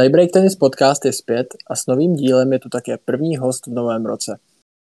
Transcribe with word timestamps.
Tiebreak 0.00 0.30
Tennis 0.32 0.56
Podcast 0.56 1.04
je 1.04 1.12
zpět 1.12 1.46
a 1.70 1.76
s 1.76 1.86
novým 1.86 2.14
dílem 2.14 2.52
je 2.52 2.58
tu 2.58 2.68
také 2.68 2.98
první 2.98 3.36
host 3.36 3.66
v 3.66 3.70
novém 3.70 4.06
roce. 4.06 4.38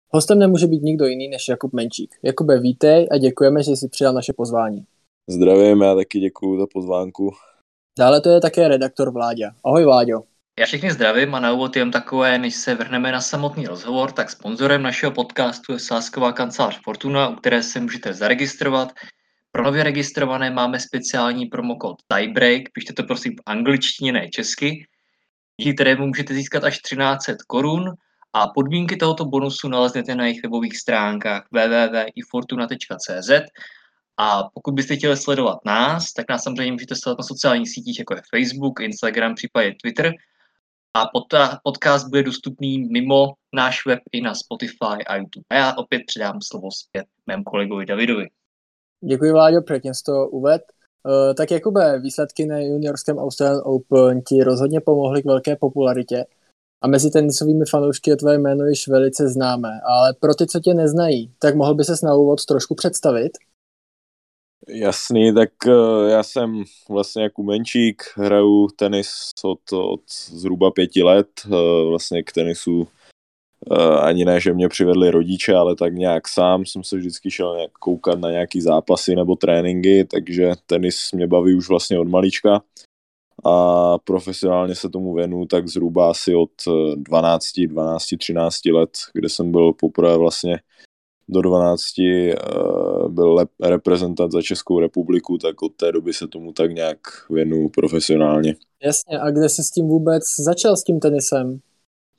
Hostem 0.10 0.40
nemůže 0.40 0.68
být 0.68 0.84
nikdo 0.84 1.06
jiný 1.06 1.28
než 1.28 1.48
Jakub 1.48 1.74
Menčík. 1.74 2.16
Jakube, 2.24 2.60
vítej 2.60 3.08
a 3.12 3.18
děkujeme, 3.18 3.64
že 3.64 3.72
jsi 3.72 3.90
přijal 3.90 4.14
naše 4.14 4.34
pozvání. 4.34 4.86
Zdravím, 5.30 5.82
já 5.82 5.96
taky 5.96 6.20
děkuji 6.20 6.60
za 6.60 6.68
pozvánku. 6.74 7.32
Dále 8.00 8.22
to 8.22 8.30
je 8.30 8.42
také 8.42 8.68
redaktor 8.68 9.12
Vláďa. 9.12 9.52
Ahoj 9.66 9.84
Vláďo. 9.84 10.24
Já 10.60 10.66
všechny 10.66 10.92
zdravím 10.92 11.36
a 11.36 11.40
na 11.40 11.54
úvod 11.54 11.76
jen 11.76 11.92
takové, 11.92 12.38
než 12.38 12.56
se 12.56 12.76
vrhneme 12.76 13.12
na 13.12 13.22
samotný 13.22 13.66
rozhovor, 13.66 14.12
tak 14.12 14.30
sponzorem 14.30 14.82
našeho 14.82 15.12
podcastu 15.12 15.74
je 15.74 15.80
sásková 15.80 16.32
kancelář 16.32 16.80
Fortuna, 16.84 17.30
u 17.30 17.36
které 17.36 17.64
se 17.64 17.80
můžete 17.80 18.14
zaregistrovat. 18.14 18.92
Pro 19.52 19.64
nově 19.64 19.84
registrované 19.84 20.52
máme 20.52 20.80
speciální 20.80 21.46
promokód 21.46 21.96
Tiebreak, 22.08 22.62
pište 22.74 22.94
to 22.94 23.04
prosím 23.04 23.34
v 23.34 23.42
angličtině, 23.46 24.12
ne 24.12 24.30
česky, 24.30 24.88
díky 25.62 25.74
kterému 25.74 26.08
můžete 26.08 26.34
získat 26.34 26.64
až 26.64 26.80
1300 26.80 27.44
korun 27.48 27.94
a 28.34 28.48
podmínky 28.48 28.98
tohoto 28.98 29.26
bonusu 29.26 29.68
naleznete 29.68 30.16
na 30.16 30.26
jejich 30.26 30.44
webových 30.44 30.78
stránkách 30.78 31.48
www.ifortuna.cz 31.52 33.30
a 34.18 34.44
pokud 34.54 34.74
byste 34.74 34.96
chtěli 34.96 35.18
sledovat 35.18 35.58
nás, 35.66 36.14
tak 36.14 36.30
nás 36.30 36.44
samozřejmě 36.44 36.72
můžete 36.72 36.96
sledovat 36.96 37.20
na 37.20 37.24
sociálních 37.24 37.70
sítích, 37.70 38.00
jako 38.00 38.16
je 38.16 38.22
Facebook, 38.36 38.80
Instagram, 38.80 39.36
případně 39.36 39.76
Twitter. 39.82 40.14
A 40.94 41.06
podcast 41.64 42.10
bude 42.10 42.24
dostupný 42.24 42.80
mimo 42.80 43.34
náš 43.54 43.86
web 43.86 44.00
i 44.12 44.22
na 44.22 44.36
Spotify 44.36 45.06
a 45.08 45.16
YouTube. 45.16 45.46
A 45.50 45.56
já 45.56 45.74
opět 45.78 46.02
předám 46.08 46.42
slovo 46.42 46.72
zpět 46.72 47.06
mému 47.28 47.44
kolegovi 47.44 47.86
Davidovi. 47.86 48.28
Děkuji 49.02 49.32
Vláďo, 49.32 49.62
předtím 49.62 49.94
jsi 49.94 50.04
to 50.04 50.28
uved. 50.28 50.62
Uh, 51.06 51.34
tak 51.34 51.52
Jakube, 51.52 52.00
výsledky 52.00 52.46
na 52.46 52.60
juniorském 52.60 53.18
Australian 53.18 53.62
Open 53.66 54.22
ti 54.22 54.44
rozhodně 54.44 54.82
pomohly 54.82 55.22
k 55.22 55.26
velké 55.26 55.56
popularitě 55.56 56.26
a 56.82 56.88
mezi 56.88 57.12
tenisovými 57.12 57.66
fanoušky 57.70 58.10
je 58.10 58.18
tvoje 58.18 58.38
jméno 58.38 58.66
již 58.66 58.88
velice 58.88 59.30
známé, 59.30 59.80
ale 59.86 60.14
pro 60.20 60.36
ty, 60.36 60.48
co 60.48 60.60
tě 60.60 60.74
neznají, 60.74 61.34
tak 61.40 61.56
mohl 61.56 61.76
by 61.76 61.84
ses 61.84 62.02
na 62.02 62.16
úvod 62.16 62.46
trošku 62.46 62.76
představit? 62.76 63.32
Jasný, 64.68 65.34
tak 65.34 65.50
uh, 65.68 66.10
já 66.10 66.24
jsem 66.24 66.64
vlastně 66.90 67.24
jako 67.24 67.44
menšík, 67.44 68.04
hraju 68.16 68.68
tenis 68.76 69.32
od, 69.44 69.74
od 69.74 70.02
zhruba 70.30 70.72
pěti 70.72 71.04
let, 71.04 71.28
uh, 71.48 71.90
vlastně 71.90 72.24
k 72.24 72.32
tenisu 72.32 72.88
ani 74.02 74.26
ne, 74.26 74.40
že 74.40 74.54
mě 74.54 74.70
přivedli 74.70 75.12
rodiče, 75.12 75.56
ale 75.56 75.76
tak 75.76 75.94
nějak 75.94 76.28
sám 76.28 76.66
jsem 76.66 76.84
se 76.84 76.98
vždycky 76.98 77.32
šel 77.32 77.56
nějak 77.56 77.72
koukat 77.72 78.20
na 78.20 78.32
nějaký 78.32 78.62
zápasy 78.62 79.16
nebo 79.16 79.36
tréninky, 79.36 80.06
takže 80.06 80.52
tenis 80.66 81.12
mě 81.14 81.28
baví 81.28 81.56
už 81.56 81.70
vlastně 81.70 82.00
od 82.00 82.08
malička 82.08 82.62
a 83.46 83.98
profesionálně 83.98 84.76
se 84.76 84.90
tomu 84.90 85.14
věnu 85.14 85.46
tak 85.46 85.68
zhruba 85.68 86.10
asi 86.10 86.36
od 86.36 86.50
12, 86.96 87.46
12, 87.68 88.06
13 88.20 88.66
let, 88.66 88.90
kde 89.14 89.30
jsem 89.30 89.52
byl 89.52 89.74
poprvé 89.74 90.18
vlastně 90.18 90.60
do 91.30 91.42
12 91.42 91.84
uh, 92.00 93.12
byl 93.12 93.46
reprezentant 93.64 94.32
za 94.32 94.42
Českou 94.42 94.80
republiku, 94.80 95.38
tak 95.38 95.62
od 95.62 95.74
té 95.76 95.92
doby 95.92 96.14
se 96.14 96.28
tomu 96.28 96.54
tak 96.54 96.72
nějak 96.72 97.00
věnu 97.30 97.70
profesionálně. 97.70 98.56
Jasně, 98.84 99.20
a 99.20 99.32
kde 99.32 99.50
jsi 99.50 99.64
s 99.64 99.72
tím 99.72 99.88
vůbec 99.88 100.24
začal 100.40 100.78
s 100.78 100.84
tím 100.84 101.00
tenisem? 101.00 101.60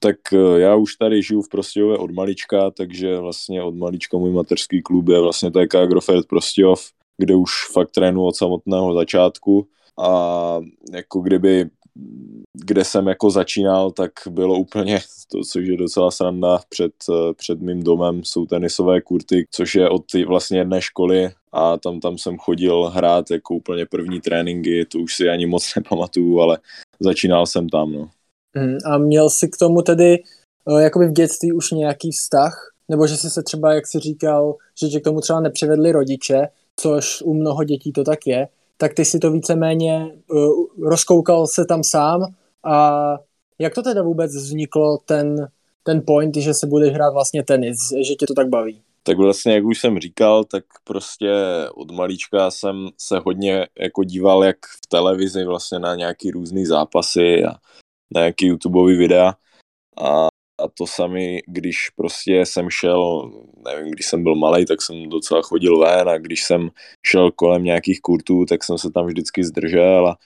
Tak 0.03 0.17
uh, 0.33 0.57
já 0.57 0.75
už 0.75 0.97
tady 0.97 1.23
žiju 1.23 1.43
v 1.43 1.49
Prostějově 1.49 1.99
od 1.99 2.11
malička, 2.11 2.71
takže 2.71 3.19
vlastně 3.19 3.63
od 3.63 3.75
malička 3.75 4.17
můj 4.17 4.33
mateřský 4.33 4.83
klub 4.83 5.09
je 5.09 5.21
vlastně 5.21 5.51
TK 5.51 5.75
Agrofert 5.75 6.27
Prostějov, 6.27 6.91
kde 7.19 7.35
už 7.35 7.51
fakt 7.73 7.91
trénu 7.91 8.25
od 8.25 8.37
samotného 8.37 8.95
začátku. 8.95 9.69
A 9.99 10.61
jako 10.93 11.21
kdyby 11.21 11.71
kde 12.53 12.85
jsem 12.85 13.07
jako 13.07 13.31
začínal, 13.31 13.91
tak 13.91 14.13
bylo 14.31 14.59
úplně 14.59 15.01
to, 15.33 15.41
což 15.41 15.67
je 15.67 15.77
docela 15.77 16.11
sranda, 16.11 16.61
před, 16.69 16.93
před 17.37 17.61
mým 17.61 17.83
domem 17.83 18.25
jsou 18.25 18.47
tenisové 18.47 19.01
kurty, 19.01 19.47
což 19.51 19.75
je 19.75 19.89
od 19.89 20.03
ty 20.13 20.25
vlastně 20.25 20.59
jedné 20.59 20.83
školy. 20.83 21.31
A 21.53 21.79
tam, 21.79 22.01
tam 22.01 22.19
jsem 22.19 22.39
chodil 22.39 22.85
hrát 22.85 23.31
jako 23.31 23.55
úplně 23.55 23.87
první 23.87 24.21
tréninky, 24.21 24.87
to 24.87 24.99
už 24.99 25.15
si 25.15 25.29
ani 25.29 25.47
moc 25.47 25.75
nepamatuju, 25.77 26.41
ale 26.41 26.59
začínal 27.01 27.47
jsem 27.47 27.69
tam, 27.69 27.93
no. 27.93 28.11
Hmm, 28.57 28.77
a 28.85 28.99
měl 28.99 29.31
jsi 29.31 29.49
k 29.49 29.57
tomu 29.57 29.83
tedy 29.83 30.15
eh, 30.15 30.83
jakoby 30.83 31.07
v 31.07 31.13
dětství 31.13 31.53
už 31.53 31.71
nějaký 31.71 32.11
vztah? 32.11 32.73
Nebo 32.89 33.07
že 33.07 33.17
jsi 33.17 33.31
se 33.31 33.43
třeba, 33.43 33.75
jak 33.75 33.87
jsi 33.87 33.99
říkal, 33.99 34.55
že 34.81 34.89
tě 34.89 35.01
k 35.01 35.05
tomu 35.05 35.21
třeba 35.21 35.41
nepřivedli 35.41 35.93
rodiče, 35.93 36.49
což 36.77 37.23
u 37.23 37.35
mnoho 37.35 37.65
dětí 37.65 37.93
to 37.93 38.05
tak 38.05 38.27
je, 38.27 38.49
tak 38.77 38.95
ty 38.95 39.05
si 39.05 39.19
to 39.19 39.31
víceméně 39.31 40.13
uh, 40.33 40.89
rozkoukal 40.89 41.47
se 41.47 41.65
tam 41.65 41.85
sám 41.85 42.35
a 42.65 43.03
jak 43.59 43.75
to 43.75 43.83
teda 43.83 44.03
vůbec 44.03 44.37
vzniklo 44.37 44.99
ten, 45.05 45.49
ten 45.83 46.03
point, 46.07 46.37
že 46.37 46.55
se 46.55 46.67
budeš 46.67 46.93
hrát 46.93 47.13
vlastně 47.13 47.43
tenis, 47.43 47.77
že 48.09 48.15
tě 48.15 48.27
to 48.27 48.35
tak 48.35 48.49
baví? 48.49 48.83
Tak 49.03 49.19
vlastně, 49.19 49.55
jak 49.55 49.65
už 49.65 49.79
jsem 49.79 49.99
říkal, 49.99 50.45
tak 50.45 50.65
prostě 50.85 51.33
od 51.75 51.91
malička 51.91 52.51
jsem 52.51 52.89
se 52.99 53.19
hodně 53.19 53.67
jako 53.81 54.05
díval 54.05 54.45
jak 54.45 54.57
v 54.57 54.87
televizi 54.89 55.45
vlastně 55.45 55.79
na 55.79 55.95
nějaký 55.95 56.31
různý 56.31 56.67
zápasy 56.67 57.45
a 57.45 57.55
nějaký 58.15 58.47
YouTubeový 58.47 58.97
videa 58.97 59.35
a 60.03 60.31
a 60.61 60.69
to 60.69 60.87
sami, 60.87 61.43
když 61.47 61.91
prostě 61.91 62.47
jsem 62.47 62.71
šel, 62.71 63.31
nevím, 63.65 63.93
když 63.93 64.07
jsem 64.07 64.23
byl 64.23 64.35
malý, 64.35 64.67
tak 64.67 64.83
jsem 64.83 65.09
docela 65.09 65.43
chodil 65.43 65.79
ven 65.79 66.09
a 66.09 66.19
když 66.19 66.45
jsem 66.45 66.71
šel 67.07 67.31
kolem 67.31 67.65
nějakých 67.65 68.01
kurtů, 68.01 68.45
tak 68.45 68.65
jsem 68.65 68.79
se 68.79 68.91
tam 68.91 69.07
vždycky 69.07 69.45
zdržel 69.45 70.09
a, 70.09 70.17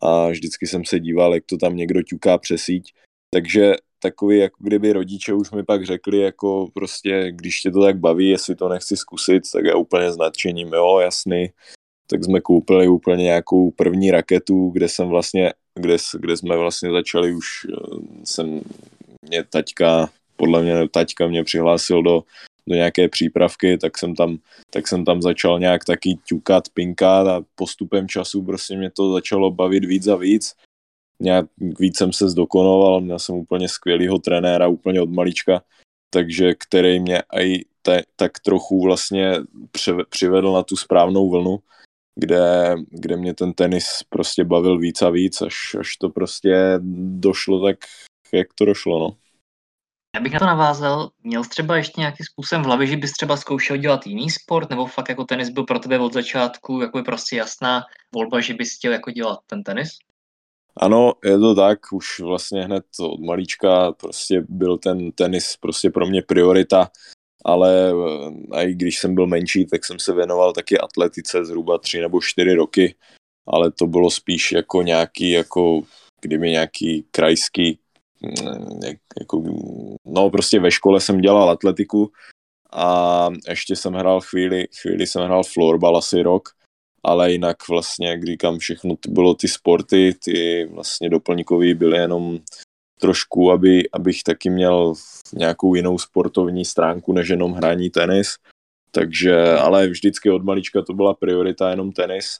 a 0.00 0.28
vždycky 0.28 0.66
jsem 0.66 0.84
se 0.84 1.00
díval, 1.00 1.34
jak 1.34 1.44
to 1.46 1.56
tam 1.56 1.76
někdo 1.76 2.02
ťuká 2.02 2.38
přes 2.38 2.62
síť. 2.62 2.92
Takže 3.30 3.74
takový, 3.98 4.38
jako 4.38 4.56
kdyby 4.60 4.92
rodiče 4.92 5.34
už 5.34 5.50
mi 5.50 5.64
pak 5.64 5.86
řekli, 5.86 6.18
jako 6.18 6.68
prostě, 6.74 7.32
když 7.32 7.60
tě 7.60 7.70
to 7.70 7.82
tak 7.82 7.98
baví, 7.98 8.28
jestli 8.28 8.54
to 8.56 8.68
nechci 8.68 8.96
zkusit, 8.96 9.42
tak 9.52 9.64
já 9.64 9.76
úplně 9.76 10.12
s 10.12 10.16
nadšením, 10.16 10.68
jo, 10.68 10.98
jasný. 10.98 11.48
Tak 12.06 12.24
jsme 12.24 12.40
koupili 12.40 12.88
úplně 12.88 13.22
nějakou 13.22 13.70
první 13.70 14.10
raketu, 14.10 14.70
kde 14.70 14.88
jsem 14.88 15.08
vlastně, 15.08 15.52
kde, 15.76 15.96
kde 16.20 16.36
jsme 16.36 16.56
vlastně 16.56 16.90
začali 16.90 17.34
už, 17.34 17.46
eh, 17.64 17.96
jsem 18.24 18.60
mě 19.22 19.44
taťka, 19.44 20.10
podle 20.36 20.62
mě 20.62 20.88
taťka 20.88 21.26
mě 21.26 21.44
přihlásil 21.44 22.02
do, 22.02 22.24
do 22.66 22.74
nějaké 22.74 23.08
přípravky, 23.08 23.78
tak 23.78 23.98
jsem 23.98 24.14
tam, 24.14 24.38
tak 24.70 24.88
jsem 24.88 25.04
tam 25.04 25.22
začal 25.22 25.58
nějak 25.60 25.84
taky 25.84 26.18
ťukat, 26.24 26.68
pinkat 26.74 27.26
a 27.26 27.42
postupem 27.54 28.08
času 28.08 28.42
prostě 28.42 28.76
mě 28.76 28.90
to 28.90 29.12
začalo 29.12 29.50
bavit 29.50 29.84
víc 29.84 30.06
a 30.06 30.16
víc. 30.16 30.54
Nějak 31.20 31.46
víc 31.78 31.96
jsem 31.96 32.12
se 32.12 32.28
zdokonoval, 32.28 33.00
měl 33.00 33.18
jsem 33.18 33.34
úplně 33.34 33.68
skvělýho 33.68 34.18
trenéra, 34.18 34.68
úplně 34.68 35.00
od 35.00 35.10
malička, 35.10 35.62
takže 36.10 36.54
který 36.54 37.00
mě 37.00 37.22
i 37.40 37.64
tak 38.16 38.32
trochu 38.44 38.82
vlastně 38.82 39.32
přivedl 40.08 40.52
na 40.52 40.62
tu 40.62 40.76
správnou 40.76 41.30
vlnu, 41.30 41.58
kde, 42.16 42.74
kde 42.90 43.16
mě 43.16 43.34
ten 43.34 43.52
tenis 43.52 43.86
prostě 44.08 44.44
bavil 44.44 44.78
víc 44.78 45.02
a 45.02 45.10
víc, 45.10 45.42
až, 45.42 45.76
až 45.80 45.96
to 45.96 46.08
prostě 46.08 46.78
došlo 47.18 47.66
tak 47.66 47.76
jak 48.32 48.46
to 48.54 48.64
došlo, 48.64 48.98
no. 48.98 49.16
Já 50.16 50.20
bych 50.20 50.32
na 50.32 50.38
to 50.38 50.46
navázal, 50.46 51.10
měl 51.22 51.44
jsi 51.44 51.50
třeba 51.50 51.76
ještě 51.76 52.00
nějaký 52.00 52.24
způsobem 52.24 52.62
v 52.62 52.66
hlavě, 52.66 52.86
že 52.86 52.96
bys 52.96 53.12
třeba 53.12 53.36
zkoušel 53.36 53.76
dělat 53.76 54.06
jiný 54.06 54.30
sport, 54.30 54.70
nebo 54.70 54.86
fakt 54.86 55.08
jako 55.08 55.24
tenis 55.24 55.48
byl 55.48 55.64
pro 55.64 55.78
tebe 55.78 55.98
od 55.98 56.12
začátku 56.12 56.80
jako 56.80 56.98
je 56.98 57.04
prostě 57.04 57.36
jasná 57.36 57.82
volba, 58.14 58.40
že 58.40 58.54
bys 58.54 58.76
chtěl 58.76 58.92
jako 58.92 59.10
dělat 59.10 59.38
ten 59.46 59.62
tenis? 59.62 59.88
Ano, 60.76 61.12
je 61.24 61.38
to 61.38 61.54
tak, 61.54 61.78
už 61.92 62.20
vlastně 62.20 62.64
hned 62.64 62.84
od 63.00 63.20
malíčka 63.20 63.92
prostě 63.92 64.44
byl 64.48 64.78
ten 64.78 65.12
tenis 65.12 65.56
prostě 65.60 65.90
pro 65.90 66.06
mě 66.06 66.22
priorita, 66.22 66.90
ale 67.46 67.92
eh, 68.54 68.64
i 68.64 68.74
když 68.74 68.98
jsem 68.98 69.14
byl 69.14 69.26
menší, 69.26 69.66
tak 69.66 69.84
jsem 69.84 69.98
se 69.98 70.14
věnoval 70.14 70.52
taky 70.52 70.78
atletice 70.78 71.44
zhruba 71.44 71.78
tři 71.78 72.00
nebo 72.00 72.20
čtyři 72.20 72.54
roky, 72.54 72.94
ale 73.46 73.70
to 73.70 73.86
bylo 73.86 74.10
spíš 74.10 74.52
jako 74.52 74.82
nějaký, 74.82 75.30
jako 75.30 75.82
kdyby 76.20 76.50
nějaký 76.50 77.06
krajský 77.10 77.78
jak, 78.84 78.96
jako, 79.20 79.42
no 80.04 80.30
prostě 80.30 80.60
ve 80.60 80.70
škole 80.70 81.00
jsem 81.00 81.20
dělal 81.20 81.50
atletiku 81.50 82.12
a 82.72 83.28
ještě 83.48 83.76
jsem 83.76 83.94
hrál 83.94 84.20
chvíli, 84.20 84.66
chvíli 84.80 85.06
jsem 85.06 85.24
hrál 85.24 85.42
florbal 85.44 85.96
asi 85.96 86.22
rok, 86.22 86.48
ale 87.02 87.32
jinak 87.32 87.68
vlastně, 87.68 88.08
jak 88.08 88.24
říkám, 88.24 88.58
všechno 88.58 88.94
bylo 89.08 89.34
ty 89.34 89.48
sporty, 89.48 90.14
ty 90.24 90.64
vlastně 90.64 91.10
doplňkový 91.10 91.74
byly 91.74 91.98
jenom 91.98 92.38
trošku, 93.00 93.50
aby, 93.50 93.90
abych 93.92 94.22
taky 94.22 94.50
měl 94.50 94.94
nějakou 95.34 95.74
jinou 95.74 95.98
sportovní 95.98 96.64
stránku, 96.64 97.12
než 97.12 97.28
jenom 97.28 97.52
hraní 97.52 97.90
tenis. 97.90 98.36
Takže, 98.90 99.52
ale 99.52 99.88
vždycky 99.88 100.30
od 100.30 100.44
malička 100.44 100.82
to 100.82 100.94
byla 100.94 101.14
priorita 101.14 101.70
jenom 101.70 101.92
tenis 101.92 102.38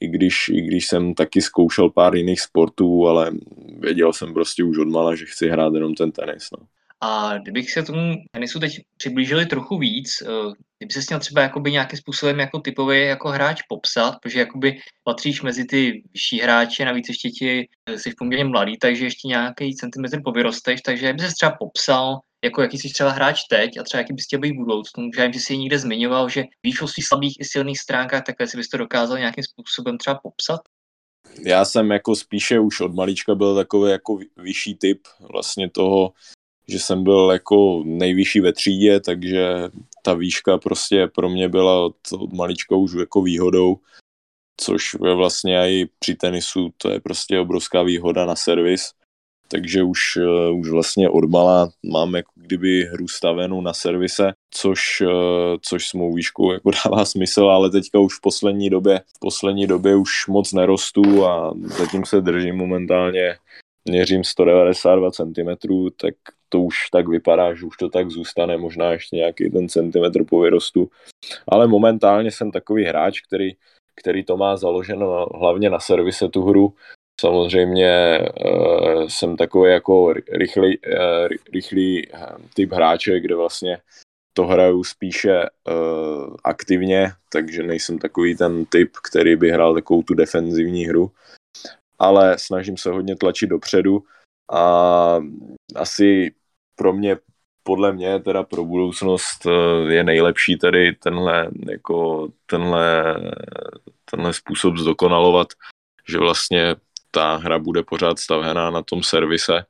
i 0.00 0.08
když, 0.08 0.48
i 0.48 0.60
když 0.60 0.88
jsem 0.88 1.14
taky 1.14 1.42
zkoušel 1.42 1.90
pár 1.90 2.16
jiných 2.16 2.40
sportů, 2.40 3.08
ale 3.08 3.32
věděl 3.78 4.12
jsem 4.12 4.34
prostě 4.34 4.64
už 4.64 4.78
odmala, 4.78 5.14
že 5.14 5.26
chci 5.26 5.48
hrát 5.48 5.74
jenom 5.74 5.94
ten 5.94 6.12
tenis. 6.12 6.48
No. 6.58 6.66
A 7.00 7.38
kdybych 7.38 7.70
se 7.70 7.82
tomu 7.82 8.14
tenisu 8.32 8.60
teď 8.60 8.72
přiblížili 8.96 9.46
trochu 9.46 9.78
víc, 9.78 10.22
eh, 10.22 10.26
kdyby 10.78 10.92
se 10.92 11.00
měl 11.08 11.20
třeba 11.20 11.42
jakoby 11.42 11.72
nějakým 11.72 11.98
způsobem 11.98 12.40
jako 12.40 12.60
typově 12.60 13.04
jako 13.04 13.28
hráč 13.28 13.62
popsat, 13.68 14.14
protože 14.22 14.38
jakoby 14.38 14.78
patříš 15.04 15.42
mezi 15.42 15.64
ty 15.64 16.02
vyšší 16.12 16.40
hráče, 16.40 16.84
navíc 16.84 17.08
ještě 17.08 17.30
ti 17.30 17.68
eh, 17.86 17.98
jsi 17.98 18.14
poměrně 18.18 18.44
mladý, 18.44 18.78
takže 18.78 19.04
ještě 19.04 19.28
nějaký 19.28 19.76
centimetr 19.76 20.20
povyrosteš, 20.24 20.80
takže 20.80 21.12
by 21.12 21.22
se 21.22 21.34
třeba 21.34 21.56
popsal, 21.58 22.18
jako 22.44 22.62
jaký 22.62 22.78
jsi 22.78 22.88
třeba 22.88 23.10
hráč 23.10 23.40
teď 23.50 23.78
a 23.78 23.82
třeba 23.82 24.00
jaký 24.00 24.12
bys 24.12 24.24
chtěl 24.24 24.40
být 24.40 24.52
v 24.52 24.64
budoucnu. 24.64 25.10
Já 25.18 25.24
vím, 25.24 25.32
že 25.32 25.40
jsi 25.40 25.58
někde 25.58 25.78
zmiňoval, 25.78 26.28
že 26.28 26.44
víš 26.62 26.82
o 26.82 26.88
svých 26.88 27.06
slabých 27.06 27.36
i 27.40 27.44
silných 27.44 27.78
stránkách, 27.78 28.24
takhle 28.24 28.46
si 28.46 28.56
bys 28.56 28.68
to 28.68 28.76
dokázal 28.76 29.18
nějakým 29.18 29.44
způsobem 29.44 29.98
třeba 29.98 30.20
popsat? 30.22 30.60
Já 31.44 31.64
jsem 31.64 31.90
jako 31.90 32.16
spíše 32.16 32.58
už 32.58 32.80
od 32.80 32.94
malička 32.94 33.34
byl 33.34 33.54
takový 33.54 33.90
jako 33.90 34.18
vyšší 34.36 34.74
typ 34.74 35.00
vlastně 35.32 35.70
toho, 35.70 36.12
že 36.68 36.78
jsem 36.78 37.04
byl 37.04 37.30
jako 37.32 37.82
nejvyšší 37.86 38.40
ve 38.40 38.52
třídě, 38.52 39.00
takže 39.00 39.48
ta 40.02 40.14
výška 40.14 40.58
prostě 40.58 41.06
pro 41.06 41.28
mě 41.28 41.48
byla 41.48 41.84
od, 41.84 41.96
od 42.12 42.32
malička 42.32 42.76
už 42.76 42.92
jako 42.92 43.22
výhodou, 43.22 43.76
což 44.56 44.96
je 45.04 45.14
vlastně 45.14 45.56
i 45.56 45.88
při 45.98 46.14
tenisu, 46.14 46.70
to 46.76 46.90
je 46.90 47.00
prostě 47.00 47.40
obrovská 47.40 47.82
výhoda 47.82 48.26
na 48.26 48.36
servis, 48.36 48.90
takže 49.48 49.82
už, 49.82 50.16
uh, 50.16 50.58
už 50.58 50.70
vlastně 50.70 51.08
odmala 51.08 51.70
mám 51.92 52.14
jako 52.14 52.32
kdyby 52.34 52.84
hru 52.84 53.08
stavenou 53.08 53.60
na 53.60 53.72
servise, 53.72 54.32
což, 54.50 55.00
uh, 55.00 55.56
což 55.62 55.88
s 55.88 55.92
mou 55.92 56.14
výškou 56.14 56.52
jako 56.52 56.70
dává 56.84 57.04
smysl, 57.04 57.44
ale 57.44 57.70
teďka 57.70 57.98
už 57.98 58.18
v 58.18 58.20
poslední 58.20 58.70
době, 58.70 59.00
v 59.16 59.20
poslední 59.20 59.66
době 59.66 59.96
už 59.96 60.26
moc 60.28 60.52
nerostu 60.52 61.26
a 61.26 61.54
zatím 61.78 62.04
se 62.04 62.20
držím 62.20 62.56
momentálně 62.56 63.36
měřím 63.84 64.24
192 64.24 65.10
cm, 65.10 65.68
tak 66.00 66.14
to 66.48 66.60
už 66.60 66.90
tak 66.92 67.08
vypadá, 67.08 67.54
že 67.54 67.66
už 67.66 67.76
to 67.76 67.88
tak 67.88 68.10
zůstane, 68.10 68.56
možná 68.56 68.92
ještě 68.92 69.16
nějaký 69.16 69.50
ten 69.50 69.68
centimetr 69.68 70.24
po 70.24 70.40
vyrostu. 70.40 70.90
Ale 71.48 71.66
momentálně 71.66 72.30
jsem 72.30 72.50
takový 72.50 72.84
hráč, 72.84 73.20
který, 73.20 73.50
který 74.00 74.24
to 74.24 74.36
má 74.36 74.56
založeno 74.56 75.26
hlavně 75.34 75.70
na 75.70 75.80
servise 75.80 76.28
tu 76.28 76.42
hru. 76.42 76.74
Samozřejmě 77.20 78.20
uh, 78.46 79.06
jsem 79.08 79.36
takový 79.36 79.70
jako 79.70 80.12
rychlý, 80.32 80.78
uh, 80.78 81.28
rychlý 81.52 82.08
uh, 82.08 82.20
typ 82.54 82.72
hráče, 82.72 83.20
kde 83.20 83.34
vlastně 83.34 83.78
to 84.32 84.46
hraju 84.46 84.84
spíše 84.84 85.42
uh, 85.42 86.36
aktivně, 86.44 87.10
takže 87.32 87.62
nejsem 87.62 87.98
takový 87.98 88.36
ten 88.36 88.64
typ, 88.64 88.90
který 89.10 89.36
by 89.36 89.50
hrál 89.50 89.74
takovou 89.74 90.02
tu 90.02 90.14
defenzivní 90.14 90.86
hru 90.86 91.10
ale 91.98 92.38
snažím 92.38 92.76
se 92.76 92.90
hodně 92.90 93.16
tlačit 93.16 93.46
dopředu 93.46 94.02
a 94.52 95.20
asi 95.74 96.34
pro 96.76 96.92
mě, 96.92 97.16
podle 97.62 97.92
mě, 97.92 98.20
teda 98.20 98.42
pro 98.42 98.64
budoucnost 98.64 99.46
eh, 99.46 99.92
je 99.92 100.04
nejlepší 100.04 100.58
tady 100.58 100.92
tenhle, 100.92 101.50
jako 101.70 102.28
tenhle, 102.46 103.16
tenhle 104.10 104.32
způsob 104.32 104.76
zdokonalovat, 104.76 105.48
že 106.08 106.18
vlastně 106.18 106.76
ta 107.10 107.36
hra 107.36 107.58
bude 107.58 107.82
pořád 107.82 108.18
stavená 108.18 108.70
na 108.70 108.82
tom 108.82 109.02
servise 109.02 109.64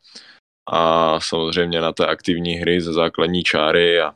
a 0.71 1.21
samozřejmě 1.21 1.81
na 1.81 1.93
té 1.93 2.07
aktivní 2.07 2.55
hry 2.55 2.81
ze 2.81 2.93
základní 2.93 3.43
čáry 3.43 4.01
a 4.01 4.15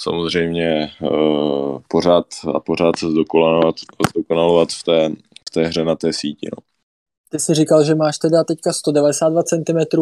samozřejmě 0.00 0.92
uh, 1.00 1.80
pořád 1.88 2.26
a 2.54 2.60
pořád 2.60 2.98
se 2.98 3.10
zdokonalovat, 3.10 3.74
zdokonalovat 4.10 4.68
v 4.72 4.82
té, 4.82 5.08
v 5.48 5.50
té 5.50 5.64
hře 5.64 5.84
na 5.84 5.96
té 5.96 6.12
síti. 6.12 6.48
No. 6.52 6.73
Ty 7.34 7.40
jsi 7.40 7.54
říkal, 7.54 7.84
že 7.84 7.94
máš 7.94 8.18
teda 8.18 8.44
teďka 8.44 8.72
192 8.72 9.42
cm. 9.42 9.98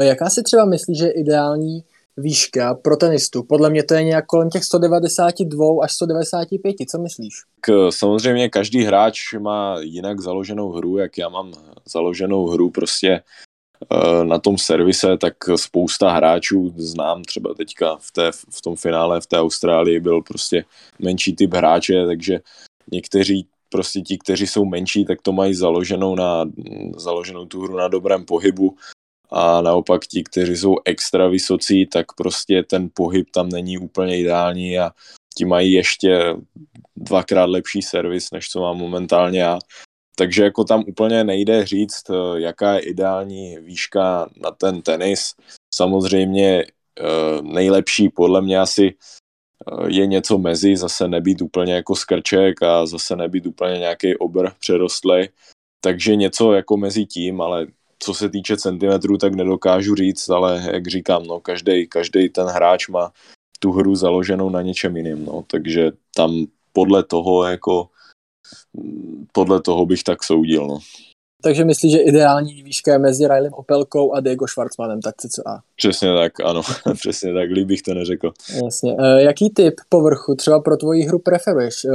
Jaká 0.00 0.30
si 0.30 0.42
třeba 0.42 0.64
myslíš, 0.64 0.98
že 0.98 1.06
je 1.06 1.12
ideální 1.12 1.84
výška 2.16 2.74
pro 2.74 2.96
tenistu? 2.96 3.42
Podle 3.42 3.70
mě 3.70 3.82
to 3.82 3.94
je 3.94 4.04
nějak 4.04 4.26
kolem 4.26 4.50
těch 4.50 4.64
192 4.64 5.66
až 5.82 5.92
195, 5.92 6.76
co 6.90 6.98
myslíš? 6.98 7.34
K, 7.60 7.90
samozřejmě 7.90 8.48
každý 8.48 8.84
hráč 8.84 9.18
má 9.38 9.76
jinak 9.80 10.20
založenou 10.20 10.72
hru, 10.72 10.98
jak 10.98 11.18
já 11.18 11.28
mám 11.28 11.52
založenou 11.92 12.46
hru 12.46 12.70
prostě 12.70 13.22
eh, 13.92 14.24
na 14.24 14.38
tom 14.38 14.58
servise, 14.58 15.16
tak 15.16 15.34
spousta 15.56 16.12
hráčů 16.12 16.74
znám 16.76 17.22
třeba 17.22 17.54
teďka 17.54 17.96
v, 17.96 18.12
té, 18.12 18.32
v 18.32 18.62
tom 18.62 18.76
finále 18.76 19.20
v 19.20 19.26
té 19.26 19.38
Austrálii 19.38 20.00
byl 20.00 20.22
prostě 20.22 20.64
menší 20.98 21.36
typ 21.36 21.54
hráče, 21.54 22.06
takže 22.06 22.40
někteří 22.92 23.48
prostě 23.68 24.00
ti, 24.00 24.18
kteří 24.18 24.46
jsou 24.46 24.64
menší, 24.64 25.04
tak 25.04 25.22
to 25.22 25.32
mají 25.32 25.54
založenou, 25.54 26.14
na, 26.14 26.44
založenou 26.96 27.46
tu 27.46 27.62
hru 27.62 27.76
na 27.76 27.88
dobrém 27.88 28.24
pohybu 28.24 28.76
a 29.30 29.60
naopak 29.60 30.06
ti, 30.06 30.24
kteří 30.24 30.56
jsou 30.56 30.76
extra 30.84 31.28
vysocí, 31.28 31.86
tak 31.86 32.06
prostě 32.12 32.62
ten 32.62 32.88
pohyb 32.94 33.30
tam 33.30 33.48
není 33.48 33.78
úplně 33.78 34.20
ideální 34.20 34.78
a 34.78 34.90
ti 35.36 35.44
mají 35.44 35.72
ještě 35.72 36.36
dvakrát 36.96 37.44
lepší 37.44 37.82
servis, 37.82 38.30
než 38.32 38.48
co 38.48 38.60
mám 38.60 38.76
momentálně 38.76 39.40
já. 39.40 39.58
Takže 40.16 40.44
jako 40.44 40.64
tam 40.64 40.84
úplně 40.86 41.24
nejde 41.24 41.66
říct, 41.66 42.02
jaká 42.36 42.74
je 42.74 42.80
ideální 42.80 43.58
výška 43.58 44.30
na 44.42 44.50
ten 44.50 44.82
tenis. 44.82 45.34
Samozřejmě 45.74 46.64
eh, 46.64 47.42
nejlepší 47.42 48.08
podle 48.08 48.42
mě 48.42 48.58
asi 48.58 48.94
Eh, 48.94 49.27
je 49.86 50.06
něco 50.06 50.38
mezi, 50.38 50.76
zase 50.76 51.08
nebýt 51.08 51.42
úplně 51.42 51.74
jako 51.74 51.94
skrček 51.94 52.62
a 52.62 52.86
zase 52.86 53.16
nebýt 53.16 53.46
úplně 53.46 53.78
nějaký 53.78 54.16
obr 54.16 54.50
přerostlej, 54.60 55.28
takže 55.80 56.16
něco 56.16 56.52
jako 56.52 56.76
mezi 56.76 57.06
tím, 57.06 57.40
ale 57.40 57.66
co 57.98 58.14
se 58.14 58.28
týče 58.28 58.56
centimetrů, 58.56 59.18
tak 59.18 59.34
nedokážu 59.34 59.94
říct, 59.94 60.28
ale 60.28 60.70
jak 60.72 60.86
říkám, 60.86 61.22
no, 61.26 61.40
každý, 61.40 61.86
každý 61.86 62.28
ten 62.28 62.46
hráč 62.46 62.88
má 62.88 63.12
tu 63.58 63.72
hru 63.72 63.94
založenou 63.94 64.50
na 64.50 64.62
něčem 64.62 64.96
jiným, 64.96 65.24
no, 65.24 65.44
takže 65.46 65.90
tam 66.14 66.46
podle 66.72 67.04
toho 67.04 67.44
jako 67.44 67.88
podle 69.32 69.62
toho 69.62 69.86
bych 69.86 70.02
tak 70.02 70.24
soudil, 70.24 70.66
no. 70.66 70.78
Takže 71.42 71.64
myslíš, 71.64 71.92
že 71.92 71.98
ideální 71.98 72.62
výška 72.62 72.92
je 72.92 72.98
mezi 72.98 73.28
Riley 73.28 73.50
Opelkou 73.52 74.14
a 74.14 74.20
Diego 74.20 74.48
Schwartzmanem, 74.48 75.00
tak 75.00 75.14
a. 75.46 75.58
Přesně 75.76 76.14
tak, 76.14 76.40
ano, 76.40 76.62
přesně 76.94 77.34
tak, 77.34 77.50
líp 77.50 77.68
bych 77.68 77.82
to 77.82 77.94
neřekl. 77.94 78.32
Jasně. 78.64 78.96
E, 78.98 79.22
jaký 79.22 79.50
typ 79.50 79.74
povrchu 79.88 80.34
třeba 80.34 80.60
pro 80.60 80.76
tvoji 80.76 81.02
hru 81.02 81.18
preferuješ? 81.18 81.84
E, 81.84 81.88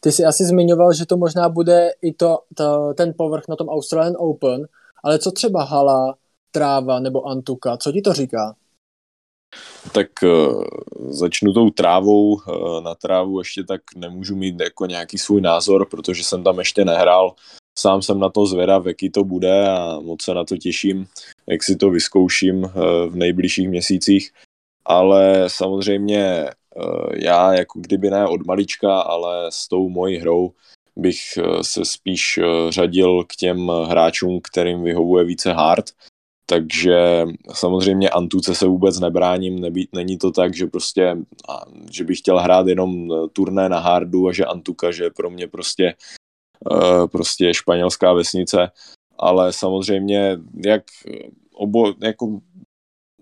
ty 0.00 0.12
jsi 0.12 0.24
asi 0.24 0.44
zmiňoval, 0.44 0.92
že 0.92 1.06
to 1.06 1.16
možná 1.16 1.48
bude 1.48 1.90
i 2.02 2.12
to, 2.12 2.38
to, 2.54 2.94
ten 2.94 3.14
povrch 3.16 3.44
na 3.48 3.56
tom 3.56 3.68
Australian 3.68 4.14
Open, 4.18 4.66
ale 5.04 5.18
co 5.18 5.30
třeba 5.30 5.64
hala, 5.64 6.14
tráva 6.50 7.00
nebo 7.00 7.24
antuka, 7.24 7.76
co 7.76 7.92
ti 7.92 8.02
to 8.02 8.12
říká? 8.12 8.54
Tak 9.94 10.08
uh, 10.22 10.64
začnu 11.10 11.52
tou 11.52 11.70
trávou. 11.70 12.36
Na 12.84 12.94
trávu 12.94 13.38
ještě 13.38 13.64
tak 13.64 13.80
nemůžu 13.96 14.36
mít 14.36 14.60
jako 14.60 14.86
nějaký 14.86 15.18
svůj 15.18 15.40
názor, 15.40 15.88
protože 15.88 16.24
jsem 16.24 16.44
tam 16.44 16.58
ještě 16.58 16.84
nehrál 16.84 17.34
sám 17.78 18.02
jsem 18.02 18.18
na 18.20 18.28
to 18.28 18.46
zvědav, 18.46 18.86
jaký 18.86 19.10
to 19.10 19.24
bude 19.24 19.68
a 19.68 20.00
moc 20.00 20.22
se 20.22 20.34
na 20.34 20.44
to 20.44 20.56
těším, 20.56 21.06
jak 21.46 21.62
si 21.62 21.76
to 21.76 21.90
vyzkouším 21.90 22.64
eh, 22.64 22.70
v 23.08 23.16
nejbližších 23.16 23.68
měsících. 23.68 24.30
Ale 24.84 25.44
samozřejmě 25.46 26.22
eh, 26.22 26.52
já 27.12 27.54
jako 27.54 27.80
kdyby 27.80 28.10
ne 28.10 28.26
od 28.26 28.46
malička, 28.46 29.00
ale 29.00 29.46
s 29.50 29.68
tou 29.68 29.88
mojí 29.88 30.18
hrou 30.18 30.52
bych 30.96 31.18
eh, 31.38 31.64
se 31.64 31.84
spíš 31.84 32.40
řadil 32.68 33.24
k 33.24 33.36
těm 33.36 33.68
hráčům, 33.68 34.40
kterým 34.42 34.82
vyhovuje 34.82 35.24
více 35.24 35.52
hard. 35.52 35.84
Takže 36.46 37.26
samozřejmě 37.52 38.10
Antuce 38.10 38.54
se 38.54 38.66
vůbec 38.66 39.00
nebráním, 39.00 39.58
nebý, 39.58 39.88
není 39.94 40.18
to 40.18 40.30
tak, 40.30 40.54
že 40.54 40.66
prostě, 40.66 41.16
že 41.90 42.04
bych 42.04 42.18
chtěl 42.18 42.38
hrát 42.38 42.66
jenom 42.66 43.08
turné 43.32 43.68
na 43.68 43.78
hardu 43.78 44.28
a 44.28 44.32
že 44.32 44.44
Antuka, 44.44 44.90
že 44.90 45.10
pro 45.10 45.30
mě 45.30 45.48
prostě 45.48 45.94
prostě 47.12 47.54
španělská 47.54 48.12
vesnice, 48.12 48.70
ale 49.18 49.52
samozřejmě 49.52 50.38
jak 50.64 50.82
obo, 51.54 51.94
jako 52.02 52.40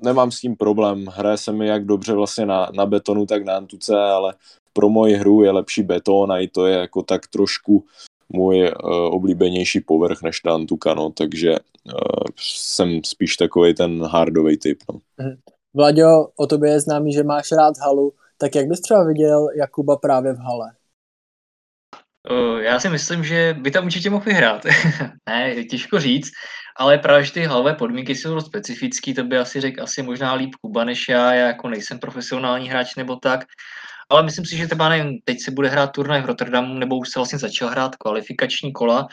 nemám 0.03 0.31
s 0.31 0.41
tím 0.41 0.57
problém, 0.57 1.07
hraje 1.07 1.37
se 1.37 1.53
mi 1.53 1.67
jak 1.67 1.85
dobře 1.85 2.13
vlastně 2.13 2.47
na, 2.47 2.71
na 2.75 2.87
betonu, 2.87 3.27
tak 3.27 3.45
na 3.45 3.57
antuce, 3.57 3.97
ale 3.97 4.35
pro 4.73 4.89
moji 4.89 5.15
hru 5.15 5.43
je 5.43 5.51
lepší 5.51 5.83
beton 5.83 6.33
a 6.33 6.39
i 6.39 6.49
to 6.49 6.67
je 6.67 6.79
jako 6.79 7.03
tak 7.03 7.27
trošku 7.27 7.85
můj 8.33 8.63
uh, 8.63 8.91
oblíbenější 8.91 9.81
povrch 9.81 10.23
než 10.23 10.41
ta 10.41 10.55
antuka, 10.55 10.95
no, 10.95 11.11
takže 11.11 11.51
uh, 11.87 11.95
jsem 12.37 13.01
spíš 13.05 13.37
takový 13.37 13.75
ten 13.75 14.03
hardový 14.03 14.59
typ. 14.59 14.79
No. 14.93 14.99
Mhm. 15.19 15.39
Vlaďo, 15.75 16.29
o 16.37 16.47
tobě 16.47 16.71
je 16.71 16.81
známý, 16.81 17.13
že 17.13 17.23
máš 17.23 17.53
rád 17.53 17.79
halu, 17.79 18.13
tak 18.39 18.55
jak 18.55 18.67
bys 18.67 18.81
třeba 18.81 19.05
viděl 19.05 19.49
Jakuba 19.57 19.97
právě 19.97 20.33
v 20.33 20.39
hale? 20.39 20.73
Já 22.61 22.81
si 22.81 22.89
myslím, 22.89 23.25
že 23.25 23.57
by 23.61 23.71
tam 23.71 23.85
určitě 23.85 24.11
mohl 24.11 24.25
vyhrát. 24.25 24.67
ne, 25.29 25.65
těžko 25.65 26.01
říct, 26.01 26.31
ale 26.77 26.99
právě, 26.99 27.25
že 27.25 27.33
ty 27.33 27.45
halové 27.45 27.75
podmínky 27.75 28.15
jsou 28.15 28.35
dost 28.35 28.47
specifický, 28.47 29.15
to 29.15 29.25
by 29.25 29.39
asi 29.39 29.61
řekl 29.61 29.83
asi 29.83 30.03
možná 30.03 30.35
líp 30.35 30.51
Kuba 30.61 30.85
než 30.85 31.09
já, 31.09 31.35
já 31.35 31.47
jako 31.47 31.69
nejsem 31.69 31.99
profesionální 31.99 32.69
hráč 32.69 32.97
nebo 32.97 33.17
tak, 33.17 33.45
ale 34.11 34.23
myslím 34.23 34.47
si, 34.47 34.57
že 34.57 34.67
třeba 34.67 34.89
nevím, 34.89 35.19
teď 35.25 35.41
se 35.41 35.51
bude 35.51 35.69
hrát 35.69 35.87
turnaj 35.87 36.23
v 36.23 36.27
Rotterdamu, 36.27 36.75
nebo 36.75 36.99
už 36.99 37.09
se 37.09 37.19
vlastně 37.19 37.39
začal 37.39 37.69
hrát 37.69 37.97
kvalifikační 37.97 38.73
kola, 38.73 39.09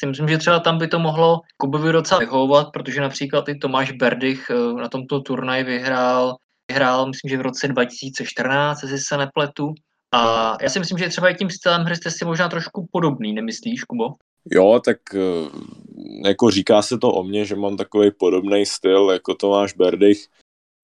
si 0.00 0.06
myslím, 0.06 0.28
že 0.28 0.38
třeba 0.38 0.60
tam 0.60 0.78
by 0.78 0.88
to 0.88 0.98
mohlo 0.98 1.40
Kubovi 1.56 1.92
docela 1.92 2.20
vyhovovat, 2.20 2.66
protože 2.72 3.00
například 3.00 3.48
i 3.48 3.58
Tomáš 3.58 3.92
Berdych 3.92 4.50
eh, 4.50 4.82
na 4.82 4.88
tomto 4.88 5.20
turnaji 5.20 5.64
vyhrál 5.64 6.36
hrál, 6.72 7.06
myslím, 7.06 7.28
že 7.28 7.38
v 7.38 7.40
roce 7.40 7.68
2014, 7.68 8.82
jestli 8.82 8.98
se 8.98 9.16
nepletu. 9.16 9.74
A 10.12 10.56
já 10.62 10.68
si 10.68 10.78
myslím, 10.78 10.98
že 10.98 11.08
třeba 11.08 11.28
i 11.28 11.34
tím 11.34 11.50
stylem 11.50 11.82
hry 11.82 11.96
jste 11.96 12.10
si 12.10 12.24
možná 12.24 12.48
trošku 12.48 12.88
podobný, 12.92 13.32
nemyslíš, 13.32 13.84
Kubo? 13.84 14.14
Jo, 14.50 14.80
tak 14.84 14.98
eh, 15.14 16.28
jako 16.28 16.50
říká 16.50 16.82
se 16.82 16.98
to 16.98 17.12
o 17.12 17.22
mně, 17.22 17.44
že 17.44 17.56
mám 17.56 17.76
takový 17.76 18.10
podobný 18.10 18.66
styl 18.66 19.10
jako 19.10 19.34
Tomáš 19.34 19.72
Berdych, 19.72 20.26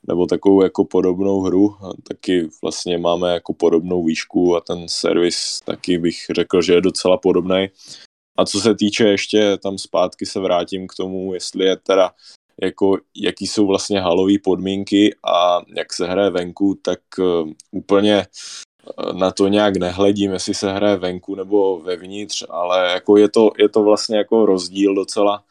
nebo 0.07 0.27
takovou 0.27 0.63
jako 0.63 0.85
podobnou 0.85 1.41
hru. 1.41 1.77
Taky 2.09 2.49
vlastně 2.63 2.99
máme 2.99 3.33
jako 3.33 3.55
podobnou 3.55 4.05
výšku 4.05 4.57
a 4.57 4.61
ten 4.61 4.89
servis 4.89 5.61
taky 5.65 5.99
bych 5.99 6.17
řekl, 6.35 6.63
že 6.63 6.75
je 6.75 6.81
docela 6.81 7.17
podobný. 7.17 7.67
A 8.39 8.45
co 8.45 8.61
se 8.61 8.75
týče 8.75 9.09
ještě 9.09 9.59
tam 9.63 9.79
zpátky 9.79 10.27
se 10.27 10.41
vrátím 10.41 10.87
k 10.87 10.95
tomu, 10.95 11.35
jestli 11.35 11.65
je 11.65 11.77
teda 11.77 12.11
jako 12.63 12.99
jaký 13.17 13.47
jsou 13.47 13.67
vlastně 13.67 14.01
halové 14.01 14.35
podmínky 14.45 15.15
a 15.25 15.61
jak 15.77 15.93
se 15.93 16.07
hraje 16.07 16.31
venku, 16.31 16.79
tak 16.83 17.01
uh, 17.19 17.51
úplně 17.71 18.27
na 19.13 19.31
to 19.31 19.49
nějak 19.49 19.77
nehledím, 19.77 20.33
jestli 20.33 20.55
se 20.55 20.73
hraje 20.73 20.97
venku 20.97 21.35
nebo 21.35 21.81
vevnitř, 21.81 22.45
ale 22.49 22.93
jako 22.93 23.17
je 23.17 23.29
to, 23.29 23.51
je 23.59 23.69
to 23.69 23.83
vlastně 23.83 24.19
jako 24.19 24.47
rozdíl 24.47 24.95
docela, 24.95 25.45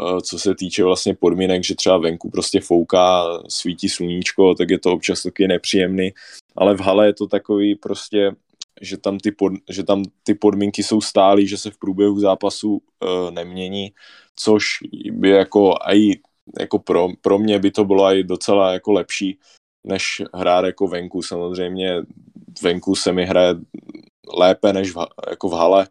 uh, 0.00 0.20
co 0.20 0.38
se 0.38 0.54
týče 0.54 0.84
vlastně 0.84 1.14
podmínek, 1.14 1.64
že 1.64 1.74
třeba 1.74 1.98
venku 1.98 2.30
prostě 2.30 2.60
fouká, 2.60 3.24
svítí 3.48 3.88
sluníčko, 3.88 4.54
tak 4.54 4.70
je 4.70 4.78
to 4.78 4.92
občas 4.92 5.22
taky 5.22 5.48
nepříjemný, 5.48 6.10
ale 6.56 6.76
v 6.76 6.80
hale 6.80 7.06
je 7.06 7.14
to 7.14 7.26
takový 7.26 7.74
prostě 7.74 8.32
že 8.80 8.96
tam 8.96 9.18
ty, 9.18 9.32
pod, 9.32 9.52
že 9.70 9.82
tam 9.82 10.02
ty 10.22 10.34
podmínky 10.34 10.82
jsou 10.82 11.00
stálé, 11.00 11.46
že 11.46 11.58
se 11.58 11.70
v 11.70 11.78
průběhu 11.78 12.20
zápasu 12.20 12.72
uh, 12.72 13.30
nemění, 13.30 13.92
což 14.36 14.64
by 15.12 15.28
jako 15.28 15.74
i 15.86 16.20
jako 16.60 16.78
pro, 16.78 17.08
pro 17.20 17.38
mě 17.38 17.58
by 17.58 17.70
to 17.70 17.84
bylo 17.84 18.14
i 18.14 18.24
docela 18.24 18.72
jako 18.72 18.92
lepší, 18.92 19.38
než 19.84 20.22
hrát 20.34 20.64
jako 20.64 20.86
venku. 20.86 21.22
Samozřejmě 21.22 22.02
venku 22.62 22.94
se 22.94 23.12
mi 23.12 23.26
hraje 23.26 23.54
lépe 24.38 24.72
než 24.72 24.94
v, 24.94 25.06
jako 25.30 25.48
v 25.48 25.52
hale, 25.52 25.88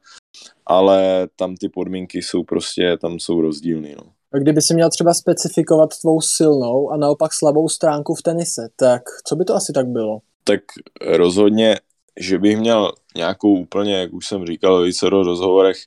ale 0.65 1.27
tam 1.36 1.56
ty 1.56 1.70
podmínky 1.70 2.22
jsou 2.22 2.44
prostě, 2.44 2.98
tam 3.01 3.20
jsou 3.20 3.41
rozdílný. 3.41 3.96
No. 3.98 4.03
A 4.34 4.38
kdyby 4.38 4.62
si 4.62 4.74
měl 4.74 4.89
třeba 4.89 5.13
specifikovat 5.13 5.89
tvou 6.01 6.22
silnou 6.22 6.89
a 6.89 6.98
naopak 6.98 7.34
slabou 7.34 7.70
stránku 7.70 8.15
v 8.15 8.22
tenise, 8.22 8.70
tak 8.75 9.01
co 9.27 9.36
by 9.36 9.46
to 9.46 9.56
asi 9.56 9.74
tak 9.74 9.88
bylo? 9.88 10.20
Tak 10.44 10.60
rozhodně, 11.01 11.80
že 12.20 12.39
bych 12.39 12.58
měl 12.58 12.91
nějakou 13.15 13.60
úplně, 13.60 13.98
jak 13.98 14.13
už 14.13 14.27
jsem 14.27 14.46
říkal 14.46 14.84
více 14.84 15.10
do 15.10 15.24
rozhovorech, 15.24 15.77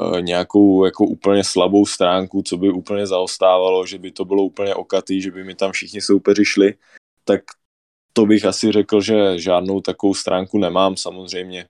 Eh, 0.00 0.22
nějakou 0.22 0.84
jako 0.84 1.04
úplně 1.04 1.44
slabou 1.44 1.86
stránku, 1.86 2.42
co 2.42 2.56
by 2.56 2.70
úplně 2.70 3.06
zaostávalo, 3.06 3.86
že 3.86 3.98
by 3.98 4.10
to 4.10 4.24
bylo 4.24 4.42
úplně 4.42 4.74
okatý, 4.74 5.22
že 5.22 5.30
by 5.30 5.44
mi 5.44 5.54
tam 5.54 5.72
všichni 5.72 6.00
soupeři 6.00 6.44
šli, 6.44 6.74
tak 7.24 7.40
to 8.12 8.26
bych 8.26 8.44
asi 8.44 8.72
řekl, 8.72 9.00
že 9.00 9.38
žádnou 9.38 9.80
takovou 9.80 10.14
stránku 10.14 10.58
nemám 10.58 10.96
samozřejmě. 10.96 11.66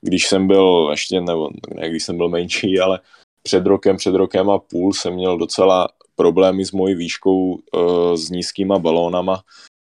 Když 0.00 0.28
jsem 0.28 0.46
byl 0.46 0.88
ještě, 0.90 1.20
nebo 1.20 1.50
ne, 1.74 1.90
když 1.90 2.04
jsem 2.04 2.16
byl 2.16 2.28
menší, 2.28 2.80
ale 2.80 3.00
před 3.42 3.66
rokem, 3.66 3.96
před 3.96 4.14
rokem 4.14 4.50
a 4.50 4.58
půl 4.58 4.92
jsem 4.92 5.14
měl 5.14 5.38
docela 5.38 5.88
problémy 6.14 6.64
s 6.64 6.72
mojí 6.72 6.94
výškou 6.94 7.52
uh, 7.52 8.14
s 8.14 8.30
nízkýma 8.30 8.78
balónama, 8.78 9.42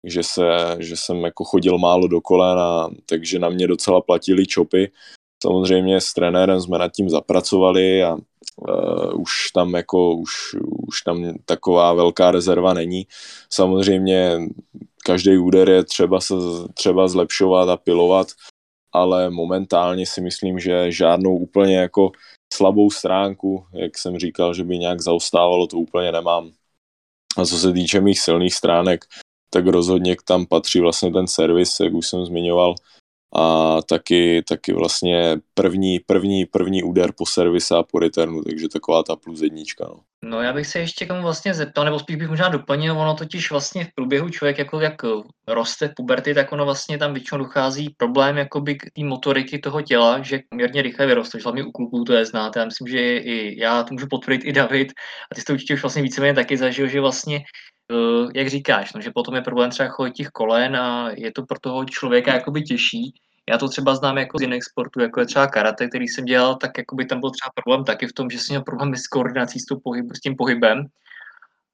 že, 0.04 0.22
se, 0.22 0.76
že 0.78 0.96
jsem 0.96 1.24
jako 1.24 1.44
chodil 1.44 1.78
málo 1.78 2.08
do 2.08 2.20
kolena, 2.20 2.90
takže 3.06 3.38
na 3.38 3.48
mě 3.48 3.66
docela 3.66 4.00
platili 4.00 4.46
čopy 4.46 4.90
Samozřejmě 5.42 6.00
s 6.00 6.12
trenérem 6.12 6.60
jsme 6.60 6.78
nad 6.78 6.92
tím 6.92 7.10
zapracovali 7.10 8.04
a 8.04 8.14
uh, 8.14 9.20
už 9.20 9.50
tam 9.54 9.74
jako 9.74 10.14
už, 10.14 10.32
už 10.88 11.02
tam 11.02 11.34
taková 11.44 11.92
velká 11.92 12.30
rezerva 12.30 12.74
není. 12.74 13.06
Samozřejmě 13.50 14.38
každý 15.04 15.38
úder 15.38 15.68
je 15.68 15.84
třeba 15.84 16.20
se 16.20 16.34
třeba 16.74 17.08
zlepšovat 17.08 17.68
a 17.68 17.76
pilovat, 17.76 18.26
ale 18.92 19.30
momentálně 19.30 20.06
si 20.06 20.20
myslím, 20.20 20.58
že 20.58 20.92
žádnou 20.92 21.36
úplně 21.36 21.76
jako 21.76 22.12
slabou 22.52 22.90
stránku, 22.90 23.66
jak 23.72 23.98
jsem 23.98 24.18
říkal, 24.18 24.54
že 24.54 24.64
by 24.64 24.78
nějak 24.78 25.00
zaostávalo, 25.00 25.66
to 25.66 25.78
úplně 25.78 26.12
nemám. 26.12 26.52
A 27.36 27.44
co 27.44 27.58
se 27.58 27.72
týče 27.72 28.00
mých 28.00 28.20
silných 28.20 28.54
stránek, 28.54 29.04
tak 29.50 29.66
rozhodně 29.66 30.16
tam 30.24 30.46
patří 30.46 30.80
vlastně 30.80 31.12
ten 31.12 31.26
servis, 31.26 31.80
jak 31.80 31.92
už 31.92 32.06
jsem 32.06 32.26
zmiňoval, 32.26 32.74
a 33.34 33.76
taky, 33.82 34.42
taky 34.48 34.72
vlastně 34.72 35.36
první, 35.54 36.00
první, 36.06 36.46
první 36.46 36.82
úder 36.82 37.12
po 37.16 37.26
servise 37.26 37.74
a 37.76 37.82
po 37.82 37.98
returnu, 37.98 38.42
takže 38.44 38.68
taková 38.68 39.02
ta 39.02 39.16
plus 39.16 39.40
jednička. 39.40 39.84
No. 39.88 40.00
no 40.24 40.40
já 40.40 40.52
bych 40.52 40.66
se 40.66 40.78
ještě 40.78 41.04
k 41.04 41.08
tomu 41.08 41.22
vlastně 41.22 41.54
zeptal, 41.54 41.84
nebo 41.84 41.98
spíš 41.98 42.16
bych 42.16 42.28
možná 42.28 42.48
doplnil, 42.48 42.98
ono 42.98 43.14
totiž 43.14 43.50
vlastně 43.50 43.84
v 43.84 43.94
průběhu 43.94 44.28
člověk 44.28 44.58
jako 44.58 44.80
jak 44.80 45.02
roste 45.48 45.88
v 45.88 45.94
puberty, 45.96 46.34
tak 46.34 46.52
ono 46.52 46.64
vlastně 46.64 46.98
tam 46.98 47.14
většinou 47.14 47.38
dochází 47.38 47.94
problém 47.96 48.38
jakoby 48.38 48.74
k 48.74 48.82
té 48.82 49.04
motoriky 49.04 49.58
toho 49.58 49.82
těla, 49.82 50.22
že 50.22 50.40
poměrně 50.48 50.82
rychle 50.82 51.06
vyroste, 51.06 51.38
hlavně 51.44 51.64
u 51.64 51.70
kluků 51.70 52.04
to 52.04 52.12
je 52.12 52.26
znáte, 52.26 52.60
já 52.60 52.64
myslím, 52.64 52.88
že 52.88 53.16
i 53.16 53.60
já 53.60 53.82
to 53.82 53.94
můžu 53.94 54.06
potvrdit 54.10 54.44
i 54.44 54.52
David, 54.52 54.92
a 55.32 55.34
ty 55.34 55.40
jsi 55.40 55.44
to 55.44 55.52
určitě 55.52 55.74
už 55.74 55.82
vlastně 55.82 56.02
víceméně 56.02 56.34
taky 56.34 56.56
zažil, 56.56 56.88
že 56.88 57.00
vlastně 57.00 57.36
eh, 57.36 57.42
jak 58.34 58.48
říkáš, 58.48 58.92
no, 58.92 59.00
že 59.00 59.10
potom 59.14 59.34
je 59.34 59.42
problém 59.42 59.70
třeba 59.70 59.88
chodit 59.88 60.12
těch 60.12 60.28
kolen 60.28 60.76
a 60.76 61.10
je 61.10 61.32
to 61.32 61.46
pro 61.46 61.58
toho 61.60 61.84
člověka 61.84 62.34
jakoby 62.34 62.62
těžší. 62.62 63.14
Já 63.50 63.58
to 63.58 63.68
třeba 63.68 63.94
znám 63.94 64.18
jako 64.18 64.38
z 64.38 64.42
jiných 64.42 64.64
sportů, 64.64 65.00
jako 65.00 65.20
je 65.20 65.26
třeba 65.26 65.46
karate, 65.46 65.88
který 65.88 66.08
jsem 66.08 66.24
dělal, 66.24 66.54
tak 66.54 66.78
jako 66.78 66.96
by 66.96 67.04
tam 67.04 67.20
byl 67.20 67.30
třeba 67.30 67.50
problém 67.54 67.84
taky 67.84 68.06
v 68.06 68.12
tom, 68.12 68.30
že 68.30 68.38
jsem 68.38 68.46
měl 68.52 68.62
problém 68.62 68.96
s 68.96 69.06
koordinací 69.06 69.60
s, 69.60 69.64
pohyb, 69.84 70.06
s 70.16 70.20
tím 70.20 70.36
pohybem, 70.36 70.86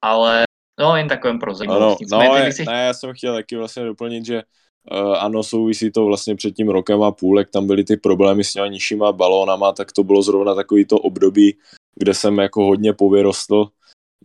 ale 0.01 0.43
no 0.79 0.95
jen 0.95 1.07
takovým 1.07 1.39
pro 1.39 1.55
zajímavost. 1.55 2.01
Ano, 2.13 2.23
no, 2.23 2.35
je, 2.37 2.53
si... 2.53 2.65
ne, 2.65 2.85
já 2.85 2.93
jsem 2.93 3.13
chtěl 3.13 3.33
taky 3.33 3.55
vlastně 3.55 3.83
doplnit, 3.83 4.25
že 4.25 4.43
Uh, 4.91 5.17
ano, 5.17 5.43
souvisí 5.43 5.91
to 5.91 6.05
vlastně 6.05 6.35
před 6.35 6.51
tím 6.51 6.69
rokem 6.69 7.03
a 7.03 7.11
půl, 7.11 7.39
jak 7.39 7.49
tam 7.49 7.67
byly 7.67 7.83
ty 7.83 7.97
problémy 7.97 8.43
s 8.43 8.53
těma 8.53 8.67
nižšíma 8.67 9.11
balónama, 9.11 9.71
tak 9.71 9.91
to 9.91 10.03
bylo 10.03 10.21
zrovna 10.21 10.55
takový 10.55 10.85
to 10.85 10.97
období, 10.97 11.57
kde 11.95 12.13
jsem 12.13 12.37
jako 12.37 12.65
hodně 12.65 12.93
povyrostl, 12.93 13.65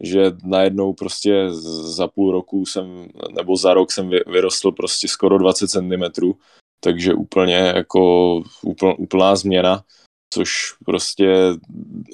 že 0.02 0.32
najednou 0.44 0.92
prostě 0.92 1.50
za 1.94 2.08
půl 2.08 2.32
roku 2.32 2.66
jsem, 2.66 3.08
nebo 3.32 3.56
za 3.56 3.74
rok 3.74 3.92
jsem 3.92 4.10
vyrostl 4.26 4.72
prostě 4.72 5.08
skoro 5.08 5.38
20 5.38 5.68
cm 5.68 6.02
takže 6.84 7.14
úplně 7.14 7.54
jako 7.54 8.36
úpl, 8.62 8.82
úplná 8.98 9.36
změna, 9.36 9.84
což 10.34 10.52
prostě 10.84 11.34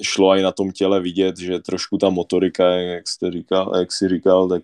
šlo 0.03 0.35
i 0.35 0.41
na 0.41 0.51
tom 0.51 0.71
těle 0.71 0.99
vidět, 0.99 1.37
že 1.37 1.59
trošku 1.59 1.97
ta 1.97 2.09
motorika, 2.09 2.65
jak 2.69 3.07
jste 3.07 3.31
říkal, 3.31 3.71
jak 3.79 3.91
si 3.91 4.09
říkal, 4.09 4.49
tak, 4.49 4.63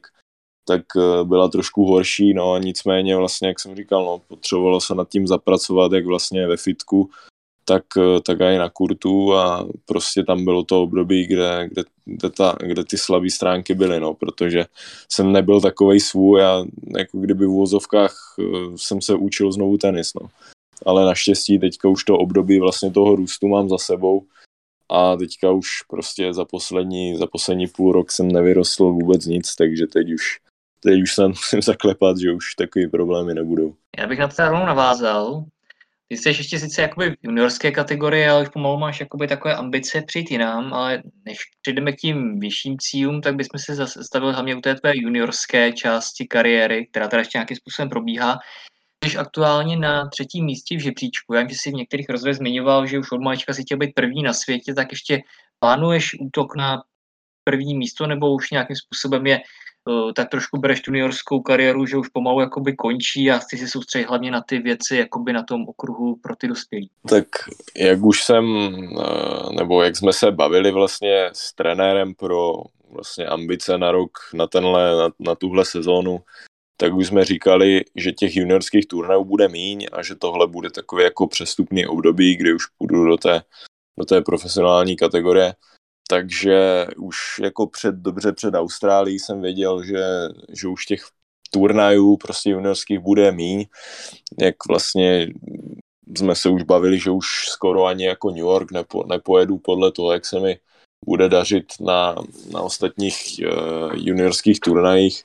tak 0.68 0.82
eh, 0.98 1.24
byla 1.24 1.48
trošku 1.48 1.86
horší, 1.86 2.34
no 2.34 2.54
a 2.54 2.60
nicméně 2.60 3.16
vlastně, 3.16 3.48
jak 3.48 3.60
jsem 3.60 3.76
říkal, 3.76 4.06
no, 4.06 4.22
potřebovalo 4.28 4.82
se 4.82 4.96
nad 4.96 5.10
tím 5.10 5.28
zapracovat, 5.28 5.92
jak 5.92 6.06
vlastně 6.06 6.48
ve 6.48 6.58
fitku, 6.58 7.10
tak, 7.68 7.84
eh, 7.98 8.22
tak 8.22 8.40
i 8.42 8.58
na 8.58 8.70
kurtu 8.70 9.36
a 9.36 9.68
prostě 9.86 10.24
tam 10.24 10.46
bylo 10.46 10.64
to 10.64 10.82
období, 10.82 11.28
kde, 11.28 11.68
kde, 11.72 11.84
kde, 12.06 12.30
ta, 12.30 12.56
kde 12.64 12.84
ty 12.84 12.98
slabé 12.98 13.30
stránky 13.30 13.74
byly, 13.74 14.00
no, 14.00 14.14
protože 14.14 14.66
jsem 15.12 15.32
nebyl 15.32 15.62
takovej 15.62 16.00
svůj 16.00 16.46
a 16.46 16.64
jako 16.98 17.18
kdyby 17.18 17.46
v 17.46 17.50
úvozovkách 17.50 18.16
eh, 18.40 18.44
jsem 18.76 19.02
se 19.02 19.16
učil 19.16 19.52
znovu 19.52 19.78
tenis, 19.78 20.12
no. 20.22 20.30
Ale 20.86 21.06
naštěstí 21.06 21.60
teďka 21.60 21.90
už 21.90 22.04
to 22.04 22.18
období 22.18 22.60
vlastně 22.60 22.92
toho 22.92 23.16
růstu 23.16 23.48
mám 23.48 23.70
za 23.70 23.78
sebou 23.78 24.24
a 24.90 25.16
teďka 25.16 25.52
už 25.52 25.68
prostě 25.90 26.34
za 26.34 26.46
poslední, 26.46 27.18
za 27.18 27.28
poslední 27.28 27.68
půl 27.68 27.92
rok 27.92 28.12
jsem 28.12 28.28
nevyrostl 28.32 28.84
vůbec 28.84 29.26
nic, 29.26 29.56
takže 29.56 29.88
teď 29.88 30.12
už 30.14 30.40
teď 30.80 31.02
už 31.02 31.14
se 31.14 31.28
musím 31.28 31.62
zaklepat, 31.62 32.18
že 32.18 32.32
už 32.32 32.56
takový 32.56 32.88
problémy 32.88 33.34
nebudou. 33.34 33.76
Já 34.00 34.08
bych 34.08 34.20
na 34.20 34.28
to 34.28 34.42
navázal, 34.42 35.46
ty 36.08 36.18
jsi 36.18 36.30
ještě 36.30 36.60
sice 36.60 36.82
jakoby 36.82 37.10
v 37.10 37.16
juniorské 37.24 37.72
kategorii, 37.72 38.28
ale 38.28 38.42
už 38.42 38.50
pomalu 38.50 38.80
máš 38.80 39.00
jakoby 39.00 39.28
takové 39.28 39.56
ambice 39.56 40.02
přijít 40.02 40.32
jinam, 40.32 40.74
ale 40.74 41.04
než 41.26 41.38
přijdeme 41.62 41.92
k 41.92 41.96
tím 41.96 42.40
vyšším 42.40 42.78
cílům, 42.80 43.22
tak 43.22 43.36
bychom 43.36 43.60
se 43.60 43.76
zastavili 43.76 44.34
hlavně 44.34 44.56
u 44.56 44.62
té 44.62 44.76
tvé 44.76 44.92
juniorské 44.96 45.72
části 45.72 46.28
kariéry, 46.28 46.88
která 46.88 47.08
teda 47.08 47.20
ještě 47.20 47.38
nějakým 47.38 47.58
způsobem 47.58 47.90
probíhá. 47.90 48.40
Jsi 49.06 49.18
aktuálně 49.18 49.78
na 49.78 50.10
třetím 50.10 50.46
místě 50.46 50.78
v 50.78 50.82
žebříčku. 50.82 51.34
Já 51.34 51.42
vím, 51.42 51.50
že 51.50 51.56
jsi 51.56 51.72
v 51.72 51.74
některých 51.74 52.10
rozhodech 52.10 52.36
zmiňoval, 52.36 52.88
že 52.88 53.00
už 53.00 53.12
od 53.12 53.22
malička 53.22 53.54
si 53.54 53.62
chtěl 53.62 53.78
být 53.78 53.94
první 53.96 54.24
na 54.24 54.34
světě, 54.34 54.74
tak 54.74 54.88
ještě 54.92 55.22
plánuješ 55.60 56.16
útok 56.22 56.56
na 56.56 56.84
první 57.44 57.76
místo, 57.76 58.08
nebo 58.08 58.34
už 58.34 58.52
nějakým 58.52 58.76
způsobem 58.76 59.28
je 59.28 59.42
tak 60.16 60.30
trošku 60.30 60.58
bereš 60.58 60.82
juniorskou 60.88 61.42
kariéru, 61.42 61.86
že 61.86 61.98
už 61.98 62.08
pomalu 62.08 62.40
jakoby 62.40 62.76
končí 62.76 63.32
a 63.32 63.38
chci 63.38 63.58
si 63.58 63.68
soustředit 63.68 64.06
hlavně 64.06 64.32
na 64.32 64.42
ty 64.42 64.60
věci 64.60 64.96
jakoby 64.96 65.34
na 65.34 65.44
tom 65.44 65.66
okruhu 65.68 66.16
pro 66.16 66.36
ty 66.36 66.48
dospělí. 66.48 66.90
Tak 67.10 67.28
jak 67.78 68.02
už 68.02 68.24
jsem, 68.24 68.46
eh, 69.00 69.56
nebo 69.56 69.84
jak 69.84 69.96
jsme 69.96 70.14
se 70.14 70.32
bavili 70.32 70.72
vlastně 70.72 71.30
s 71.34 71.54
trenérem 71.54 72.14
pro 72.16 72.54
vlastně 72.90 73.26
ambice 73.26 73.78
na 73.78 73.92
rok, 73.92 74.12
na 74.34 74.48
tenhle, 74.48 74.98
na, 74.98 75.10
na 75.20 75.36
tuhle 75.36 75.66
sezónu, 75.66 76.20
tak 76.78 76.94
už 76.94 77.08
jsme 77.08 77.26
říkali, 77.26 77.86
že 77.96 78.12
těch 78.12 78.36
juniorských 78.36 78.88
turnajů 78.88 79.26
bude 79.26 79.48
míň 79.48 79.88
a 79.92 80.04
že 80.04 80.16
tohle 80.16 80.48
bude 80.48 80.70
takový 80.70 81.04
jako 81.04 81.28
přestupný 81.28 81.88
období, 81.88 82.36
kdy 82.36 82.54
už 82.54 82.66
půjdu 82.78 83.06
do 83.06 83.18
té, 83.18 83.42
do 84.00 84.06
té 84.06 84.22
profesionální 84.22 84.96
kategorie 84.96 85.54
takže 86.10 86.88
už 86.98 87.18
jako 87.44 87.68
před, 87.68 87.96
dobře 87.96 88.34
před 88.34 88.54
Austrálií 88.54 89.20
jsem 89.20 89.42
věděl, 89.42 89.84
že, 89.84 90.04
že 90.50 90.68
už 90.68 90.86
těch 90.86 91.02
turnajů 91.52 92.18
prostě 92.18 92.50
juniorských 92.50 93.00
bude 93.00 93.32
míň, 93.32 93.66
jak 94.42 94.56
vlastně 94.68 95.28
jsme 96.18 96.36
se 96.36 96.50
už 96.50 96.64
bavili, 96.64 97.00
že 97.00 97.12
už 97.12 97.28
skoro 97.50 97.86
ani 97.86 98.06
jako 98.06 98.30
New 98.30 98.38
York 98.38 98.72
nepo, 98.72 99.04
nepojedu 99.04 99.58
podle 99.58 99.92
toho, 99.92 100.12
jak 100.12 100.26
se 100.26 100.40
mi 100.40 100.60
bude 101.06 101.30
dařit 101.30 101.66
na, 101.80 102.16
na 102.52 102.62
ostatních 102.62 103.16
uh, 103.40 103.94
juniorských 103.96 104.60
turnajích. 104.60 105.24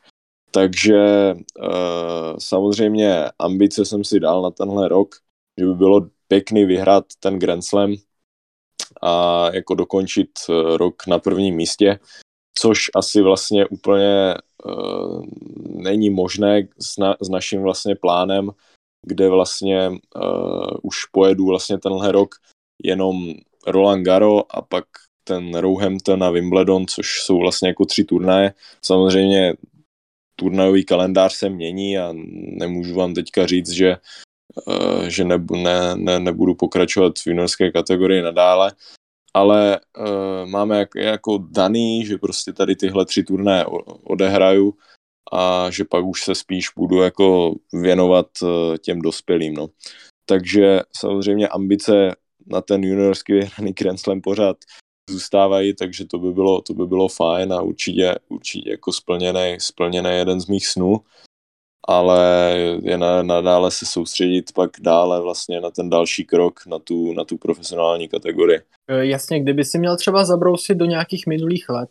Takže 0.51 1.35
uh, 1.35 2.37
samozřejmě 2.39 3.25
ambice 3.39 3.85
jsem 3.85 4.05
si 4.05 4.21
dal 4.21 4.43
na 4.43 4.51
tenhle 4.51 4.89
rok, 4.89 5.15
že 5.59 5.67
by 5.67 5.75
bylo 5.75 6.09
pěkný 6.29 6.65
vyhrát 6.65 7.05
ten 7.21 7.39
Grand 7.39 7.65
Slam 7.65 7.95
a 9.03 9.47
jako 9.53 9.75
dokončit 9.75 10.31
uh, 10.49 10.77
rok 10.77 11.07
na 11.07 11.19
prvním 11.19 11.55
místě, 11.55 11.99
což 12.59 12.91
asi 12.95 13.23
vlastně 13.23 13.67
úplně 13.67 14.35
uh, 14.65 15.25
není 15.65 16.11
možné 16.11 16.69
s, 16.81 16.99
na, 16.99 17.17
s 17.21 17.29
naším 17.29 17.63
vlastně 17.63 17.95
plánem, 17.97 18.51
kde 19.07 19.29
vlastně 19.29 19.91
uh, 19.91 20.67
už 20.83 21.05
pojedu 21.05 21.47
vlastně 21.47 21.79
tenhle 21.79 22.13
rok 22.13 22.35
jenom 22.83 23.33
Roland 23.67 24.05
Garo 24.05 24.57
a 24.57 24.63
pak 24.63 24.85
ten 25.25 25.55
Roehampton 25.55 26.25
a 26.25 26.31
Wimbledon, 26.31 26.87
což 26.87 27.21
jsou 27.23 27.39
vlastně 27.39 27.69
jako 27.69 27.85
tři 27.85 28.05
turnaje. 28.05 28.55
Samozřejmě 28.85 29.55
turnajový 30.37 30.85
kalendář 30.85 31.35
se 31.35 31.49
mění 31.49 31.99
a 31.99 32.13
nemůžu 32.59 32.95
vám 32.95 33.15
teďka 33.15 33.47
říct, 33.47 33.71
že, 33.71 33.97
že 35.09 35.25
ne, 35.25 35.45
ne, 35.53 35.97
ne, 35.97 36.21
nebudu 36.21 36.55
pokračovat 36.55 37.19
v 37.19 37.27
juniorské 37.27 37.71
kategorii 37.71 38.23
nadále, 38.23 38.73
ale 39.35 39.81
uh, 39.99 40.51
máme 40.51 40.79
jak, 40.79 40.89
jako 40.97 41.39
daný, 41.51 42.07
že 42.07 42.19
prostě 42.19 42.53
tady 42.53 42.77
tyhle 42.77 43.05
tři 43.05 43.23
turnaje 43.23 43.65
odehraju 44.05 44.75
a 45.33 45.71
že 45.71 45.85
pak 45.85 46.05
už 46.05 46.23
se 46.23 46.35
spíš 46.35 46.69
budu 46.77 47.03
jako 47.03 47.55
věnovat 47.73 48.27
uh, 48.43 48.77
těm 48.77 49.01
dospělým, 49.01 49.55
no. 49.55 49.69
Takže 50.27 50.81
samozřejmě 50.97 51.49
ambice 51.49 52.17
na 52.47 52.61
ten 52.61 52.85
juniorský 52.85 53.33
vyhraný 53.33 53.73
Grand 53.73 54.01
Slam 54.01 54.21
pořád 54.21 54.57
zůstávají, 55.11 55.75
takže 55.75 56.05
to 56.05 56.19
by 56.19 56.33
bylo, 56.33 56.63
to 56.63 56.75
by 56.75 56.87
bylo 56.87 57.09
fajn 57.09 57.53
a 57.53 57.63
určitě, 57.63 58.15
určitě 58.29 58.71
jako 58.71 58.93
splněný, 58.93 59.57
splněný 59.59 60.11
jeden 60.11 60.41
z 60.41 60.47
mých 60.47 60.67
snů, 60.67 61.01
ale 61.89 62.55
je 62.83 62.99
na, 62.99 63.23
nadále 63.23 63.71
se 63.71 63.87
soustředit 63.87 64.53
pak 64.55 64.71
dále 64.81 65.21
vlastně 65.21 65.61
na 65.61 65.71
ten 65.71 65.91
další 65.91 66.25
krok, 66.25 66.67
na 66.67 66.79
tu, 66.79 67.13
na 67.13 67.25
tu 67.25 67.37
profesionální 67.37 68.09
kategorii. 68.09 68.61
E, 68.89 69.07
jasně, 69.07 69.41
kdyby 69.41 69.65
si 69.65 69.79
měl 69.79 69.97
třeba 69.97 70.25
zabrousit 70.25 70.79
do 70.79 70.85
nějakých 70.85 71.27
minulých 71.27 71.69
let, 71.69 71.91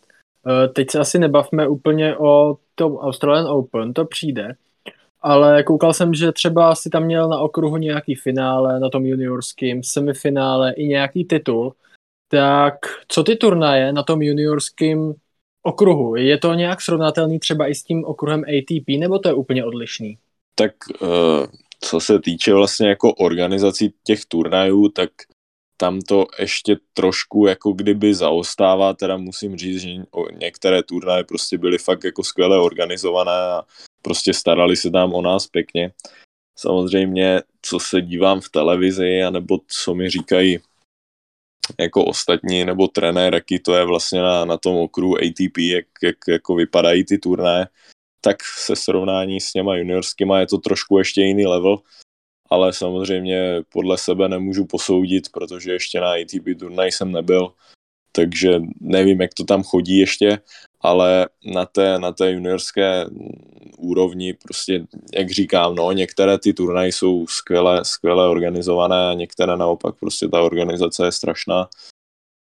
e, 0.64 0.68
teď 0.68 0.90
se 0.90 0.98
asi 0.98 1.18
nebavme 1.18 1.68
úplně 1.68 2.16
o 2.16 2.56
tom 2.74 2.96
Australian 2.96 3.46
Open, 3.46 3.92
to 3.92 4.04
přijde, 4.04 4.54
ale 5.20 5.62
koukal 5.62 5.92
jsem, 5.92 6.14
že 6.14 6.32
třeba 6.32 6.74
si 6.74 6.90
tam 6.90 7.04
měl 7.04 7.28
na 7.28 7.38
okruhu 7.38 7.76
nějaký 7.76 8.14
finále, 8.14 8.80
na 8.80 8.88
tom 8.88 9.06
juniorském, 9.06 9.82
semifinále 9.82 10.72
i 10.72 10.86
nějaký 10.86 11.24
titul, 11.24 11.74
tak 12.28 12.74
co 13.08 13.22
ty 13.22 13.36
turnaje 13.36 13.92
na 13.92 14.02
tom 14.02 14.22
juniorském 14.22 15.14
okruhu? 15.62 16.16
Je 16.16 16.38
to 16.38 16.54
nějak 16.54 16.80
srovnatelný 16.80 17.38
třeba 17.38 17.68
i 17.68 17.74
s 17.74 17.82
tím 17.82 18.04
okruhem 18.04 18.40
ATP, 18.40 18.88
nebo 18.98 19.18
to 19.18 19.28
je 19.28 19.34
úplně 19.34 19.64
odlišný? 19.64 20.18
Tak 20.54 20.72
uh, 21.02 21.08
co 21.80 22.00
se 22.00 22.20
týče 22.20 22.54
vlastně 22.54 22.88
jako 22.88 23.14
organizací 23.14 23.94
těch 24.04 24.24
turnajů, 24.24 24.88
tak 24.88 25.10
tam 25.76 26.00
to 26.00 26.26
ještě 26.38 26.76
trošku 26.94 27.46
jako 27.46 27.72
kdyby 27.72 28.14
zaostává, 28.14 28.94
teda 28.94 29.16
musím 29.16 29.56
říct, 29.56 29.80
že 29.80 29.88
některé 30.32 30.82
turnaje 30.82 31.24
prostě 31.24 31.58
byly 31.58 31.78
fakt 31.78 32.04
jako 32.04 32.24
skvěle 32.24 32.60
organizované 32.60 33.32
a 33.32 33.62
prostě 34.02 34.34
starali 34.34 34.76
se 34.76 34.90
tam 34.90 35.14
o 35.14 35.22
nás 35.22 35.46
pěkně. 35.46 35.92
Samozřejmě, 36.58 37.42
co 37.62 37.78
se 37.78 38.00
dívám 38.00 38.40
v 38.40 38.48
televizi, 38.48 39.22
anebo 39.22 39.58
co 39.66 39.94
mi 39.94 40.10
říkají 40.10 40.58
jako 41.80 42.04
ostatní, 42.04 42.64
nebo 42.64 42.88
trenér, 42.88 43.34
jaký 43.34 43.58
to 43.58 43.74
je 43.74 43.84
vlastně 43.84 44.20
na, 44.20 44.44
na 44.44 44.56
tom 44.56 44.76
okruhu 44.76 45.16
ATP, 45.16 45.58
jak, 45.58 45.86
jak 46.02 46.16
jako 46.28 46.54
vypadají 46.54 47.04
ty 47.04 47.18
turné, 47.18 47.68
tak 48.20 48.36
se 48.44 48.76
srovnání 48.76 49.40
s 49.40 49.52
těma 49.52 49.76
juniorskýma 49.76 50.40
je 50.40 50.46
to 50.46 50.58
trošku 50.58 50.98
ještě 50.98 51.22
jiný 51.22 51.46
level, 51.46 51.78
ale 52.50 52.72
samozřejmě 52.72 53.62
podle 53.68 53.98
sebe 53.98 54.28
nemůžu 54.28 54.66
posoudit, 54.66 55.28
protože 55.32 55.72
ještě 55.72 56.00
na 56.00 56.12
ATP 56.12 56.58
turnaj 56.58 56.92
jsem 56.92 57.12
nebyl, 57.12 57.52
takže 58.12 58.60
nevím, 58.80 59.20
jak 59.20 59.34
to 59.34 59.44
tam 59.44 59.62
chodí 59.62 59.98
ještě, 59.98 60.38
ale 60.82 61.28
na 61.44 61.66
té, 61.66 61.98
na 61.98 62.12
té 62.12 62.30
juniorské 62.30 63.06
úrovni 63.78 64.34
prostě, 64.34 64.86
jak 65.14 65.30
říkám, 65.30 65.74
no, 65.74 65.92
některé 65.92 66.38
ty 66.38 66.52
turnaje 66.52 66.88
jsou 66.88 67.26
skvěle, 67.26 67.84
skvěle 67.84 68.28
organizované 68.28 69.08
a 69.08 69.14
některé 69.14 69.56
naopak 69.56 69.94
prostě 70.00 70.28
ta 70.28 70.42
organizace 70.42 71.04
je 71.04 71.12
strašná, 71.12 71.68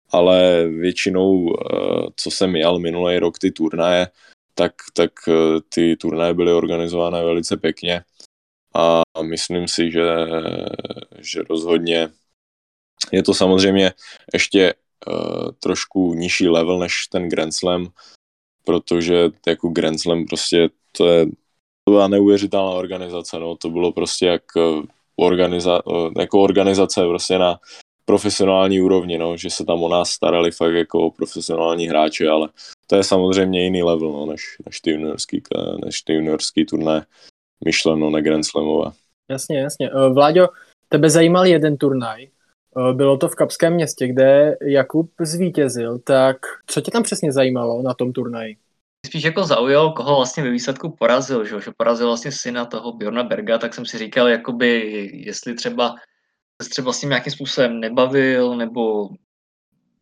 ale 0.10 0.67
většinou, 0.67 1.54
eh, 1.54 2.08
co 2.15 2.32
jsem 2.32 2.56
jel 2.56 2.80
minulý 2.80 3.19
rok 3.19 3.39
ty 3.39 3.52
turnaje, 3.52 4.08
tak, 4.54 4.73
tak 4.93 5.12
eh, 5.28 5.62
ty 5.69 5.95
turnaje 5.95 6.34
byly 6.34 6.54
organizované 6.54 7.23
velice 7.23 7.58
pěkně. 7.58 8.04
A 8.76 9.02
myslím 9.21 9.67
si, 9.67 9.91
že, 9.91 10.06
že 11.19 11.41
rozhodně 11.50 12.10
je 13.12 13.23
to 13.23 13.34
samozřejmě 13.34 13.93
ještě 14.34 14.73
uh, 15.08 15.52
trošku 15.60 16.13
nižší 16.13 16.47
level 16.47 16.80
než 16.80 17.08
ten 17.08 17.30
Grand 17.30 17.54
Slam, 17.56 17.88
protože 18.67 19.30
jako 19.47 19.69
Grand 19.69 20.01
Slam 20.01 20.25
prostě 20.25 20.69
to 20.91 21.08
je 21.08 21.25
to 21.88 21.91
byla 21.91 22.08
neuvěřitelná 22.08 22.69
organizace, 22.69 23.39
no, 23.39 23.56
to 23.56 23.69
bylo 23.69 23.91
prostě 23.91 24.25
jak 24.25 24.41
eh, 24.58 24.82
organiza, 25.15 25.82
eh, 25.91 26.21
jako 26.21 26.41
organizace 26.41 27.01
prostě 27.06 27.39
na 27.39 27.60
profesionální 28.06 28.82
úrovni, 28.82 29.17
no, 29.17 29.38
že 29.38 29.49
se 29.49 29.65
tam 29.65 29.84
o 29.84 29.89
nás 29.89 30.10
starali 30.10 30.51
fakt 30.51 30.73
jako 30.73 31.12
profesionální 31.12 31.88
hráči, 31.88 32.27
ale 32.27 32.49
to 32.88 32.95
je 32.95 33.03
samozřejmě 33.03 33.63
jiný 33.63 33.84
level, 33.84 34.12
no, 34.12 34.25
než, 34.25 34.41
než 34.65 34.80
ty 34.80 34.91
juniorský, 34.91 35.43
než 35.86 36.01
ty 36.01 36.13
juniorský 36.13 36.65
turné 36.65 37.06
myšleno 37.65 38.10
na 38.10 38.21
Grand 38.21 38.45
Slamové. 38.45 38.91
Jasně, 39.30 39.60
jasně. 39.60 39.89
Vláďo, 40.13 40.47
tebe 40.89 41.10
zajímal 41.10 41.45
jeden 41.45 41.77
turnaj, 41.77 42.27
bylo 42.93 43.17
to 43.17 43.27
v 43.27 43.35
Kapském 43.35 43.73
městě, 43.73 44.07
kde 44.07 44.57
Jakub 44.61 45.11
zvítězil, 45.21 45.99
tak 45.99 46.37
co 46.67 46.81
tě 46.81 46.91
tam 46.91 47.03
přesně 47.03 47.31
zajímalo 47.31 47.81
na 47.81 47.93
tom 47.93 48.13
turnaji? 48.13 48.57
Spíš 49.05 49.23
jako 49.23 49.43
zaujal, 49.43 49.91
koho 49.91 50.15
vlastně 50.15 50.43
ve 50.43 50.49
výsledku 50.49 50.95
porazil, 50.99 51.45
že, 51.45 51.61
že 51.61 51.71
porazil 51.77 52.07
vlastně 52.07 52.31
syna 52.31 52.65
toho 52.65 52.93
Bjorna 52.93 53.23
Berga, 53.23 53.57
tak 53.57 53.73
jsem 53.73 53.85
si 53.85 53.97
říkal, 53.97 54.27
jakoby, 54.27 55.09
jestli 55.13 55.53
třeba 55.53 55.95
se 56.63 56.69
třeba 56.69 56.93
s 56.93 57.01
ním 57.01 57.09
nějakým 57.09 57.33
způsobem 57.33 57.79
nebavil, 57.79 58.57
nebo 58.57 59.09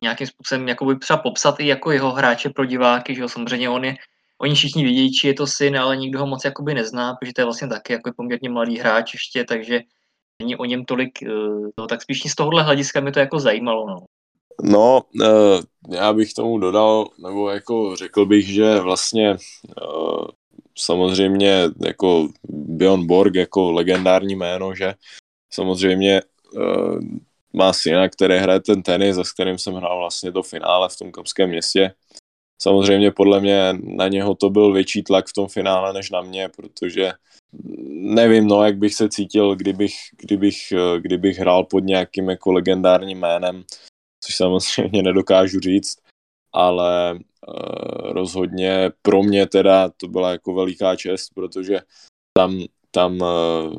nějakým 0.02 0.28
způsobem 0.28 0.68
jakoby 0.68 0.96
třeba 0.96 1.18
popsat 1.18 1.60
i 1.60 1.68
jako 1.68 1.92
jeho 1.92 2.12
hráče 2.12 2.50
pro 2.50 2.66
diváky, 2.66 3.16
že 3.16 3.22
jo, 3.22 3.30
samozřejmě 3.30 3.70
on 3.70 3.86
je, 3.86 3.96
oni 4.42 4.56
všichni 4.56 4.84
vědí, 4.84 5.14
či 5.14 5.28
je 5.28 5.34
to 5.34 5.48
syn, 5.48 5.78
ale 5.78 5.98
nikdo 5.98 6.20
ho 6.20 6.28
moc 6.28 6.46
jakoby 6.46 6.74
nezná, 6.74 7.14
protože 7.14 7.34
to 7.34 7.42
je 7.42 7.46
vlastně 7.46 7.68
taky 7.68 7.94
jako 7.94 8.12
poměrně 8.18 8.50
mladý 8.50 8.78
hráč 8.78 9.14
ještě, 9.14 9.44
takže 9.44 9.80
není 10.42 10.56
o 10.56 10.66
něm 10.66 10.86
tolik, 10.86 11.20
no, 11.80 11.88
tak 11.88 12.02
spíš 12.02 12.32
z 12.32 12.36
tohohle 12.36 12.64
hlediska 12.64 13.02
mi 13.02 13.12
to 13.12 13.20
jako 13.20 13.40
zajímalo. 13.40 13.88
No. 13.88 14.00
No, 14.64 15.02
uh, 15.22 15.64
já 15.96 16.14
bych 16.14 16.34
tomu 16.34 16.58
dodal, 16.58 17.08
nebo 17.24 17.50
jako 17.50 17.96
řekl 17.96 18.26
bych, 18.26 18.48
že 18.48 18.80
vlastně 18.80 19.38
uh, 19.82 20.28
samozřejmě 20.78 21.64
jako 21.86 22.28
Bjorn 22.50 23.08
Borg 23.08 23.36
jako 23.36 23.72
legendární 23.72 24.36
jméno, 24.36 24.76
že 24.76 24.94
samozřejmě 25.54 26.22
má 27.54 27.74
syna, 27.74 28.10
který 28.10 28.38
hraje 28.38 28.60
ten 28.60 28.84
tenis, 28.84 29.18
s 29.18 29.32
kterým 29.32 29.58
jsem 29.58 29.74
hrál 29.74 30.00
vlastně 30.00 30.32
to 30.32 30.44
finále 30.44 30.90
v 30.90 30.98
tom 30.98 31.12
kapském 31.12 31.50
městě. 31.50 31.94
Samozřejmě 32.62 33.12
podle 33.12 33.42
mě 33.42 33.74
na 33.84 34.08
něho 34.08 34.36
to 34.36 34.50
byl 34.50 34.74
větší 34.74 35.04
tlak 35.04 35.28
v 35.28 35.34
tom 35.34 35.48
finále 35.48 35.94
než 35.94 36.12
na 36.12 36.22
mě, 36.22 36.50
protože 36.50 37.12
nevím, 37.92 38.48
no, 38.48 38.64
jak 38.64 38.78
bych 38.78 38.96
se 38.96 39.10
cítil, 39.10 39.56
kdybych, 39.56 39.94
kdybych, 40.18 40.56
kdybych 41.00 41.38
hrál 41.38 41.64
pod 41.64 41.80
nějakým 41.80 42.30
jako 42.30 42.52
legendárním 42.52 43.20
jménem, 43.20 43.64
což 44.24 44.36
samozřejmě 44.36 45.04
nedokážu 45.04 45.60
říct, 45.60 45.98
ale 46.54 47.14
uh, 47.14 48.12
rozhodně 48.12 48.92
pro 49.02 49.24
mě 49.24 49.48
teda 49.48 49.90
to 49.98 50.08
byla 50.08 50.32
jako 50.32 50.54
veliká 50.54 50.96
čest, 50.96 51.30
protože 51.36 51.80
tam, 52.38 52.64
tam 52.92 53.22
uh, 53.22 53.76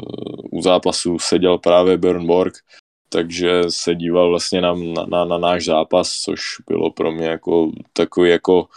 u 0.52 0.62
zápasu 0.62 1.18
seděl 1.18 1.58
právě 1.58 1.98
Björn 1.98 2.26
Borg, 2.26 2.54
takže 3.08 3.62
se 3.68 3.94
díval 3.94 4.28
vlastně 4.28 4.60
na, 4.60 4.74
na, 5.08 5.24
na 5.24 5.38
náš 5.38 5.64
zápas, 5.64 6.12
což 6.12 6.40
bylo 6.68 6.90
pro 6.90 7.12
mě 7.12 7.26
jako 7.26 7.72
takový 7.92 8.30
jako 8.30 8.68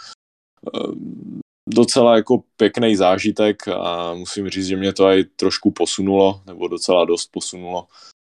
docela 1.74 2.16
jako 2.16 2.42
pěkný 2.56 2.96
zážitek 2.96 3.68
a 3.68 4.14
musím 4.14 4.48
říct, 4.48 4.66
že 4.66 4.76
mě 4.76 4.92
to 4.92 5.08
i 5.08 5.24
trošku 5.24 5.70
posunulo, 5.70 6.40
nebo 6.46 6.68
docela 6.68 7.04
dost 7.04 7.26
posunulo 7.32 7.86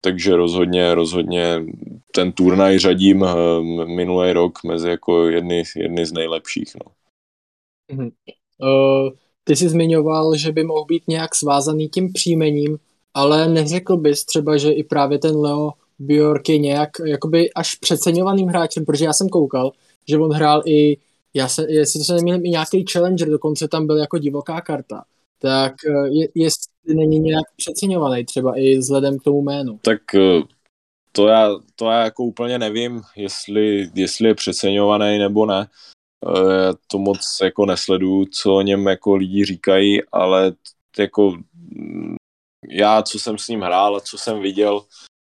takže 0.04 0.36
rozhodně, 0.36 0.94
rozhodně 0.94 1.64
ten 2.14 2.32
turnaj 2.32 2.78
řadím 2.78 3.24
eh, 3.24 3.34
minulý 3.86 4.32
rok 4.32 4.58
mezi 4.64 4.88
jako 4.88 5.28
jedny, 5.28 5.62
jedny 5.76 6.06
z 6.06 6.12
nejlepších. 6.12 6.72
No. 6.74 6.92
Uh, 8.62 9.10
ty 9.44 9.56
jsi 9.56 9.68
zmiňoval, 9.68 10.36
že 10.36 10.52
by 10.52 10.64
mohl 10.64 10.84
být 10.84 11.02
nějak 11.08 11.34
svázaný 11.34 11.88
tím 11.88 12.12
příjmením, 12.12 12.78
ale 13.14 13.48
neřekl 13.48 13.96
bys 13.96 14.24
třeba, 14.24 14.56
že 14.56 14.72
i 14.72 14.82
právě 14.82 15.18
ten 15.18 15.36
Leo 15.36 15.70
Bjork 15.98 16.48
je 16.48 16.58
nějak 16.58 16.90
jakoby 17.04 17.52
až 17.52 17.74
přeceňovaným 17.74 18.48
hráčem, 18.48 18.84
protože 18.84 19.04
já 19.04 19.12
jsem 19.12 19.28
koukal, 19.28 19.72
že 20.08 20.18
on 20.18 20.30
hrál 20.30 20.62
i, 20.66 20.96
já 21.34 21.48
se, 21.48 21.66
jestli 21.68 22.00
to 22.00 22.04
se 22.04 22.14
nemýlím, 22.14 22.46
i 22.46 22.50
nějaký 22.50 22.84
challenger, 22.92 23.28
dokonce 23.28 23.68
tam 23.68 23.86
byl 23.86 23.96
jako 23.96 24.18
divoká 24.18 24.60
karta. 24.60 25.04
Tak 25.38 25.74
eh, 25.86 26.08
je, 26.08 26.28
jestli 26.34 26.94
není 26.94 27.20
nějak 27.20 27.44
přeceňovaný 27.56 28.24
třeba 28.24 28.52
i 28.56 28.76
vzhledem 28.76 29.18
k 29.18 29.22
tomu 29.22 29.42
jménu. 29.42 29.78
Tak 29.82 30.14
eh, 30.14 30.42
to 31.12 31.26
já, 31.26 31.50
to 31.76 31.90
já 31.90 32.04
jako 32.04 32.24
úplně 32.24 32.58
nevím, 32.58 33.02
jestli, 33.16 33.90
jestli 33.94 34.28
je 34.28 34.34
přeceňovaný 34.34 35.18
nebo 35.18 35.46
ne. 35.46 35.66
Já 36.26 36.72
to 36.86 36.98
moc 36.98 37.38
jako 37.42 37.66
nesleduju, 37.66 38.24
co 38.24 38.54
o 38.54 38.62
něm 38.62 38.86
jako 38.86 39.14
lidi 39.14 39.44
říkají, 39.44 40.02
ale 40.12 40.52
jako 40.98 41.36
mm, 41.74 42.16
já, 42.68 43.02
co 43.02 43.18
jsem 43.18 43.38
s 43.38 43.48
ním 43.48 43.60
hrál 43.60 43.96
a 43.96 44.00
co 44.00 44.18
jsem 44.18 44.40
viděl, 44.40 44.82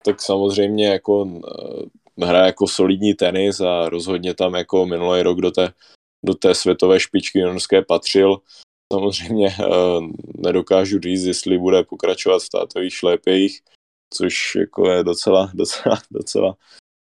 tak 0.04 0.22
samozřejmě 0.22 0.86
jako 0.86 1.40
eh, 2.20 2.26
hraje 2.26 2.46
jako 2.46 2.66
solidní 2.66 3.14
tenis 3.14 3.60
a 3.60 3.88
rozhodně 3.88 4.34
tam 4.34 4.54
jako 4.54 4.86
minulý 4.86 5.22
rok 5.22 5.40
do 5.40 5.50
té, 5.50 5.72
do 6.24 6.34
té 6.34 6.54
světové 6.54 7.00
špičky 7.00 7.38
juniorské 7.38 7.82
patřil. 7.82 8.36
Samozřejmě 8.92 9.48
eh, 9.48 9.64
nedokážu 10.34 11.00
říct, 11.00 11.24
jestli 11.24 11.58
bude 11.58 11.84
pokračovat 11.84 12.42
v 12.42 12.48
tátových 12.48 12.94
šlépějích, 12.94 13.60
což 14.14 14.54
jako 14.54 14.90
je 14.90 15.04
docela, 15.04 15.50
docela, 15.54 15.98
docela 16.10 16.56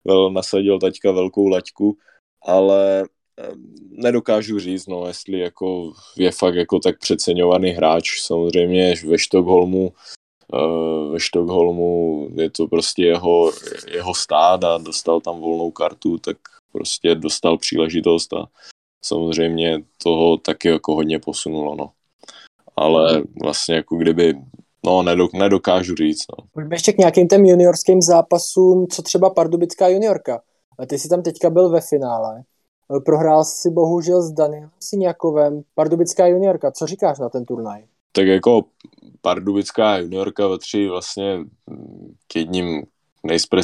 vel, 0.04 0.30
nasadil 0.30 0.78
taťka 0.78 1.12
velkou 1.12 1.48
laťku, 1.48 1.96
ale 2.42 3.04
eh, 3.38 3.50
nedokážu 3.90 4.58
říct, 4.58 4.86
no, 4.86 5.06
jestli 5.06 5.38
jako 5.38 5.92
je 6.16 6.32
fakt 6.32 6.54
jako 6.54 6.78
tak 6.78 6.98
přeceňovaný 6.98 7.70
hráč. 7.70 8.20
Samozřejmě 8.20 8.94
ve 9.06 9.18
Štokholmu 9.18 9.92
Eh, 10.54 11.12
ve 11.12 11.20
Štokholmu 11.20 12.28
je 12.34 12.50
to 12.50 12.66
prostě 12.66 13.04
jeho, 13.04 13.52
jeho 13.90 14.14
stát 14.14 14.64
a 14.64 14.78
dostal 14.78 15.20
tam 15.20 15.40
volnou 15.40 15.70
kartu, 15.70 16.18
tak 16.18 16.36
prostě 16.72 17.14
dostal 17.14 17.58
příležitost 17.58 18.32
a 18.32 18.46
samozřejmě 19.04 19.78
toho 20.02 20.36
taky 20.36 20.68
jako 20.68 20.94
hodně 20.94 21.18
posunulo, 21.18 21.74
no. 21.74 21.90
Ale 22.76 23.22
vlastně 23.42 23.74
jako 23.74 23.96
kdyby, 23.96 24.34
no 24.84 25.02
nedok, 25.02 25.32
nedokážu 25.32 25.94
říct, 25.94 26.24
no. 26.38 26.44
Pojďme 26.52 26.74
ještě 26.74 26.92
k 26.92 26.98
nějakým 26.98 27.28
těm 27.28 27.46
juniorským 27.46 28.02
zápasům, 28.02 28.86
co 28.86 29.02
třeba 29.02 29.30
Pardubická 29.30 29.88
juniorka. 29.88 30.42
Ty 30.86 30.98
jsi 30.98 31.08
tam 31.08 31.22
teďka 31.22 31.50
byl 31.50 31.68
ve 31.68 31.80
finále. 31.80 32.42
Prohrál 33.04 33.44
si 33.44 33.70
bohužel 33.70 34.22
s 34.22 34.32
Danielem 34.32 34.70
Siňakovem. 34.80 35.62
Pardubická 35.74 36.26
juniorka, 36.26 36.72
co 36.72 36.86
říkáš 36.86 37.18
na 37.18 37.28
ten 37.28 37.44
turnaj? 37.44 37.84
tak 38.18 38.26
jako 38.26 38.64
pardubická 39.20 39.98
juniorka 39.98 40.48
patří 40.48 40.88
vlastně 40.88 41.38
k 42.26 42.36
jedním 42.36 42.82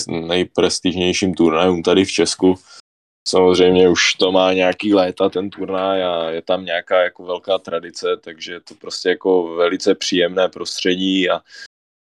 nejprestižnějším 0.08 1.34
turnajům 1.34 1.82
tady 1.82 2.04
v 2.04 2.12
Česku. 2.12 2.54
Samozřejmě 3.28 3.88
už 3.88 4.14
to 4.14 4.32
má 4.32 4.52
nějaký 4.52 4.94
léta 4.94 5.28
ten 5.28 5.50
turnaj 5.50 6.04
a 6.04 6.30
je 6.30 6.42
tam 6.42 6.64
nějaká 6.64 7.02
jako 7.02 7.24
velká 7.24 7.58
tradice, 7.58 8.06
takže 8.20 8.52
je 8.52 8.60
to 8.60 8.74
prostě 8.74 9.08
jako 9.08 9.54
velice 9.54 9.94
příjemné 9.94 10.48
prostředí 10.48 11.30
a 11.30 11.40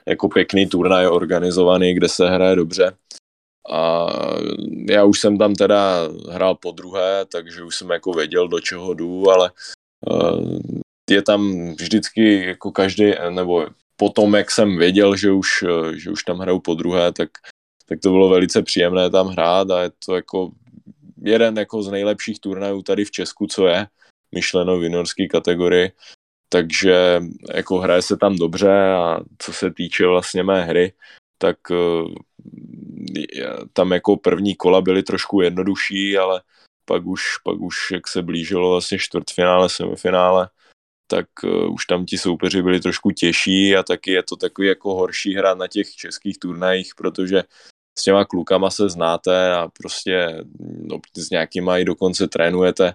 jako 0.06 0.28
pěkný 0.28 0.66
turnaj 0.66 1.06
organizovaný, 1.06 1.94
kde 1.94 2.08
se 2.08 2.30
hraje 2.30 2.56
dobře. 2.56 2.96
A 3.70 4.06
já 4.88 5.04
už 5.04 5.20
jsem 5.20 5.38
tam 5.38 5.54
teda 5.54 6.08
hrál 6.30 6.54
po 6.54 6.70
druhé, 6.70 7.24
takže 7.32 7.62
už 7.62 7.76
jsem 7.76 7.90
jako 7.90 8.12
věděl, 8.12 8.48
do 8.48 8.60
čeho 8.60 8.94
jdu, 8.94 9.30
ale 9.30 9.50
eh, 10.10 10.84
je 11.10 11.22
tam 11.22 11.70
vždycky 11.74 12.46
jako 12.46 12.72
každý, 12.72 13.12
nebo 13.30 13.66
potom, 13.96 14.34
jak 14.34 14.50
jsem 14.50 14.78
věděl, 14.78 15.16
že 15.16 15.32
už, 15.32 15.48
že 15.94 16.10
už 16.10 16.24
tam 16.24 16.38
hraju 16.38 16.60
po 16.60 16.74
druhé, 16.74 17.12
tak, 17.12 17.30
tak 17.86 18.00
to 18.00 18.10
bylo 18.10 18.28
velice 18.28 18.62
příjemné 18.62 19.10
tam 19.10 19.28
hrát 19.28 19.70
a 19.70 19.82
je 19.82 19.90
to 20.06 20.16
jako 20.16 20.50
jeden 21.24 21.58
jako 21.58 21.82
z 21.82 21.90
nejlepších 21.90 22.40
turnajů 22.40 22.82
tady 22.82 23.04
v 23.04 23.10
Česku, 23.10 23.46
co 23.46 23.66
je, 23.66 23.86
myšleno 24.34 24.78
v 24.78 24.82
juniorské 24.82 25.26
kategorii, 25.26 25.92
takže 26.48 27.20
jako 27.54 27.78
hraje 27.78 28.02
se 28.02 28.16
tam 28.16 28.36
dobře 28.36 28.92
a 28.92 29.20
co 29.38 29.52
se 29.52 29.70
týče 29.70 30.06
vlastně 30.06 30.42
mé 30.42 30.64
hry, 30.64 30.92
tak 31.38 31.56
eh, 31.70 32.04
tam 33.72 33.92
jako 33.92 34.16
první 34.16 34.54
kola 34.54 34.80
byly 34.80 35.02
trošku 35.02 35.40
jednodušší, 35.40 36.18
ale 36.18 36.42
pak 36.84 37.06
už, 37.06 37.22
pak 37.44 37.60
už 37.60 37.90
jak 37.90 38.08
se 38.08 38.22
blížilo 38.22 38.70
vlastně 38.70 38.98
čtvrtfinále, 38.98 39.68
semifinále, 39.68 40.48
tak 41.06 41.26
uh, 41.44 41.74
už 41.74 41.86
tam 41.86 42.06
ti 42.06 42.18
soupeři 42.18 42.62
byli 42.62 42.80
trošku 42.80 43.10
těžší 43.10 43.76
a 43.76 43.82
taky 43.82 44.10
je 44.10 44.22
to 44.22 44.36
takový 44.36 44.68
jako 44.68 44.94
horší 44.94 45.34
hra 45.34 45.54
na 45.54 45.68
těch 45.68 45.90
českých 45.90 46.38
turnajích, 46.38 46.94
protože 46.96 47.42
s 47.98 48.02
těma 48.02 48.24
klukama 48.24 48.70
se 48.70 48.88
znáte 48.88 49.52
a 49.54 49.68
prostě 49.68 50.44
no, 50.60 50.98
s 51.16 51.30
nějakýma 51.30 51.78
i 51.78 51.84
dokonce 51.84 52.28
trénujete, 52.28 52.94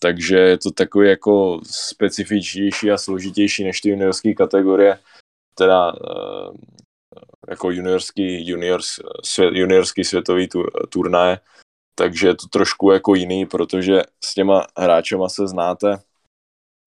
takže 0.00 0.36
je 0.36 0.58
to 0.58 0.70
takový 0.70 1.08
jako 1.08 1.60
specifičnější 1.64 2.90
a 2.90 2.98
složitější 2.98 3.64
než 3.64 3.80
ty 3.80 3.88
juniorské 3.88 4.34
kategorie, 4.34 4.98
teda 5.54 5.92
uh, 5.92 6.54
jako 7.48 7.70
juniorský, 7.70 8.48
juniors, 8.48 8.86
svět, 9.24 9.54
juniorský 9.54 10.04
světový 10.04 10.48
tu, 10.48 10.64
turnaje, 10.88 11.38
takže 11.94 12.28
je 12.28 12.34
to 12.34 12.46
trošku 12.46 12.90
jako 12.90 13.14
jiný, 13.14 13.46
protože 13.46 14.02
s 14.24 14.34
těma 14.34 14.66
hráčema 14.78 15.28
se 15.28 15.48
znáte, 15.48 15.98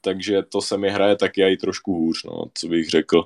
takže 0.02 0.44
to 0.44 0.62
se 0.62 0.78
mi 0.78 0.90
hraje 0.90 1.16
taky 1.16 1.42
i 1.42 1.58
trošku 1.58 1.94
hůř, 1.94 2.24
no, 2.24 2.46
co 2.54 2.68
bych 2.68 2.90
řekl. 2.90 3.24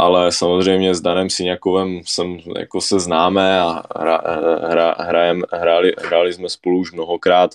Ale 0.00 0.32
samozřejmě 0.32 0.94
s 0.94 1.00
Danem 1.00 1.30
Siňakovem 1.30 2.00
jsem, 2.04 2.38
jako 2.58 2.80
se 2.80 3.00
známe 3.00 3.60
a 3.60 3.82
hra, 3.96 4.22
hra, 4.62 4.94
hrajem, 4.98 5.42
hráli, 5.52 5.92
hráli 5.98 6.32
jsme 6.32 6.48
spolu 6.48 6.78
už 6.78 6.92
mnohokrát 6.92 7.50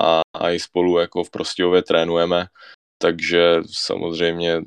a, 0.00 0.20
a 0.36 0.50
i 0.50 0.60
spolu 0.60 0.98
jako 0.98 1.24
v 1.24 1.30
Prostějově 1.30 1.82
trénujeme, 1.82 2.46
takže 2.98 3.60
samozřejmě 3.70 4.62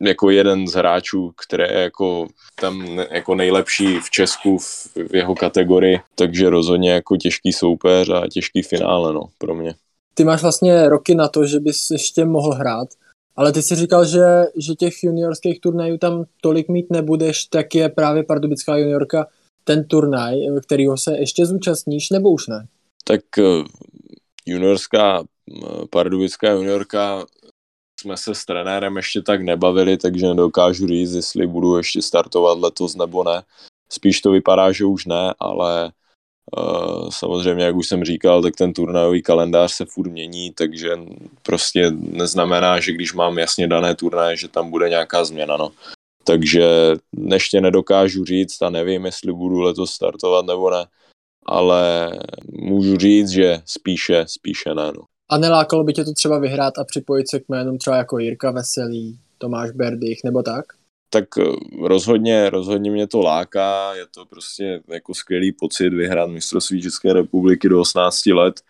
jako 0.00 0.30
jeden 0.30 0.68
z 0.68 0.72
hráčů, 0.72 1.32
který 1.44 1.62
je 1.62 1.80
jako 1.80 2.26
tam 2.60 2.98
jako 3.10 3.34
nejlepší 3.34 4.00
v 4.00 4.10
Česku 4.10 4.58
v, 4.58 4.86
v 5.08 5.14
jeho 5.14 5.34
kategorii, 5.34 6.00
takže 6.14 6.50
rozhodně 6.50 6.92
jako 6.92 7.16
těžký 7.16 7.52
soupeř 7.52 8.08
a 8.08 8.28
těžký 8.30 8.62
finále 8.62 9.12
no, 9.12 9.22
pro 9.38 9.54
mě. 9.54 9.74
Ty 10.14 10.24
máš 10.24 10.42
vlastně 10.42 10.88
roky 10.88 11.14
na 11.14 11.28
to, 11.28 11.46
že 11.46 11.60
bys 11.60 11.90
ještě 11.90 12.24
mohl 12.24 12.54
hrát, 12.54 12.88
ale 13.40 13.52
ty 13.52 13.62
si 13.62 13.74
říkal, 13.74 14.04
že, 14.04 14.24
že 14.56 14.74
těch 14.74 14.94
juniorských 15.02 15.60
turnajů 15.60 15.98
tam 15.98 16.24
tolik 16.40 16.68
mít 16.68 16.86
nebudeš, 16.90 17.44
tak 17.44 17.74
je 17.74 17.88
právě 17.88 18.24
Pardubická 18.24 18.76
juniorka 18.76 19.26
ten 19.64 19.84
turnaj, 19.84 20.34
kterýho 20.62 20.98
se 20.98 21.16
ještě 21.18 21.46
zúčastníš, 21.46 22.10
nebo 22.10 22.30
už 22.30 22.46
ne? 22.46 22.66
Tak 23.04 23.20
eh, 23.38 23.64
juniorská, 24.46 25.22
eh, 25.22 25.86
Pardubická 25.90 26.50
juniorka 26.50 27.24
jsme 28.00 28.16
se 28.16 28.34
s 28.34 28.44
trenérem 28.44 28.96
ještě 28.96 29.22
tak 29.22 29.42
nebavili, 29.42 29.96
takže 29.96 30.26
nedokážu 30.26 30.86
říct, 30.86 31.12
jestli 31.12 31.46
budu 31.46 31.76
ještě 31.76 32.02
startovat 32.02 32.58
letos 32.58 32.96
nebo 32.96 33.24
ne. 33.24 33.42
Spíš 33.92 34.20
to 34.20 34.30
vypadá, 34.30 34.72
že 34.72 34.84
už 34.84 35.06
ne, 35.06 35.34
ale 35.38 35.92
Samozřejmě, 37.08 37.64
jak 37.64 37.76
už 37.76 37.88
jsem 37.88 38.04
říkal, 38.04 38.42
tak 38.42 38.56
ten 38.56 38.72
turnajový 38.72 39.22
kalendář 39.22 39.72
se 39.72 39.84
furt 39.84 40.10
mění, 40.10 40.50
takže 40.50 40.90
prostě 41.42 41.90
neznamená, 41.90 42.80
že 42.80 42.92
když 42.92 43.12
mám 43.12 43.38
jasně 43.38 43.68
dané 43.68 43.94
turnaje, 43.94 44.36
že 44.36 44.48
tam 44.48 44.70
bude 44.70 44.88
nějaká 44.88 45.24
změna. 45.24 45.56
No. 45.56 45.70
Takže 46.24 46.66
ještě 47.26 47.60
nedokážu 47.60 48.24
říct 48.24 48.62
a 48.62 48.70
nevím, 48.70 49.04
jestli 49.04 49.32
budu 49.32 49.60
letos 49.60 49.90
startovat 49.90 50.46
nebo 50.46 50.70
ne, 50.70 50.86
ale 51.46 52.12
můžu 52.52 52.96
říct, 52.96 53.28
že 53.28 53.60
spíše, 53.64 54.24
spíše 54.26 54.74
ne. 54.74 54.92
No. 54.96 55.02
A 55.28 55.38
nelákalo 55.38 55.84
by 55.84 55.92
tě 55.92 56.04
to 56.04 56.12
třeba 56.12 56.38
vyhrát 56.38 56.78
a 56.78 56.84
připojit 56.84 57.30
se 57.30 57.40
k 57.40 57.48
jménům 57.48 57.78
třeba 57.78 57.96
jako 57.96 58.18
Jirka 58.18 58.50
Veselý, 58.50 59.18
Tomáš 59.38 59.70
Berdych 59.70 60.18
nebo 60.24 60.42
tak? 60.42 60.64
Tak 61.10 61.24
eh, 61.38 61.42
rozhodně, 61.86 62.50
rozhodně 62.50 62.90
mě 62.90 63.06
to 63.06 63.20
láká, 63.20 63.94
je 63.94 64.06
to 64.06 64.26
prostě 64.26 64.82
jako 64.88 65.14
skvělý 65.14 65.52
pocit 65.52 65.90
vyhrát 65.90 66.30
mistrovství 66.30 66.82
České 66.82 67.12
republiky 67.12 67.68
do 67.68 67.80
18 67.80 68.26
let, 68.26 68.60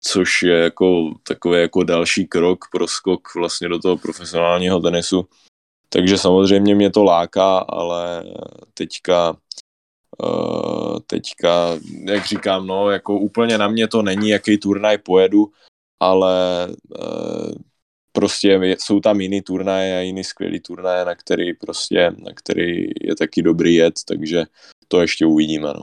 což 0.00 0.42
je 0.42 0.58
jako 0.58 1.14
takový 1.22 1.60
jako 1.60 1.82
další 1.82 2.26
krok 2.26 2.64
pro 2.72 2.88
skok 2.88 3.34
vlastně 3.36 3.68
do 3.68 3.78
toho 3.78 3.96
profesionálního 3.96 4.80
tenisu. 4.80 5.26
Takže 5.88 6.18
samozřejmě 6.18 6.74
mě 6.74 6.90
to 6.90 7.04
láká, 7.04 7.58
ale 7.58 8.24
teďka 8.74 9.36
eh, 10.24 11.00
teďka, 11.06 11.78
jak 12.04 12.26
říkám, 12.26 12.66
no, 12.66 12.90
jako 12.90 13.18
úplně 13.18 13.58
na 13.58 13.68
mě 13.68 13.88
to 13.88 14.02
není, 14.02 14.28
jaký 14.28 14.58
turnaj 14.58 14.98
pojedu, 14.98 15.52
ale 16.00 16.68
eh, 17.00 17.52
prostě 18.12 18.76
jsou 18.78 19.00
tam 19.00 19.20
jiný 19.20 19.42
turnaje 19.42 19.98
a 19.98 20.00
jiný 20.00 20.24
skvělý 20.24 20.60
turnaje, 20.60 21.04
na 21.04 21.14
který 21.14 21.54
prostě, 21.54 22.10
na 22.18 22.32
který 22.34 22.90
je 23.00 23.16
taky 23.18 23.42
dobrý 23.42 23.74
jet, 23.74 23.94
takže 24.08 24.44
to 24.88 25.00
ještě 25.00 25.26
uvidíme, 25.26 25.66
no. 25.66 25.82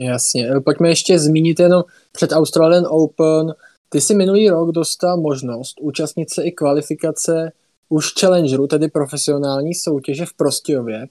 Jasně, 0.00 0.50
pojďme 0.64 0.88
ještě 0.88 1.18
zmínit 1.18 1.60
jenom 1.60 1.82
před 2.12 2.32
Australian 2.32 2.86
Open 2.88 3.54
ty 3.92 4.00
si 4.00 4.14
minulý 4.14 4.50
rok 4.50 4.70
dostal 4.70 5.20
možnost 5.20 5.80
účastnit 5.80 6.30
se 6.30 6.42
i 6.44 6.52
kvalifikace 6.52 7.52
už 7.88 8.12
Challengeru, 8.20 8.66
tedy 8.66 8.88
profesionální 8.88 9.74
soutěže 9.74 10.26
v 10.26 10.34
Prostějově, 10.34 11.06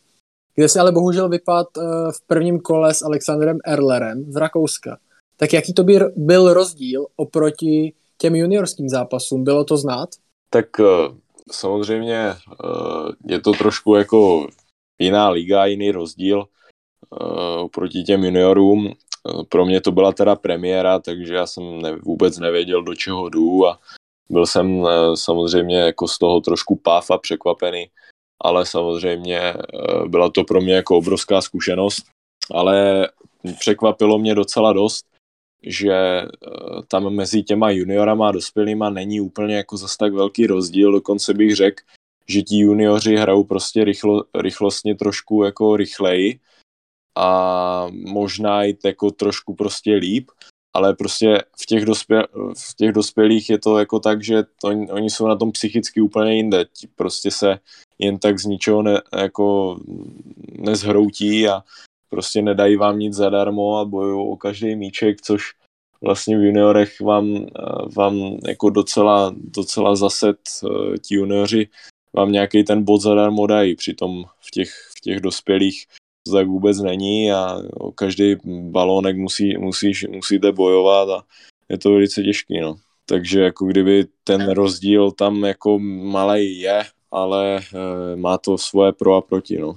kde 0.56 0.70
si 0.70 0.80
ale 0.80 0.92
bohužel 0.92 1.30
vypad 1.30 1.68
eh, 1.78 1.82
v 2.12 2.28
prvním 2.28 2.60
kole 2.60 2.94
s 2.94 3.02
Alexandrem 3.02 3.58
Erlerem 3.66 4.32
z 4.32 4.36
Rakouska. 4.36 4.98
Tak 5.38 5.54
jaký 5.54 5.74
to 5.74 5.84
byl 6.16 6.54
rozdíl 6.54 7.06
oproti 7.16 7.94
těm 8.18 8.36
juniorským 8.36 8.90
zápasům? 8.90 9.44
Bylo 9.44 9.64
to 9.64 9.78
znát? 9.78 10.10
Tak 10.50 10.80
eh, 10.80 10.84
samozřejmě 11.52 12.16
eh, 12.16 12.36
je 13.26 13.42
to 13.42 13.52
trošku 13.52 13.96
jako 13.96 14.48
jiná 15.00 15.30
liga, 15.30 15.66
jiný 15.66 15.92
rozdíl 15.92 16.46
oproti 17.60 18.04
těm 18.04 18.24
juniorům. 18.24 18.94
Pro 19.50 19.66
mě 19.66 19.82
to 19.82 19.92
byla 19.92 20.12
teda 20.12 20.36
premiéra, 20.36 21.00
takže 21.00 21.34
já 21.34 21.48
jsem 21.48 21.82
ne, 21.82 21.96
vůbec 21.96 22.38
nevěděl, 22.38 22.84
do 22.84 22.96
čeho 22.96 23.30
jdu 23.30 23.68
a 23.68 23.80
byl 24.30 24.46
jsem 24.46 24.86
samozřejmě 25.16 25.78
jako 25.78 26.08
z 26.08 26.18
toho 26.18 26.42
trošku 26.42 26.76
páv 26.76 27.12
a 27.12 27.18
překvapený 27.18 27.90
ale 28.42 28.66
samozřejmě 28.66 29.40
eh, 29.40 29.56
byla 30.08 30.30
to 30.30 30.44
pro 30.44 30.62
mě 30.62 30.74
jako 30.74 30.98
obrovská 30.98 31.42
zkušenost, 31.42 32.04
ale 32.54 33.08
překvapilo 33.60 34.20
mě 34.20 34.36
docela 34.36 34.74
dost, 34.74 35.06
že 35.64 35.94
eh, 35.94 36.28
tam 36.88 37.10
mezi 37.10 37.44
těma 37.44 37.70
juniorama 37.72 38.30
a 38.30 38.32
dospělýma 38.32 38.90
není 38.90 39.22
úplně 39.22 39.56
jako 39.56 39.78
zase 39.78 39.98
tak 40.00 40.14
velký 40.14 40.48
rozdíl, 40.48 40.92
dokonce 40.92 41.34
bych 41.34 41.56
řekl, 41.56 41.84
že 42.28 42.42
ti 42.42 42.58
junioři 42.58 43.16
hrajou 43.16 43.44
prostě 43.44 43.84
rychlo, 43.84 44.24
rychlostně 44.36 44.96
trošku 44.96 45.44
jako 45.44 45.78
rychleji 45.78 46.40
a 47.16 47.88
možná 47.92 48.66
i 48.66 48.78
jako 48.86 49.12
trošku 49.12 49.56
prostě 49.56 49.96
líp, 49.96 50.32
ale 50.74 50.96
prostě 50.96 51.44
v 51.62 51.66
těch, 51.66 51.86
dospěl, 51.86 52.24
v 52.58 52.76
těch 52.76 52.92
dospělých 52.92 53.50
je 53.50 53.60
to 53.60 53.80
jako 53.80 54.00
tak, 54.00 54.24
že 54.24 54.44
to, 54.44 54.68
oni 54.68 55.10
jsou 55.10 55.28
na 55.28 55.36
tom 55.36 55.52
psychicky 55.52 56.02
úplně 56.02 56.36
jinde. 56.36 56.66
Prostě 56.96 57.32
se 57.32 57.60
jen 58.00 58.20
tak 58.20 58.40
z 58.40 58.46
ničeho 58.46 58.82
ne, 58.82 59.02
jako 59.18 59.80
nezhroutí 60.60 61.48
a 61.48 61.64
prostě 62.10 62.42
nedají 62.42 62.76
vám 62.76 63.00
nic 63.00 63.14
zadarmo 63.14 63.78
a 63.78 63.86
bojují 63.86 64.32
o 64.32 64.36
každý 64.36 64.76
míček, 64.76 65.22
což 65.22 65.44
vlastně 66.02 66.38
v 66.38 66.44
juniorech 66.44 67.02
vám, 67.02 67.46
vám 67.98 68.38
jako 68.48 68.70
docela, 68.70 69.36
docela 69.38 69.96
zaset 69.96 70.38
eh, 70.64 70.98
ti 70.98 71.16
junioři 71.16 71.68
vám 72.14 72.32
nějaký 72.32 72.64
ten 72.64 72.84
bod 72.84 73.02
zadarmo 73.02 73.48
dají, 73.48 73.76
přitom 73.76 74.24
v 74.40 74.52
těch, 74.52 74.70
v 74.98 75.02
těch 75.02 75.20
dospělých 75.20 75.86
to 76.30 76.34
tak 76.34 76.48
vůbec 76.48 76.80
není 76.80 77.32
a 77.32 77.62
o 77.74 77.92
každý 77.92 78.36
balónek 78.46 79.18
musí, 79.18 79.58
musíš, 79.58 80.06
musíte 80.08 80.52
bojovat 80.52 81.10
a 81.10 81.24
je 81.70 81.78
to 81.78 81.92
velice 81.92 82.24
těžký, 82.24 82.60
no. 82.60 82.76
Takže 83.06 83.42
jako 83.42 83.66
kdyby 83.66 84.06
ten 84.24 84.50
rozdíl 84.52 85.12
tam 85.12 85.44
jako 85.44 85.80
malý 85.80 86.60
je, 86.60 86.84
ale 87.12 87.58
e, 87.58 88.16
má 88.16 88.38
to 88.38 88.58
svoje 88.58 88.94
pro 88.94 89.16
a 89.16 89.22
proti, 89.22 89.58
no. 89.58 89.74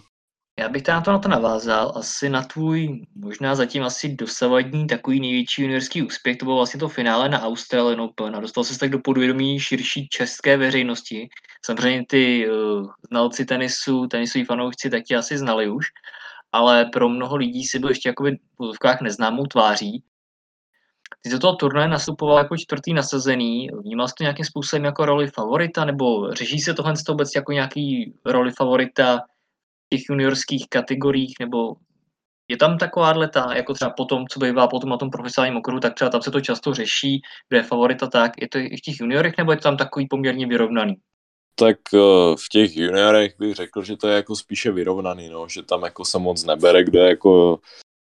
Já 0.62 0.68
bych 0.68 0.82
tam 0.82 0.94
na 0.94 1.00
to, 1.00 1.12
na 1.12 1.18
to 1.18 1.28
navázal, 1.28 1.92
asi 1.96 2.28
na 2.28 2.42
tvůj, 2.42 3.06
možná 3.14 3.54
zatím 3.54 3.84
asi 3.84 4.08
dosavadní 4.08 4.86
takový 4.86 5.20
největší 5.20 5.62
juniorský 5.62 6.02
úspěch, 6.02 6.36
to 6.36 6.44
bylo 6.44 6.56
vlastně 6.56 6.80
to 6.80 6.88
finále 6.88 7.28
na 7.28 7.42
Australian 7.42 8.00
Open 8.00 8.36
a 8.36 8.40
dostal 8.40 8.64
se 8.64 8.78
tak 8.78 8.90
do 8.90 8.98
podvědomí 8.98 9.60
širší 9.60 10.08
české 10.08 10.56
veřejnosti. 10.56 11.28
Samozřejmě 11.64 12.04
ty 12.08 12.50
uh, 12.50 12.90
znalci 13.08 13.44
tenisu, 13.44 14.06
tenisoví 14.06 14.44
fanoušci 14.44 14.90
tak 14.90 15.02
tě 15.04 15.16
asi 15.16 15.38
znali 15.38 15.70
už, 15.70 15.86
ale 16.52 16.84
pro 16.84 17.08
mnoho 17.08 17.36
lidí 17.36 17.64
si 17.64 17.78
byl 17.78 17.88
ještě 17.88 18.08
jakoby 18.08 18.30
v 18.32 18.56
pozovkách 18.56 19.00
neznámou 19.00 19.46
tváří. 19.46 20.04
Ty 21.22 21.30
do 21.30 21.38
toho 21.38 21.56
turnaje 21.56 21.88
nastupoval 21.88 22.38
jako 22.38 22.56
čtvrtý 22.56 22.94
nasazený. 22.94 23.68
Vnímal 23.80 24.08
jsi 24.08 24.14
to 24.18 24.24
nějakým 24.24 24.44
způsobem 24.44 24.84
jako 24.84 25.04
roli 25.04 25.26
favorita, 25.26 25.84
nebo 25.84 26.34
řeší 26.34 26.58
se 26.58 26.74
tohle 26.74 26.94
vůbec 27.08 27.30
jako 27.36 27.52
nějaký 27.52 28.14
roli 28.24 28.52
favorita 28.52 29.20
těch 29.92 30.08
juniorských 30.08 30.68
kategoriích, 30.68 31.34
nebo 31.40 31.74
je 32.48 32.56
tam 32.56 32.78
taková 32.78 33.26
ta, 33.26 33.54
jako 33.54 33.74
třeba 33.74 33.90
potom, 33.90 34.24
co 34.28 34.40
bývá 34.40 34.68
potom 34.68 34.90
na 34.90 34.96
tom 34.96 35.10
profesionálním 35.10 35.58
okruhu, 35.58 35.80
tak 35.80 35.94
třeba 35.94 36.10
tam 36.10 36.22
se 36.22 36.30
to 36.30 36.40
často 36.40 36.74
řeší, 36.74 37.20
kde 37.48 37.58
je 37.58 37.62
favorita 37.62 38.06
tak. 38.06 38.32
Je 38.40 38.48
to 38.48 38.58
i 38.58 38.76
v 38.76 38.80
těch 38.80 39.00
juniorech, 39.00 39.34
nebo 39.38 39.52
je 39.52 39.56
to 39.56 39.62
tam 39.62 39.76
takový 39.76 40.08
poměrně 40.08 40.46
vyrovnaný? 40.46 40.96
tak 41.54 41.76
eh, 41.94 42.36
v 42.36 42.48
těch 42.48 42.76
juniorech 42.76 43.34
bych 43.38 43.54
řekl, 43.54 43.82
že 43.82 43.96
to 43.96 44.08
je 44.08 44.16
jako 44.16 44.36
spíše 44.36 44.72
vyrovnaný, 44.72 45.28
no, 45.28 45.48
že 45.48 45.62
tam 45.62 45.82
jako 45.82 46.04
se 46.04 46.18
moc 46.18 46.44
nebere, 46.44 46.84
kdo 46.84 46.98
je 46.98 47.08
jako 47.08 47.58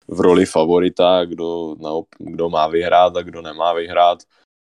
v 0.08 0.20
roli 0.20 0.46
favorita, 0.46 1.24
kdo, 1.24 1.74
kdo 2.18 2.48
má 2.48 2.66
vyhrát 2.66 3.16
a 3.16 3.22
kdo 3.22 3.42
nemá 3.42 3.72
vyhrát. 3.72 4.18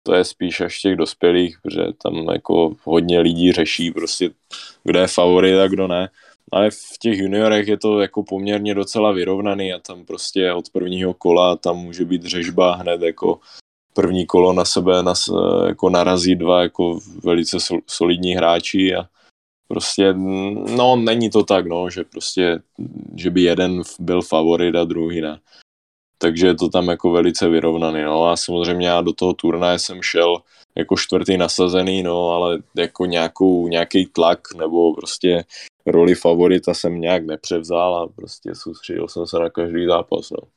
To 0.03 0.15
je 0.15 0.25
spíš 0.25 0.61
až 0.61 0.81
těch 0.81 0.97
dospělých, 0.97 1.59
protože 1.63 1.83
tam 2.03 2.15
jako 2.33 2.77
hodně 2.85 3.21
lidí 3.21 3.53
řeší 3.53 3.91
prostě, 3.91 4.31
kdo 4.85 4.99
je 4.99 5.07
favorit 5.07 5.59
a 5.59 5.69
kdo 5.69 5.89
ne. 5.89 6.09
Ale 6.53 6.71
v 6.71 6.99
těch 7.01 7.19
juniorech 7.19 7.69
je 7.69 7.79
to 7.79 8.01
jako 8.01 8.23
poměrně 8.23 8.75
docela 8.75 9.13
vyrovnaný 9.13 9.73
a 9.73 9.79
tam 9.79 10.05
prostě 10.05 10.53
od 10.53 10.71
prvního 10.71 11.15
kola 11.15 11.57
tam 11.57 11.77
může 11.79 12.05
být 12.05 12.25
řežba 12.25 12.75
hned 12.75 13.03
jako 13.03 13.41
první 13.95 14.27
kolo 14.27 14.53
na 14.53 14.65
sebe 14.65 15.03
nas, 15.03 15.31
jako 15.67 15.91
narazí 15.91 16.35
dva 16.35 16.63
jako 16.63 16.99
velice 17.25 17.57
solidní 17.87 18.35
hráči 18.35 18.95
a 18.95 19.09
prostě, 19.69 20.13
no 20.77 20.97
není 20.97 21.31
to 21.31 21.45
tak, 21.45 21.67
no, 21.67 21.91
že 21.91 22.05
prostě, 22.05 22.59
že 23.17 23.31
by 23.31 23.43
jeden 23.43 23.83
byl 23.99 24.23
favorit 24.23 24.75
a 24.77 24.85
druhý 24.85 25.21
ne. 25.21 25.41
Takže 26.19 26.47
je 26.47 26.55
to 26.55 26.69
tam 26.69 26.89
jako 26.89 27.11
velice 27.11 27.49
vyrovnaný, 27.49 28.03
no 28.03 28.29
a 28.29 28.37
samozřejmě 28.37 28.87
já 28.87 29.01
do 29.01 29.13
toho 29.13 29.33
turnaje 29.33 29.79
jsem 29.79 30.03
šel 30.03 30.43
jako 30.77 30.97
čtvrtý 30.97 31.37
nasazený, 31.37 32.03
no, 32.03 32.31
ale 32.31 32.59
jako 32.77 33.07
nějakou, 33.07 33.69
nějaký 33.69 34.07
tlak 34.07 34.55
nebo 34.55 34.95
prostě 34.95 35.45
roli 35.87 36.15
favorita 36.15 36.75
jsem 36.75 37.01
nějak 37.01 37.27
nepřevzal 37.27 37.97
a 37.97 38.09
prostě 38.09 38.55
soustředil 38.55 39.09
jsem 39.09 39.27
se 39.27 39.39
na 39.39 39.51
každý 39.51 39.87
zápas, 39.87 40.31
no. 40.31 40.49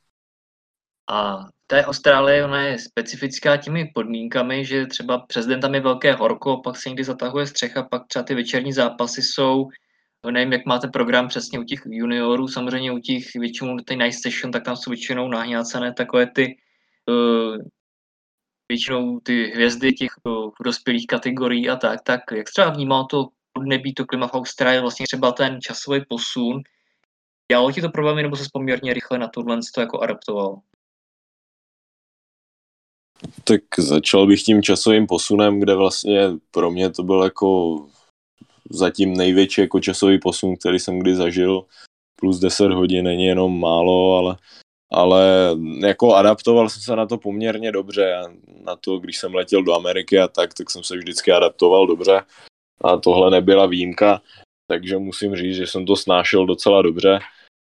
A 1.10 1.38
té 1.66 1.84
Austrálie, 1.84 2.44
ona 2.44 2.62
je 2.62 2.78
specifická 2.78 3.56
těmi 3.56 3.90
podmínkami, 3.94 4.64
že 4.64 4.86
třeba 4.86 5.18
přes 5.18 5.46
den 5.46 5.60
tam 5.60 5.74
je 5.74 5.80
velké 5.80 6.12
horko, 6.12 6.60
pak 6.64 6.76
se 6.76 6.88
někdy 6.88 7.04
zatahuje 7.04 7.46
střecha, 7.46 7.82
pak 7.82 8.06
třeba 8.06 8.22
ty 8.22 8.34
večerní 8.34 8.72
zápasy 8.72 9.22
jsou, 9.22 9.68
nevím, 10.30 10.52
jak 10.52 10.66
máte 10.66 10.88
program 10.88 11.28
přesně 11.28 11.58
u 11.58 11.64
těch 11.64 11.82
juniorů, 11.86 12.48
samozřejmě 12.48 12.92
u 12.92 12.98
těch 12.98 13.24
většinou 13.34 13.76
ty 13.76 13.96
night 13.96 14.22
session, 14.22 14.52
tak 14.52 14.64
tam 14.64 14.76
jsou 14.76 14.90
většinou 14.90 15.28
nahňácené 15.28 15.92
takové 15.92 16.26
ty 16.26 16.56
uh, 17.08 17.56
většinou 18.68 19.20
ty 19.20 19.46
hvězdy 19.54 19.92
těch 19.92 20.10
uh, 20.24 20.50
dospělých 20.64 21.06
kategorií 21.06 21.68
a 21.68 21.76
tak, 21.76 22.00
tak 22.02 22.20
jak 22.36 22.46
třeba 22.46 22.70
vnímal 22.70 23.06
to 23.06 23.28
nebýt 23.58 23.94
to 23.94 24.06
klima 24.06 24.28
v 24.28 24.34
Austrálii, 24.34 24.80
vlastně 24.80 25.06
třeba 25.06 25.32
ten 25.32 25.58
časový 25.60 26.04
posun, 26.08 26.62
dělalo 27.52 27.72
ti 27.72 27.80
to 27.80 27.88
problémy, 27.88 28.22
nebo 28.22 28.36
se 28.36 28.44
poměrně 28.52 28.94
rychle 28.94 29.18
na 29.18 29.28
tohle 29.28 29.58
to 29.74 29.80
jako 29.80 30.00
adaptoval? 30.00 30.60
Tak 33.44 33.60
začal 33.78 34.26
bych 34.26 34.42
tím 34.42 34.62
časovým 34.62 35.06
posunem, 35.06 35.60
kde 35.60 35.74
vlastně 35.74 36.30
pro 36.50 36.70
mě 36.70 36.90
to 36.90 37.02
byl 37.02 37.22
jako 37.22 37.78
zatím 38.70 39.16
největší 39.16 39.60
jako 39.60 39.80
časový 39.80 40.18
posun, 40.18 40.56
který 40.56 40.78
jsem 40.78 40.98
kdy 40.98 41.14
zažil. 41.14 41.64
Plus 42.20 42.38
10 42.38 42.70
hodin 42.70 43.04
není 43.04 43.24
jenom 43.24 43.60
málo, 43.60 44.16
ale, 44.16 44.36
ale 44.92 45.50
jako 45.80 46.14
adaptoval 46.14 46.68
jsem 46.68 46.82
se 46.82 46.96
na 46.96 47.06
to 47.06 47.18
poměrně 47.18 47.72
dobře. 47.72 48.22
Na 48.64 48.76
to, 48.76 48.98
když 48.98 49.18
jsem 49.18 49.34
letěl 49.34 49.62
do 49.62 49.74
Ameriky 49.74 50.18
a 50.18 50.28
tak, 50.28 50.54
tak 50.54 50.70
jsem 50.70 50.84
se 50.84 50.96
vždycky 50.96 51.32
adaptoval 51.32 51.86
dobře. 51.86 52.22
A 52.84 52.96
tohle 52.96 53.30
nebyla 53.30 53.66
výjimka, 53.66 54.20
takže 54.66 54.98
musím 54.98 55.36
říct, 55.36 55.56
že 55.56 55.66
jsem 55.66 55.86
to 55.86 55.96
snášel 55.96 56.46
docela 56.46 56.82
dobře 56.82 57.20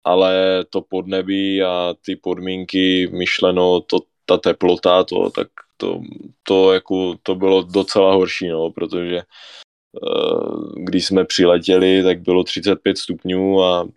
ale 0.08 0.64
to 0.70 0.82
podnebí 0.82 1.64
a 1.64 1.94
ty 2.06 2.16
podmínky 2.16 3.08
myšleno, 3.08 3.82
to, 3.82 4.00
ta 4.26 4.38
teplota, 4.38 5.04
to, 5.04 5.30
tak 5.30 5.48
to, 5.78 6.02
to, 6.44 6.74
jako, 6.74 7.16
to 7.24 7.36
bylo 7.36 7.64
docela 7.64 8.14
horší, 8.14 8.48
no, 8.48 8.72
protože 8.72 9.22
uh, 9.92 10.74
když 10.76 11.06
jsme 11.06 11.26
přiletěli, 11.26 12.04
tak 12.04 12.22
bylo 12.22 12.44
35 12.44 12.98
stupňů 12.98 13.64
a 13.64 13.88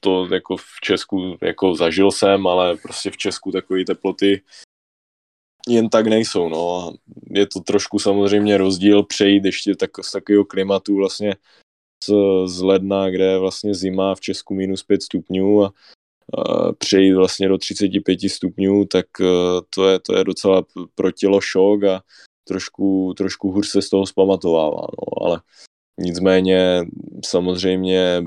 to 0.00 0.34
jako 0.34 0.56
v 0.56 0.80
Česku 0.82 1.38
jako 1.42 1.74
zažil 1.74 2.10
jsem, 2.10 2.46
ale 2.46 2.76
prostě 2.76 3.10
v 3.10 3.16
Česku 3.16 3.52
takové 3.52 3.84
teploty 3.84 4.42
jen 5.68 5.88
tak 5.88 6.06
nejsou, 6.06 6.48
no. 6.48 6.78
A 6.78 6.92
je 7.30 7.46
to 7.46 7.60
trošku 7.60 7.98
samozřejmě 7.98 8.56
rozdíl 8.56 9.02
přejít 9.02 9.44
ještě 9.44 9.74
tak, 9.74 9.90
z 10.02 10.12
takového 10.12 10.44
klimatu 10.44 10.96
vlastně 10.96 11.34
z, 12.04 12.12
z 12.46 12.62
ledna, 12.62 13.10
kde 13.10 13.24
je 13.24 13.38
vlastně 13.38 13.74
zima 13.74 14.14
v 14.14 14.20
Česku 14.20 14.54
minus 14.54 14.82
5 14.82 15.02
stupňů 15.02 15.64
a 15.64 15.72
přejít 16.78 17.14
vlastně 17.14 17.48
do 17.48 17.58
35 17.58 18.20
stupňů, 18.28 18.84
tak 18.84 19.06
e, 19.20 19.24
to 19.70 19.88
je, 19.88 20.00
to 20.00 20.16
je 20.16 20.24
docela 20.24 20.62
pro 20.94 21.10
tělo 21.10 21.40
šok 21.40 21.84
a 21.84 22.02
trošku, 22.48 23.14
trošku 23.16 23.52
hůř 23.52 23.68
se 23.68 23.82
z 23.82 23.88
toho 23.88 24.06
zpamatovává, 24.06 24.80
no, 24.80 25.24
ale 25.26 25.40
nicméně 25.98 26.86
samozřejmě 27.24 28.24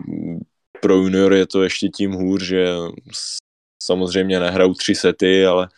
pro 0.81 0.95
junior 0.95 1.33
je 1.33 1.47
to 1.47 1.63
ještě 1.63 1.89
tím 1.89 2.11
hůř, 2.11 2.43
že 2.43 2.67
samozřejmě 3.83 4.39
nehrajou 4.39 4.73
tři 4.73 4.95
sety, 4.95 5.45
ale, 5.45 5.69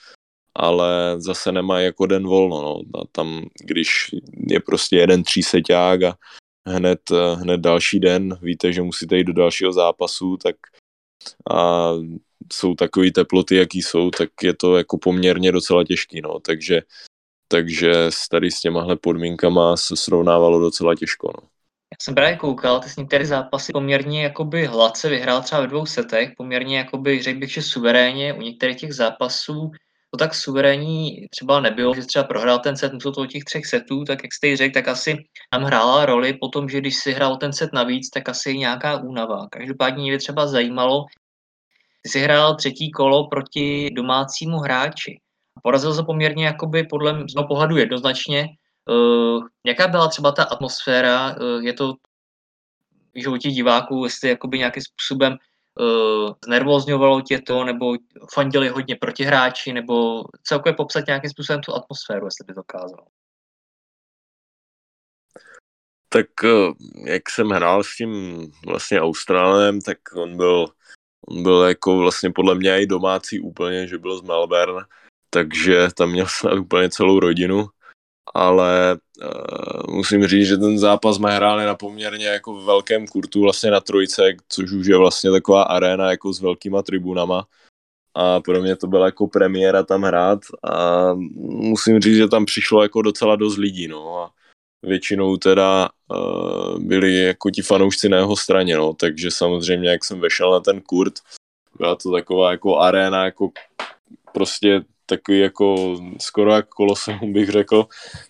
ale 0.55 1.15
zase 1.17 1.51
nemají 1.51 1.85
jako 1.85 2.05
den 2.05 2.27
volno, 2.27 2.61
no. 2.61 2.99
A 3.01 3.03
tam, 3.11 3.45
když 3.65 3.87
je 4.47 4.59
prostě 4.59 4.95
jeden 4.95 5.23
tříseťák 5.23 6.03
a 6.03 6.17
hned, 6.67 6.99
hned 7.35 7.59
další 7.59 7.99
den 7.99 8.37
víte, 8.41 8.73
že 8.73 8.81
musíte 8.81 9.17
jít 9.17 9.23
do 9.23 9.33
dalšího 9.33 9.73
zápasu, 9.73 10.37
tak 10.37 10.55
a 11.51 11.89
jsou 12.53 12.75
takové 12.75 13.11
teploty, 13.11 13.55
jaký 13.55 13.81
jsou, 13.81 14.11
tak 14.11 14.29
je 14.43 14.53
to 14.53 14.77
jako 14.77 14.97
poměrně 14.97 15.51
docela 15.51 15.83
těžký, 15.83 16.21
no. 16.21 16.39
Takže, 16.39 16.81
takže 17.47 17.93
tady 18.31 18.51
s 18.51 18.59
těmahle 18.59 18.95
podmínkama 18.95 19.77
se 19.77 19.95
srovnávalo 19.95 20.59
docela 20.59 20.95
těžko, 20.95 21.27
no. 21.27 21.47
Já 21.91 21.97
jsem 22.01 22.15
právě 22.15 22.37
koukal, 22.37 22.79
ty 22.79 22.89
s 22.89 22.97
některé 22.97 23.25
zápasy 23.25 23.73
poměrně 23.73 24.23
jakoby 24.23 24.65
hladce 24.65 25.09
vyhrál 25.09 25.41
třeba 25.41 25.61
ve 25.61 25.67
dvou 25.67 25.85
setech, 25.85 26.31
poměrně 26.37 26.77
jakoby, 26.77 27.21
řekl 27.21 27.39
bych, 27.39 27.51
že 27.51 27.61
suverénně 27.61 28.33
u 28.33 28.41
některých 28.41 28.77
těch 28.77 28.93
zápasů 28.93 29.71
to 30.15 30.19
tak 30.19 30.35
suverénní 30.35 31.27
třeba 31.29 31.59
nebylo, 31.59 31.95
že 31.95 32.01
třeba 32.01 32.23
prohrál 32.23 32.59
ten 32.59 32.77
set 32.77 32.93
musel 32.93 33.11
toho 33.11 33.27
těch 33.27 33.43
třech 33.43 33.65
setů, 33.65 34.03
tak 34.03 34.23
jak 34.23 34.33
jste 34.33 34.57
řekl, 34.57 34.73
tak 34.73 34.87
asi 34.87 35.25
tam 35.51 35.63
hrála 35.63 36.05
roli 36.05 36.33
potom, 36.33 36.69
že 36.69 36.77
když 36.77 36.95
si 36.95 37.11
hrál 37.11 37.37
ten 37.37 37.53
set 37.53 37.73
navíc, 37.73 38.09
tak 38.09 38.29
asi 38.29 38.57
nějaká 38.57 38.97
únava. 38.97 39.47
Každopádně 39.51 40.03
mě 40.03 40.17
třeba 40.17 40.47
zajímalo, 40.47 41.05
ty 42.01 42.09
jsi 42.09 42.19
hrál 42.19 42.55
třetí 42.55 42.91
kolo 42.91 43.27
proti 43.27 43.89
domácímu 43.91 44.57
hráči. 44.57 45.19
Porazil 45.63 45.93
se 45.93 46.03
poměrně 46.03 46.45
jakoby 46.45 46.83
podle 46.83 47.13
mého 47.13 47.47
pohledu 47.47 47.77
jednoznačně. 47.77 48.47
Uh, 48.89 49.43
jaká 49.65 49.87
byla 49.87 50.07
třeba 50.07 50.31
ta 50.31 50.43
atmosféra? 50.43 51.35
Uh, 51.35 51.65
je 51.65 51.73
to 51.73 51.93
v 53.13 53.21
životě 53.21 53.49
diváků, 53.49 54.03
jestli 54.03 54.29
jakoby 54.29 54.57
nějakým 54.57 54.83
způsobem 54.83 55.37
uh, 55.79 56.33
znervozňovalo 56.45 57.21
tě 57.21 57.41
to, 57.41 57.63
nebo 57.63 57.95
fandili 58.33 58.69
hodně 58.69 58.95
protihráči, 58.95 59.73
nebo 59.73 60.23
celkově 60.43 60.73
popsat 60.73 61.07
nějakým 61.07 61.29
způsobem 61.29 61.61
tu 61.61 61.75
atmosféru, 61.75 62.25
jestli 62.25 62.45
by 62.47 62.53
dokázal. 62.53 63.05
Tak 66.09 66.27
uh, 66.43 66.73
jak 67.05 67.29
jsem 67.29 67.49
hrál 67.49 67.83
s 67.83 67.95
tím 67.95 68.41
vlastně 68.67 69.01
Austrálem, 69.01 69.81
tak 69.81 69.97
on 70.15 70.37
byl, 70.37 70.65
on 71.27 71.43
byl 71.43 71.63
jako 71.63 71.97
vlastně 71.97 72.31
podle 72.35 72.55
mě 72.55 72.81
i 72.81 72.85
domácí 72.85 73.39
úplně, 73.39 73.87
že 73.87 73.97
byl 73.97 74.17
z 74.17 74.21
Melbourne, 74.21 74.85
takže 75.29 75.87
tam 75.97 76.11
měl 76.11 76.27
snad 76.27 76.53
úplně 76.53 76.89
celou 76.89 77.19
rodinu 77.19 77.67
ale 78.33 78.97
uh, 79.23 79.95
musím 79.95 80.27
říct, 80.27 80.47
že 80.47 80.57
ten 80.57 80.79
zápas 80.79 81.15
jsme 81.15 81.35
hráli 81.35 81.65
na 81.65 81.75
poměrně 81.75 82.25
jako 82.25 82.61
velkém 82.61 83.07
kurtu, 83.07 83.41
vlastně 83.41 83.71
na 83.71 83.79
trojce, 83.79 84.33
což 84.49 84.71
už 84.71 84.87
je 84.87 84.97
vlastně 84.97 85.31
taková 85.31 85.63
arena 85.63 86.11
jako 86.11 86.33
s 86.33 86.41
velkýma 86.41 86.81
tribunama. 86.81 87.47
A 88.17 88.39
pro 88.39 88.61
mě 88.61 88.75
to 88.75 88.87
byla 88.87 89.05
jako 89.05 89.27
premiéra 89.27 89.83
tam 89.83 90.03
hrát 90.03 90.39
a 90.63 91.13
musím 91.43 91.99
říct, 91.99 92.15
že 92.15 92.27
tam 92.27 92.45
přišlo 92.45 92.83
jako 92.83 93.01
docela 93.01 93.35
dost 93.35 93.57
lidí, 93.57 93.87
no. 93.87 94.17
A 94.23 94.31
většinou 94.83 95.37
teda 95.37 95.89
uh, 96.11 96.79
byli 96.79 97.15
jako 97.23 97.49
ti 97.49 97.61
fanoušci 97.61 98.09
na 98.09 98.17
jeho 98.17 98.35
straně, 98.35 98.77
no, 98.77 98.93
takže 98.93 99.31
samozřejmě, 99.31 99.89
jak 99.89 100.05
jsem 100.05 100.19
vešel 100.19 100.51
na 100.51 100.59
ten 100.59 100.81
kurt, 100.81 101.13
byla 101.77 101.95
to 101.95 102.11
taková 102.11 102.51
jako 102.51 102.77
arena, 102.77 103.25
jako 103.25 103.49
prostě 104.33 104.81
takový 105.05 105.39
jako 105.39 105.97
skoro 106.21 106.53
jak 106.53 106.67
koloseum 106.67 107.33
bych 107.33 107.49
řekl, 107.49 107.85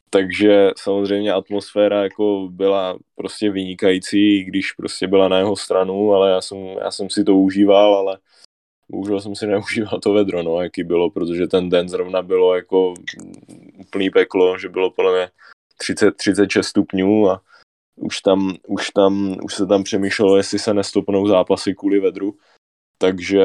takže 0.09 0.71
samozřejmě 0.77 1.33
atmosféra 1.33 2.03
jako 2.03 2.47
byla 2.51 2.97
prostě 3.15 3.51
vynikající, 3.51 4.43
když 4.43 4.71
prostě 4.71 5.07
byla 5.07 5.27
na 5.27 5.37
jeho 5.37 5.55
stranu, 5.55 6.13
ale 6.13 6.31
já 6.31 6.41
jsem, 6.41 6.57
já 6.57 6.91
jsem 6.91 7.09
si 7.09 7.23
to 7.23 7.35
užíval, 7.35 7.95
ale 7.95 8.17
bohužel 8.89 9.21
jsem 9.21 9.35
si 9.35 9.47
neužíval 9.47 9.99
to 9.99 10.13
vedro, 10.13 10.43
no, 10.43 10.61
jaký 10.61 10.83
bylo, 10.83 11.09
protože 11.09 11.47
ten 11.47 11.69
den 11.69 11.89
zrovna 11.89 12.21
bylo 12.21 12.55
jako 12.55 12.93
úplný 13.77 14.09
peklo, 14.09 14.57
že 14.57 14.69
bylo 14.69 14.91
podle 14.91 15.13
mě 15.13 15.29
30, 15.77 16.11
36 16.11 16.67
stupňů 16.67 17.29
a 17.29 17.41
už 17.95 18.21
tam, 18.21 18.55
už 18.67 18.89
tam, 18.89 19.37
už 19.43 19.55
se 19.55 19.65
tam 19.65 19.83
přemýšlelo, 19.83 20.37
jestli 20.37 20.59
se 20.59 20.73
nestopnou 20.73 21.27
zápasy 21.27 21.75
kvůli 21.75 21.99
vedru, 21.99 22.35
takže 22.97 23.43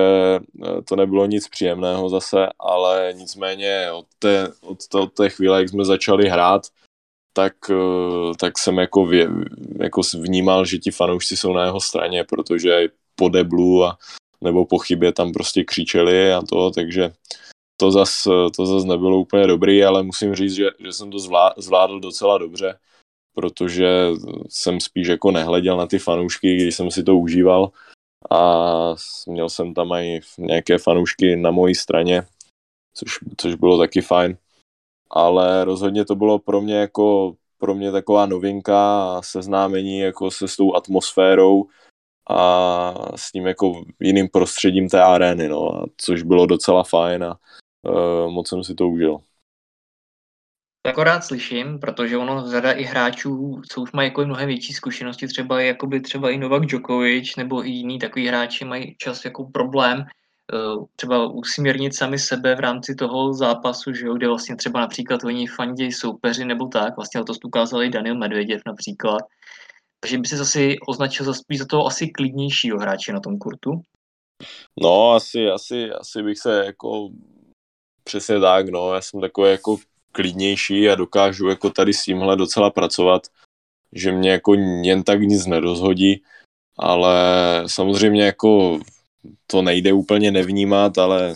eh, 0.65 0.83
to 0.89 0.97
nebylo 0.97 1.27
nic 1.27 1.49
příjemného 1.49 2.09
zase, 2.09 2.47
ale 2.59 3.15
nicméně 3.17 3.93
od 3.93 4.07
té, 4.19 4.53
od 4.61 4.87
té, 4.87 4.99
od 4.99 5.13
té 5.13 5.31
chvíle, 5.31 5.59
jak 5.59 5.69
jsme 5.69 5.85
začali 5.85 6.29
hrát, 6.29 6.63
tak, 7.33 7.55
eh, 7.71 8.33
tak 8.41 8.59
jsem 8.59 8.79
jako, 8.79 9.07
vě, 9.07 9.29
jako 9.81 10.01
vnímal, 10.15 10.65
že 10.65 10.79
ti 10.79 10.91
fanoušci 10.91 11.37
jsou 11.37 11.53
na 11.53 11.65
jeho 11.65 11.81
straně, 11.81 12.25
protože 12.25 12.89
po 13.15 13.29
deblu 13.29 13.85
a 13.85 13.99
nebo 14.41 14.67
po 14.67 14.79
chybě 14.79 15.13
tam 15.13 15.33
prostě 15.33 15.65
křičeli 15.65 16.33
a 16.33 16.43
to, 16.43 16.71
takže 16.71 17.13
to 17.77 17.91
zas, 17.91 18.25
to 18.57 18.67
zas 18.67 18.85
nebylo 18.85 19.21
úplně 19.21 19.47
dobrý, 19.47 19.85
ale 19.85 20.03
musím 20.03 20.35
říct, 20.35 20.55
že, 20.55 20.69
že 20.79 20.93
jsem 20.93 21.11
to 21.11 21.19
zvládl 21.57 22.01
docela 22.01 22.39
dobře, 22.39 22.79
protože 23.35 24.09
jsem 24.49 24.81
spíš 24.81 25.09
jako 25.09 25.31
nehleděl 25.31 25.77
na 25.77 25.87
ty 25.87 25.99
fanoušky, 25.99 26.57
když 26.57 26.75
jsem 26.75 26.91
si 26.91 27.03
to 27.03 27.17
užíval 27.17 27.71
a 28.31 28.95
měl 29.27 29.49
jsem 29.49 29.75
tam 29.75 29.93
i 29.93 30.21
nějaké 30.39 30.79
fanoušky 30.79 31.37
na 31.37 31.51
mojí 31.51 31.75
straně, 31.75 32.23
což, 32.95 33.19
což 33.37 33.55
bylo 33.55 33.79
taky 33.79 34.01
fajn. 34.01 34.37
Ale 35.11 35.65
rozhodně 35.65 36.05
to 36.05 36.15
bylo 36.15 36.39
pro 36.39 36.61
mě 36.61 36.75
jako 36.75 37.35
pro 37.59 37.75
mě 37.75 37.93
taková 37.93 38.27
novinka 38.27 39.03
a 39.17 39.23
seznámení 39.23 39.99
jako 39.99 40.31
se 40.31 40.49
s 40.49 40.57
tou 40.57 40.75
atmosférou 40.75 41.65
a 42.31 43.17
s 43.17 43.33
tím 43.33 43.47
jako 43.47 43.85
jiným 44.01 44.29
prostředím 44.29 44.89
té 44.89 45.03
arény, 45.03 45.49
no, 45.49 45.85
což 45.97 46.23
bylo 46.23 46.47
docela 46.47 46.83
fajn 46.83 47.25
a 47.25 47.39
uh, 47.89 48.31
moc 48.33 48.49
jsem 48.49 48.65
si 48.65 48.75
to 48.75 48.89
užil. 48.89 49.21
Jako 50.87 51.05
rád 51.05 51.25
slyším, 51.25 51.79
protože 51.79 52.17
ono 52.17 52.51
řada 52.51 52.73
i 52.73 52.83
hráčů, 52.83 53.63
co 53.69 53.81
už 53.81 53.93
mají 53.93 54.09
jako 54.09 54.25
mnohem 54.25 54.49
větší 54.49 54.73
zkušenosti, 54.73 55.27
třeba 55.27 55.61
jakoby 55.61 56.01
třeba 56.01 56.31
i 56.31 56.39
Novak 56.39 56.67
Djokovic 56.67 57.37
nebo 57.37 57.67
i 57.67 57.71
jiní 57.71 57.99
takový 57.99 58.29
hráči 58.29 58.65
mají 58.65 58.97
čas 58.99 59.25
jako 59.25 59.45
problém 59.45 60.05
eh, 60.05 60.87
třeba 60.97 61.27
usměrnit 61.27 61.95
sami 61.95 62.19
sebe 62.19 62.55
v 62.55 62.61
rámci 62.61 62.95
toho 62.95 63.35
zápasu, 63.35 63.93
že 63.93 64.07
jo, 64.07 64.15
kde 64.15 64.29
vlastně 64.29 64.57
třeba 64.57 64.81
například 64.81 65.25
oni 65.25 65.47
fandí 65.47 65.93
soupeři 65.93 66.45
nebo 66.45 66.67
tak, 66.67 66.97
vlastně 66.97 67.25
to 67.25 67.33
ukázal 67.45 67.83
i 67.83 67.91
Daniel 67.91 68.19
Medveděv 68.19 68.63
například, 68.67 69.23
takže 70.01 70.19
by 70.19 70.29
se 70.29 70.37
zase 70.37 70.61
označil 70.89 71.27
za 71.27 71.35
spíš 71.35 71.59
za 71.59 71.67
toho 71.67 71.87
asi 71.87 72.09
klidnějšího 72.09 72.79
hráče 72.79 73.13
na 73.13 73.21
tom 73.21 73.39
kurtu? 73.39 73.71
No, 74.83 75.13
asi, 75.13 75.51
asi, 75.51 75.91
asi 75.91 76.23
bych 76.23 76.39
se 76.39 76.65
jako 76.65 77.09
přesně 78.05 78.41
tak, 78.41 78.69
no, 78.69 78.95
já 78.95 79.01
jsem 79.01 79.21
takový 79.21 79.51
jako 79.51 79.77
klidnější 80.13 80.89
a 80.91 80.95
dokážu 80.95 81.49
jako 81.49 81.71
tady 81.71 81.95
s 81.95 82.03
tímhle 82.03 82.37
docela 82.37 82.71
pracovat, 82.71 83.23
že 83.93 84.13
mě 84.13 84.31
jako 84.31 84.55
jen 84.83 85.03
tak 85.03 85.21
nic 85.21 85.47
nerozhodí, 85.47 86.23
ale 86.79 87.15
samozřejmě 87.67 88.25
jako 88.25 88.81
to 89.47 89.63
nejde 89.63 89.93
úplně 89.93 90.31
nevnímat, 90.31 90.99
ale 90.99 91.35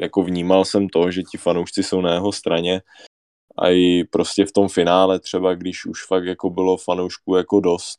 jako 0.00 0.22
vnímal 0.22 0.64
jsem 0.64 0.88
to, 0.88 1.10
že 1.10 1.22
ti 1.22 1.38
fanoušci 1.38 1.82
jsou 1.82 2.00
na 2.00 2.14
jeho 2.14 2.32
straně 2.32 2.82
a 3.58 3.70
i 3.70 4.04
prostě 4.04 4.46
v 4.46 4.52
tom 4.52 4.68
finále 4.68 5.20
třeba, 5.20 5.54
když 5.54 5.86
už 5.86 6.06
fakt 6.06 6.24
jako 6.24 6.50
bylo 6.50 6.76
fanoušků 6.76 7.36
jako 7.36 7.60
dost, 7.60 7.98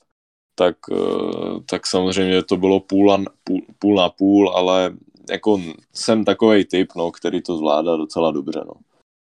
tak, 0.55 0.77
eh, 0.91 1.59
tak 1.69 1.87
samozřejmě 1.87 2.43
to 2.43 2.57
bylo 2.57 2.79
půl, 2.79 3.13
a, 3.13 3.23
půl, 3.43 3.61
půl 3.79 3.95
na 3.95 4.09
půl, 4.09 4.49
ale 4.49 4.97
jako 5.29 5.61
jsem 5.93 6.25
takový 6.25 6.65
typ, 6.65 6.89
no, 6.95 7.11
který 7.11 7.41
to 7.41 7.57
zvládá 7.57 7.95
docela 7.95 8.31
dobře, 8.31 8.61
no 8.65 8.73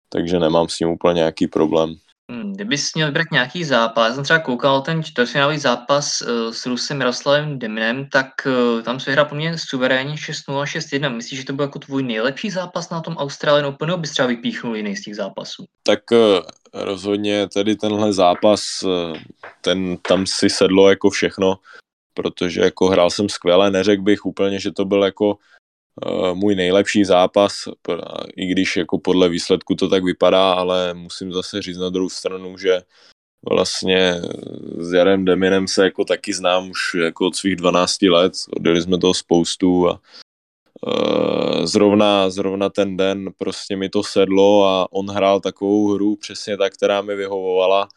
takže 0.08 0.38
nemám 0.38 0.68
s 0.68 0.76
tím 0.76 0.88
úplně 0.88 1.14
nějaký 1.14 1.46
problém. 1.46 1.94
Hmm, 2.32 2.52
kdybys 2.52 2.94
měl 2.94 3.08
vybrat 3.08 3.26
nějaký 3.32 3.64
zápas, 3.64 4.08
já 4.08 4.14
jsem 4.14 4.24
třeba 4.24 4.38
koukal 4.38 4.80
ten 4.80 5.02
čtvrtfinálový 5.02 5.58
zápas 5.58 6.20
uh, 6.20 6.52
s 6.52 6.66
Rusem 6.66 7.00
Jaroslavem 7.00 7.58
Deminem, 7.58 8.08
tak 8.08 8.26
uh, 8.46 8.82
tam 8.82 9.00
se 9.00 9.12
hrál 9.12 9.24
poměrně 9.24 9.58
suverénně 9.58 10.14
6-0 10.14 10.64
6-1. 10.64 11.16
Myslíš, 11.16 11.40
že 11.40 11.46
to 11.46 11.52
byl 11.52 11.64
jako 11.64 11.78
tvůj 11.78 12.02
nejlepší 12.02 12.50
zápas 12.50 12.90
na 12.90 13.00
tom 13.00 13.16
Australian 13.16 13.66
Open, 13.66 13.88
nebo 13.88 13.98
bys 13.98 14.10
třeba 14.10 14.28
vypíchnul 14.28 14.76
jiný 14.76 14.96
z 14.96 15.02
těch 15.02 15.16
zápasů? 15.16 15.64
Tak 15.82 16.00
uh, 16.10 16.18
rozhodně 16.74 17.48
tady 17.48 17.76
tenhle 17.76 18.12
zápas, 18.12 18.60
ten 19.60 19.96
tam 19.96 20.26
si 20.26 20.50
sedlo 20.50 20.90
jako 20.90 21.10
všechno, 21.10 21.56
protože 22.14 22.60
jako 22.60 22.86
hrál 22.86 23.10
jsem 23.10 23.28
skvěle, 23.28 23.70
neřekl 23.70 24.02
bych 24.02 24.26
úplně, 24.26 24.60
že 24.60 24.72
to 24.72 24.84
byl 24.84 25.04
jako 25.04 25.36
Eh, 25.36 25.57
můj 26.34 26.54
nejlepší 26.54 27.04
zápas, 27.04 27.52
i 28.36 28.46
když 28.46 28.76
jako 28.76 28.98
podle 28.98 29.28
výsledku 29.28 29.74
to 29.74 29.88
tak 29.88 30.04
vypadá, 30.04 30.52
ale 30.52 30.94
musím 30.94 31.32
zase 31.32 31.62
říct 31.62 31.78
na 31.78 31.88
druhou 31.88 32.08
stranu, 32.08 32.58
že 32.58 32.82
vlastně 33.50 34.20
s 34.78 34.92
Jarem 34.92 35.24
Deminem 35.24 35.68
se 35.68 35.84
jako 35.84 36.04
taky 36.04 36.34
znám 36.34 36.70
už 36.70 36.94
jako 36.94 37.26
od 37.26 37.36
svých 37.36 37.56
12 37.56 38.02
let, 38.02 38.32
odjeli 38.56 38.82
jsme 38.82 38.98
toho 38.98 39.14
spoustu 39.14 39.88
a 39.88 40.00
uh, 40.86 41.64
zrovna, 41.64 42.30
zrovna 42.30 42.68
ten 42.68 42.96
den 42.96 43.30
prostě 43.38 43.76
mi 43.76 43.88
to 43.88 44.02
sedlo 44.02 44.66
a 44.66 44.92
on 44.92 45.10
hrál 45.10 45.40
takovou 45.40 45.92
hru 45.92 46.16
přesně 46.16 46.56
tak, 46.56 46.72
která 46.72 47.02
mi 47.02 47.16
vyhovovala 47.16 47.88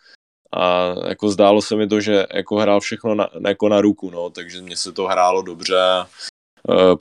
a 0.54 0.94
jako 1.08 1.30
zdálo 1.30 1.62
se 1.62 1.76
mi 1.76 1.88
to, 1.88 2.02
že 2.02 2.26
jako 2.34 2.56
hrál 2.56 2.80
všechno 2.80 3.16
na, 3.16 3.30
jako 3.48 3.70
na 3.70 3.82
ruku, 3.82 4.10
no, 4.10 4.30
takže 4.30 4.62
mně 4.62 4.78
se 4.78 4.92
to 4.92 5.08
hrálo 5.08 5.42
dobře 5.42 5.82
a 5.82 6.08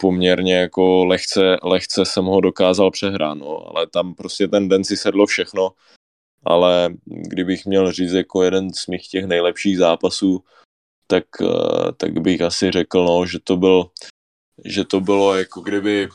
poměrně 0.01 0.55
jako 0.55 1.05
lehce, 1.05 1.57
lehce 1.63 2.05
jsem 2.05 2.25
ho 2.25 2.41
dokázal 2.41 2.91
přehrát, 2.91 3.39
no, 3.39 3.69
ale 3.69 3.87
tam 3.87 4.15
prostě 4.15 4.49
ten 4.49 4.69
den 4.69 4.85
si 4.85 4.97
sedlo 4.97 5.27
všechno, 5.27 5.71
ale 6.45 6.95
kdybych 7.05 7.67
měl 7.67 7.93
říct 7.93 8.13
jako 8.13 8.43
jeden 8.43 8.73
z 8.73 8.87
mých 8.87 9.09
těch 9.09 9.25
nejlepších 9.25 9.79
zápasů, 9.79 10.45
tak, 11.07 11.25
uh, 11.41 11.93
tak 11.97 12.19
bych 12.19 12.41
asi 12.41 12.71
řekl, 12.71 13.05
no, 13.05 13.27
že 13.27 13.39
to 13.45 13.57
byl 13.57 13.91
že 14.65 14.85
to 14.85 15.01
bylo 15.01 15.35
jako 15.35 15.61
kdyby 15.61 16.09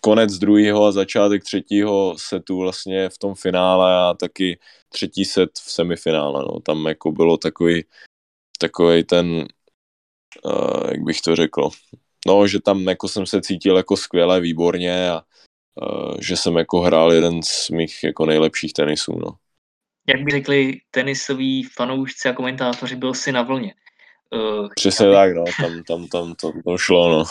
konec 0.00 0.38
druhého 0.38 0.84
a 0.84 0.92
začátek 0.92 1.44
třetího 1.44 2.14
setu 2.18 2.58
vlastně 2.58 3.08
v 3.08 3.18
tom 3.18 3.34
finále 3.34 3.94
a 3.94 4.14
taky 4.14 4.58
třetí 4.88 5.24
set 5.24 5.50
v 5.54 5.72
semifinále. 5.72 6.42
No. 6.42 6.60
Tam 6.60 6.86
jako 6.86 7.12
bylo 7.12 7.36
takový, 7.36 7.84
takový 8.58 9.04
ten, 9.04 9.46
uh, 10.44 10.90
jak 10.90 11.00
bych 11.00 11.20
to 11.20 11.36
řekl, 11.36 11.68
no, 12.26 12.46
že 12.46 12.60
tam 12.60 12.88
jako 12.88 13.08
jsem 13.08 13.26
se 13.26 13.40
cítil 13.40 13.76
jako 13.76 13.96
skvěle, 13.96 14.40
výborně 14.40 15.10
a 15.10 15.22
uh, 15.82 16.16
že 16.20 16.36
jsem 16.36 16.56
jako 16.56 16.80
hrál 16.80 17.12
jeden 17.12 17.42
z 17.42 17.70
mých 17.70 18.04
jako 18.04 18.26
nejlepších 18.26 18.72
tenisů. 18.72 19.18
No. 19.18 19.30
Jak 20.08 20.22
by 20.24 20.30
řekli 20.30 20.80
tenisoví 20.90 21.62
fanoušci 21.62 22.28
a 22.28 22.32
komentátoři, 22.32 22.96
byl 22.96 23.14
si 23.14 23.32
na 23.32 23.42
vlně. 23.42 23.74
Uh, 24.34 24.68
Přesně 24.74 25.06
aby... 25.06 25.14
tak, 25.14 25.34
no, 25.34 25.44
tam, 25.60 25.82
tam, 25.82 26.06
tam 26.06 26.34
to, 26.34 26.52
to 26.64 26.78
šlo, 26.78 27.08
no. 27.08 27.24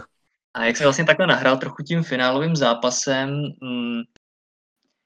a 0.54 0.64
jak 0.64 0.76
se 0.76 0.84
vlastně 0.84 1.04
takhle 1.04 1.26
nahrál 1.26 1.56
trochu 1.56 1.82
tím 1.82 2.02
finálovým 2.02 2.56
zápasem, 2.56 3.30
mm, 3.62 4.00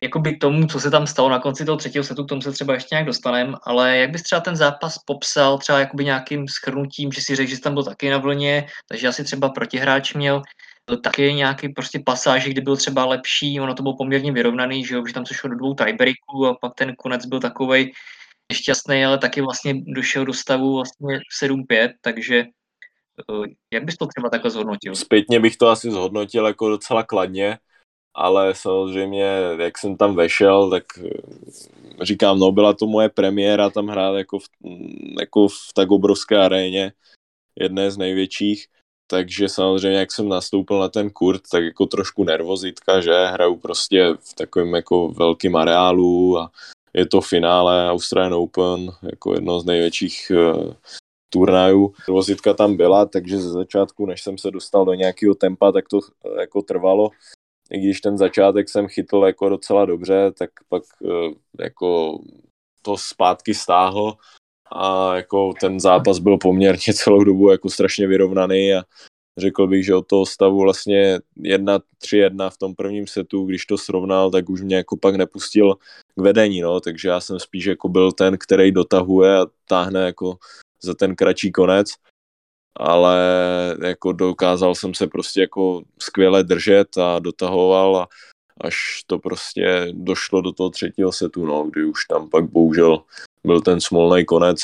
jakoby 0.05 0.37
tomu, 0.37 0.67
co 0.67 0.81
se 0.81 0.91
tam 0.91 1.07
stalo 1.07 1.29
na 1.29 1.39
konci 1.39 1.65
toho 1.65 1.77
třetího 1.77 2.05
setu, 2.05 2.25
k 2.25 2.29
tomu 2.29 2.43
se 2.43 2.53
třeba 2.53 2.75
ještě 2.75 2.95
nějak 2.95 3.07
dostaneme, 3.07 3.57
ale 3.63 3.97
jak 3.97 4.11
bys 4.11 4.23
třeba 4.23 4.41
ten 4.41 4.57
zápas 4.57 4.99
popsal 5.07 5.59
třeba 5.59 5.79
jakoby 5.79 6.05
nějakým 6.05 6.49
schrnutím, 6.49 7.13
že 7.13 7.21
si 7.21 7.37
řekl, 7.37 7.51
že 7.51 7.57
jsi 7.57 7.63
tam 7.63 7.75
byl 7.75 7.85
taky 7.85 8.11
na 8.11 8.19
vlně, 8.19 8.67
takže 8.89 9.09
asi 9.09 9.25
třeba 9.25 9.49
protihráč 9.49 10.15
měl 10.15 10.43
taky 11.03 11.35
nějaký 11.35 11.69
prostě 11.69 12.03
pasáž, 12.07 12.45
kdy 12.45 12.61
byl 12.61 12.77
třeba 12.77 13.05
lepší, 13.05 13.61
ono 13.61 13.75
to 13.75 13.83
bylo 13.83 13.97
poměrně 13.97 14.33
vyrovnaný, 14.33 14.85
že, 14.85 14.95
jo, 14.95 15.07
že 15.07 15.15
tam 15.15 15.27
se 15.27 15.35
šlo 15.35 15.51
do 15.51 15.57
dvou 15.57 15.75
tiebreaků 15.75 16.47
a 16.47 16.57
pak 16.61 16.75
ten 16.75 16.95
konec 16.97 17.27
byl 17.27 17.41
takovej 17.41 17.93
nešťastný, 18.53 19.05
ale 19.05 19.19
taky 19.19 19.41
vlastně 19.41 19.75
došel 19.87 20.25
do 20.25 20.33
stavu 20.33 20.75
vlastně 20.75 21.21
7-5, 21.43 21.93
takže 22.01 22.37
eh, 22.39 23.49
jak 23.73 23.85
bys 23.85 23.97
to 23.97 24.07
třeba 24.07 24.31
takhle 24.31 24.51
zhodnotil? 24.51 24.95
Zpětně 24.95 25.41
bych 25.41 25.57
to 25.57 25.69
asi 25.69 25.91
zhodnotil 25.91 26.47
jako 26.47 26.69
docela 26.69 27.03
kladně, 27.03 27.59
ale 28.15 28.55
samozřejmě, 28.55 29.27
jak 29.59 29.79
jsem 29.79 29.97
tam 29.97 30.15
vešel, 30.15 30.71
tak 30.71 30.85
eh, 30.99 31.11
říkám, 32.03 32.39
no 32.39 32.53
byla 32.53 32.73
to 32.73 32.87
moje 32.87 33.09
premiéra 33.09 33.71
tam 33.71 33.87
hrát 33.87 34.17
jako 34.17 34.39
v, 34.39 34.45
jako 35.21 35.49
v 35.49 35.73
tak 35.75 35.91
obrovské 35.91 36.39
aréně, 36.39 36.93
jedné 37.61 37.91
z 37.91 37.97
největších, 37.99 38.67
takže 39.07 39.49
samozřejmě, 39.49 39.99
jak 39.99 40.12
jsem 40.12 40.29
nastoupil 40.29 40.79
na 40.79 40.89
ten 40.89 41.11
kurt, 41.11 41.43
tak 41.53 41.65
jako 41.65 41.87
trošku 41.87 42.25
nervozitka, 42.25 43.01
že? 43.01 43.27
Hraju 43.27 43.57
prostě 43.57 44.15
v 44.21 44.35
takovém 44.35 44.75
jako 44.75 45.09
velkým 45.09 45.57
areálu 45.57 46.39
a 46.39 46.51
je 46.95 47.07
to 47.07 47.21
finále 47.21 47.91
Australian 47.91 48.35
Open, 48.35 48.91
jako 49.03 49.35
jedno 49.35 49.61
z 49.61 49.65
největších 49.65 50.33
uh, 50.35 50.73
turnajů. 51.33 51.95
Nervozitka 52.09 52.55
tam 52.55 52.77
byla, 52.77 53.07
takže 53.07 53.39
ze 53.39 53.51
začátku, 53.51 54.07
než 54.07 54.23
jsem 54.23 54.39
se 54.39 54.51
dostal 54.51 54.85
do 54.85 54.95
nějakého 54.95 55.35
tempa, 55.35 55.73
tak 55.73 55.89
to 55.89 55.97
uh, 55.99 56.39
jako 56.41 56.62
trvalo 56.62 57.11
i 57.71 57.79
když 57.79 58.01
ten 58.01 58.19
začátek 58.19 58.69
jsem 58.69 58.89
chytl 58.89 59.23
jako 59.27 59.49
docela 59.49 59.85
dobře, 59.85 60.33
tak 60.39 60.51
pak 60.69 60.83
eh, 61.05 61.35
jako 61.65 62.19
to 62.83 62.97
zpátky 62.97 63.55
stáhlo 63.55 64.17
a 64.73 65.17
jako 65.17 65.53
ten 65.61 65.81
zápas 65.81 66.19
byl 66.19 66.39
poměrně 66.39 66.95
celou 66.95 67.25
dobu 67.25 67.51
jako 67.51 67.71
strašně 67.71 68.07
vyrovnaný 68.07 68.75
a 68.75 68.83
řekl 69.39 69.67
bych, 69.67 69.85
že 69.85 69.95
od 69.95 70.07
toho 70.07 70.27
stavu 70.27 70.61
vlastně 70.61 71.19
1-3-1 71.41 72.51
v 72.51 72.59
tom 72.59 72.75
prvním 72.75 73.07
setu, 73.07 73.45
když 73.45 73.67
to 73.67 73.79
srovnal, 73.79 74.31
tak 74.31 74.51
už 74.51 74.62
mě 74.62 74.77
jako 74.77 74.97
pak 74.97 75.15
nepustil 75.15 75.75
k 76.17 76.23
vedení, 76.23 76.61
no, 76.61 76.81
takže 76.81 77.09
já 77.09 77.21
jsem 77.21 77.41
spíš 77.41 77.65
jako 77.65 77.89
byl 77.89 78.12
ten, 78.12 78.37
který 78.39 78.73
dotahuje 78.73 79.39
a 79.39 79.47
táhne 79.69 80.01
jako 80.01 80.39
za 80.83 80.95
ten 80.95 81.17
kratší 81.17 81.53
konec 81.53 81.91
ale 82.77 83.18
jako 83.83 84.12
dokázal 84.12 84.75
jsem 84.75 84.95
se 84.95 85.07
prostě 85.07 85.41
jako 85.41 85.83
skvěle 85.99 86.45
držet 86.45 86.99
a 86.99 87.18
dotahoval 87.18 87.97
a 87.97 88.09
až 88.61 88.77
to 89.07 89.18
prostě 89.18 89.87
došlo 89.93 90.41
do 90.41 90.53
toho 90.53 90.70
třetího 90.70 91.12
setu, 91.12 91.47
no, 91.47 91.64
kdy 91.64 91.85
už 91.85 92.05
tam 92.05 92.31
pak 92.31 92.45
bohužel 92.51 93.03
byl 93.45 93.61
ten 93.61 93.81
smolný 93.81 94.25
konec. 94.25 94.59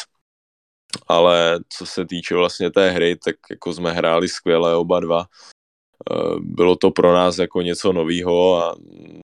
Ale 1.08 1.61
co 1.68 1.86
se 1.86 2.06
týče 2.06 2.34
vlastně 2.34 2.70
té 2.70 2.90
hry, 2.90 3.16
tak 3.16 3.36
jako 3.50 3.72
jsme 3.72 3.92
hráli 3.92 4.28
skvěle 4.28 4.76
oba 4.76 5.00
dva 5.00 5.26
bylo 6.40 6.76
to 6.76 6.90
pro 6.90 7.14
nás 7.14 7.38
jako 7.38 7.62
něco 7.62 7.92
novýho 7.92 8.57
a 8.57 8.76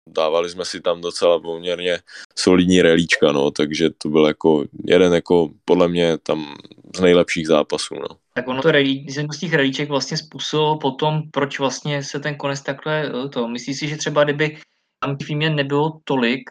dávali 0.08 0.50
jsme 0.50 0.66
si 0.66 0.82
tam 0.82 1.02
docela 1.02 1.40
poměrně 1.40 2.00
solidní 2.36 2.82
relíčka, 2.82 3.32
no, 3.32 3.52
takže 3.52 3.90
to 3.90 4.10
byl 4.10 4.26
jako 4.26 4.66
jeden 4.86 5.14
jako 5.14 5.50
podle 5.66 5.88
mě 5.88 6.18
tam 6.18 6.56
z 6.96 7.00
nejlepších 7.00 7.48
zápasů, 7.48 7.96
no. 7.96 8.08
Tak 8.34 8.48
ono 8.48 8.62
to 8.62 8.72
relí, 8.72 9.08
z 9.10 9.40
těch 9.40 9.54
relíček 9.54 9.90
vlastně 9.90 10.18
způsobil 10.18 10.76
potom, 10.76 11.22
proč 11.32 11.60
vlastně 11.60 12.04
se 12.04 12.20
ten 12.20 12.36
konec 12.36 12.62
takhle 12.62 13.12
eh, 13.26 13.30
to. 13.30 13.48
Myslíš 13.48 13.80
si, 13.80 13.88
že 13.88 13.98
třeba 13.98 14.24
kdyby 14.24 14.58
tam 15.00 15.18
těch 15.18 15.28
výměn 15.28 15.56
nebylo 15.56 16.00
tolik, 16.04 16.50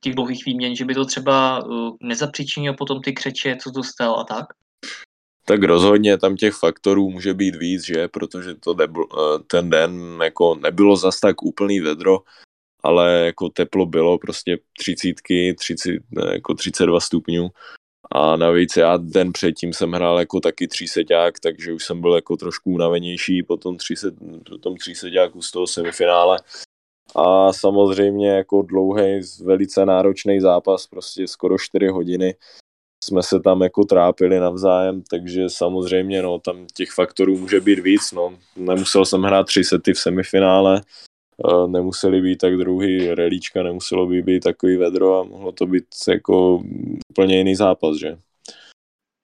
těch 0.00 0.14
dlouhých 0.14 0.44
výměn, 0.46 0.76
že 0.76 0.84
by 0.84 0.94
to 0.94 1.04
třeba 1.04 1.64
uh, 1.64 1.96
nezapříčinilo 2.02 2.74
potom 2.76 3.00
ty 3.00 3.12
křeče, 3.12 3.56
co 3.56 3.70
dostal 3.70 4.20
a 4.20 4.24
tak? 4.24 4.46
Tak 5.44 5.62
rozhodně 5.62 6.18
tam 6.18 6.36
těch 6.36 6.54
faktorů 6.54 7.10
může 7.10 7.34
být 7.34 7.56
víc, 7.56 7.86
že, 7.86 8.08
protože 8.08 8.54
to 8.54 8.74
nebyl, 8.74 9.04
eh, 9.04 9.38
ten 9.46 9.70
den 9.70 10.18
jako 10.22 10.54
nebylo 10.54 10.96
zas 10.96 11.20
tak 11.20 11.42
úplný 11.42 11.80
vedro, 11.80 12.18
ale 12.82 13.12
jako 13.26 13.48
teplo 13.48 13.86
bylo 13.86 14.18
prostě 14.18 14.58
třicítky, 14.78 15.54
30, 15.54 15.90
jako 16.32 16.54
32 16.54 17.00
stupňů. 17.00 17.48
A 18.14 18.36
navíc 18.36 18.76
já 18.76 18.96
den 18.96 19.32
předtím 19.32 19.72
jsem 19.72 19.92
hrál 19.92 20.18
jako 20.18 20.40
taky 20.40 20.68
tříseťák, 20.68 21.40
takže 21.40 21.72
už 21.72 21.84
jsem 21.84 22.00
byl 22.00 22.14
jako 22.14 22.36
trošku 22.36 22.70
unavenější 22.70 23.42
po 23.42 23.56
tom, 23.56 23.76
tříset, 23.76 24.14
po 24.50 24.58
tom 24.58 24.76
tříseťáku 24.76 25.42
z 25.42 25.50
toho 25.50 25.66
semifinále. 25.66 26.38
A 27.16 27.52
samozřejmě 27.52 28.30
jako 28.30 28.62
dlouhý, 28.62 29.20
velice 29.44 29.86
náročný 29.86 30.40
zápas, 30.40 30.86
prostě 30.86 31.28
skoro 31.28 31.58
4 31.58 31.88
hodiny, 31.88 32.34
jsme 33.04 33.22
se 33.22 33.40
tam 33.40 33.62
jako 33.62 33.84
trápili 33.84 34.40
navzájem, 34.40 35.02
takže 35.10 35.48
samozřejmě 35.48 36.22
no, 36.22 36.38
tam 36.38 36.66
těch 36.74 36.90
faktorů 36.90 37.38
může 37.38 37.60
být 37.60 37.78
víc. 37.78 38.12
No. 38.12 38.38
Nemusel 38.56 39.04
jsem 39.04 39.22
hrát 39.22 39.46
tři 39.46 39.64
sety 39.64 39.92
v 39.92 39.98
semifinále, 39.98 40.82
nemuseli 41.66 42.20
být 42.20 42.36
tak 42.36 42.56
druhý 42.56 43.14
relíčka, 43.14 43.62
nemuselo 43.62 44.06
by 44.06 44.22
být 44.22 44.40
takový 44.40 44.76
vedro 44.76 45.20
a 45.20 45.24
mohlo 45.24 45.52
to 45.52 45.66
být 45.66 45.84
jako 46.08 46.62
úplně 47.10 47.38
jiný 47.38 47.54
zápas, 47.54 47.96
že? 47.96 48.18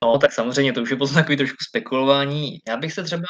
No, 0.05 0.19
tak 0.19 0.33
samozřejmě, 0.33 0.73
to 0.73 0.83
už 0.83 0.91
je 0.91 0.97
potom 0.97 1.15
takový 1.15 1.37
trošku 1.37 1.57
spekulování. 1.69 2.59
Já 2.69 2.77
bych 2.77 2.93
se 2.93 3.03
třeba... 3.03 3.23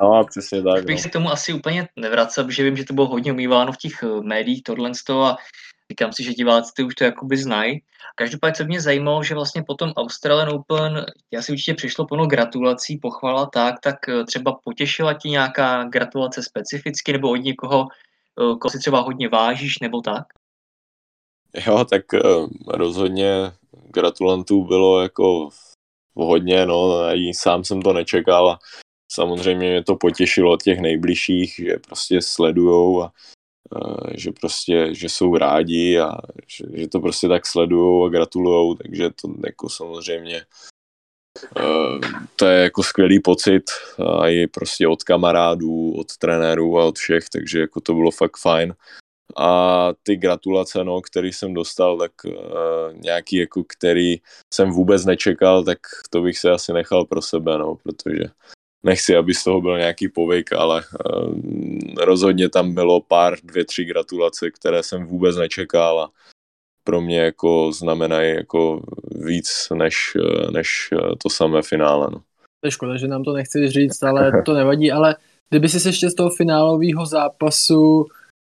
No, 0.00 0.24
přesně 0.30 0.62
tak. 0.62 0.84
Bych 0.84 0.96
no. 0.96 1.02
se 1.02 1.08
k 1.08 1.12
tomu 1.12 1.30
asi 1.30 1.52
úplně 1.52 1.88
nevracel, 1.96 2.44
protože 2.44 2.64
vím, 2.64 2.76
že 2.76 2.84
to 2.84 2.94
bylo 2.94 3.06
hodně 3.06 3.32
umýváno 3.32 3.72
v 3.72 3.76
těch 3.76 4.02
eh, 4.02 4.20
médiích, 4.22 4.62
tohle 4.62 4.90
a 5.12 5.36
Říkám 5.90 6.12
si, 6.12 6.24
že 6.24 6.32
diváci 6.32 6.72
ty 6.76 6.82
už 6.82 6.94
to 6.94 7.04
jakoby 7.04 7.36
znají. 7.36 7.82
Každopádně 8.14 8.56
se 8.56 8.64
mě 8.64 8.80
zajímalo, 8.80 9.22
že 9.22 9.34
vlastně 9.34 9.62
potom 9.62 9.92
Australian 9.96 10.48
Open, 10.48 11.06
já 11.30 11.42
si 11.42 11.52
určitě 11.52 11.74
přišlo 11.74 12.06
plno 12.06 12.26
gratulací, 12.26 12.98
pochvala 12.98 13.46
tak, 13.46 13.80
tak 13.80 14.08
eh, 14.08 14.24
třeba 14.24 14.52
potěšila 14.64 15.14
ti 15.14 15.28
nějaká 15.28 15.84
gratulace 15.84 16.42
specificky, 16.42 17.12
nebo 17.12 17.30
od 17.30 17.36
někoho, 17.36 17.86
eh, 18.40 18.56
koho 18.58 18.70
si 18.70 18.78
třeba 18.78 19.00
hodně 19.00 19.28
vážíš, 19.28 19.78
nebo 19.78 20.00
tak? 20.00 20.24
Jo, 21.66 21.84
tak 21.84 22.14
eh, 22.14 22.20
rozhodně 22.66 23.52
gratulantů 23.88 24.64
bylo 24.64 25.02
jako 25.02 25.48
hodně, 26.14 26.66
no, 26.66 27.00
i 27.14 27.34
sám 27.34 27.64
jsem 27.64 27.82
to 27.82 27.92
nečekal 27.92 28.50
a 28.50 28.58
samozřejmě 29.12 29.70
mě 29.70 29.84
to 29.84 29.96
potěšilo 29.96 30.52
od 30.52 30.62
těch 30.62 30.80
nejbližších, 30.80 31.54
že 31.54 31.76
prostě 31.76 32.22
sledujou 32.22 33.02
a 33.02 33.12
že 34.14 34.30
prostě, 34.32 34.88
že 34.94 35.08
jsou 35.08 35.36
rádi 35.36 35.98
a 35.98 36.18
že, 36.46 36.64
že 36.74 36.88
to 36.88 37.00
prostě 37.00 37.28
tak 37.28 37.46
sledujou 37.46 38.04
a 38.04 38.08
gratulujou, 38.08 38.74
takže 38.74 39.10
to 39.10 39.34
jako 39.46 39.68
samozřejmě 39.68 40.44
uh, 41.56 42.00
to 42.36 42.46
je 42.46 42.62
jako 42.62 42.82
skvělý 42.82 43.20
pocit 43.20 43.62
a 44.18 44.28
i 44.28 44.46
prostě 44.46 44.88
od 44.88 45.02
kamarádů, 45.02 45.92
od 45.92 46.16
trenérů 46.16 46.78
a 46.78 46.84
od 46.84 46.98
všech, 46.98 47.28
takže 47.32 47.60
jako 47.60 47.80
to 47.80 47.94
bylo 47.94 48.10
fakt 48.10 48.36
fajn. 48.36 48.74
A 49.36 49.88
ty 50.02 50.16
gratulace, 50.16 50.84
no, 50.84 51.00
který 51.00 51.32
jsem 51.32 51.54
dostal, 51.54 51.98
tak 51.98 52.12
uh, 52.24 52.32
nějaký 52.94 53.36
jako, 53.36 53.64
který 53.64 54.16
jsem 54.54 54.70
vůbec 54.70 55.04
nečekal, 55.04 55.64
tak 55.64 55.78
to 56.10 56.20
bych 56.20 56.38
se 56.38 56.50
asi 56.50 56.72
nechal 56.72 57.04
pro 57.04 57.22
sebe, 57.22 57.58
no, 57.58 57.74
protože 57.74 58.24
nechci, 58.82 59.16
aby 59.16 59.34
z 59.34 59.44
toho 59.44 59.60
byl 59.60 59.78
nějaký 59.78 60.08
povyk, 60.08 60.52
ale 60.52 60.82
uh, 61.06 61.34
rozhodně 62.04 62.48
tam 62.48 62.74
bylo 62.74 63.00
pár, 63.00 63.36
dvě, 63.44 63.64
tři 63.64 63.84
gratulace, 63.84 64.50
které 64.50 64.82
jsem 64.82 65.06
vůbec 65.06 65.36
nečekal 65.36 66.00
a 66.00 66.10
pro 66.84 67.00
mě 67.00 67.20
jako 67.20 67.72
znamenají 67.72 68.34
jako 68.34 68.82
víc 69.10 69.68
než, 69.74 70.16
než 70.52 70.90
to 71.22 71.30
samé 71.30 71.62
finále. 71.62 72.08
No. 72.12 72.18
To 72.60 72.66
je 72.66 72.70
škoda, 72.70 72.96
že 72.96 73.08
nám 73.08 73.24
to 73.24 73.32
nechceš 73.32 73.70
říct, 73.70 74.02
ale 74.02 74.42
to 74.46 74.54
nevadí, 74.54 74.92
ale 74.92 75.16
kdyby 75.50 75.68
si 75.68 75.88
ještě 75.88 76.10
z 76.10 76.14
toho 76.14 76.30
finálového 76.30 77.06
zápasu 77.06 78.06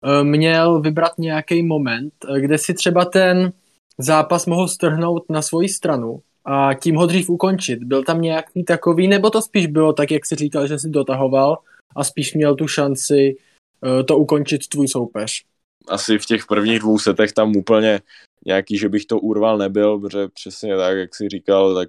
eh, 0.04 0.24
měl 0.24 0.80
vybrat 0.80 1.18
nějaký 1.18 1.62
moment, 1.62 2.12
eh, 2.28 2.40
kde 2.40 2.58
si 2.58 2.74
třeba 2.74 3.04
ten 3.04 3.52
zápas 3.98 4.46
mohl 4.46 4.68
strhnout 4.68 5.30
na 5.30 5.42
svoji 5.42 5.68
stranu 5.68 6.20
a 6.46 6.74
tím 6.74 6.96
ho 6.96 7.06
dřív 7.06 7.30
ukončit. 7.30 7.84
Byl 7.84 8.04
tam 8.04 8.20
nějaký 8.20 8.64
takový, 8.64 9.08
nebo 9.08 9.30
to 9.30 9.42
spíš 9.42 9.66
bylo 9.66 9.92
tak, 9.92 10.10
jak 10.10 10.26
si 10.26 10.34
říkal, 10.34 10.66
že 10.66 10.78
si 10.78 10.88
dotahoval 10.88 11.58
a 11.96 12.04
spíš 12.04 12.34
měl 12.34 12.54
tu 12.54 12.68
šanci 12.68 13.36
eh, 13.84 14.04
to 14.04 14.18
ukončit 14.18 14.68
tvůj 14.68 14.88
soupeř? 14.88 15.44
Asi 15.88 16.18
v 16.18 16.26
těch 16.26 16.46
prvních 16.46 16.78
dvou 16.78 16.98
setech 16.98 17.32
tam 17.32 17.56
úplně 17.56 18.00
nějaký, 18.46 18.78
že 18.78 18.88
bych 18.88 19.06
to 19.06 19.18
urval 19.18 19.58
nebyl, 19.58 20.00
protože 20.00 20.28
přesně 20.28 20.76
tak, 20.76 20.96
jak 20.96 21.14
si 21.14 21.28
říkal, 21.28 21.74
tak 21.74 21.88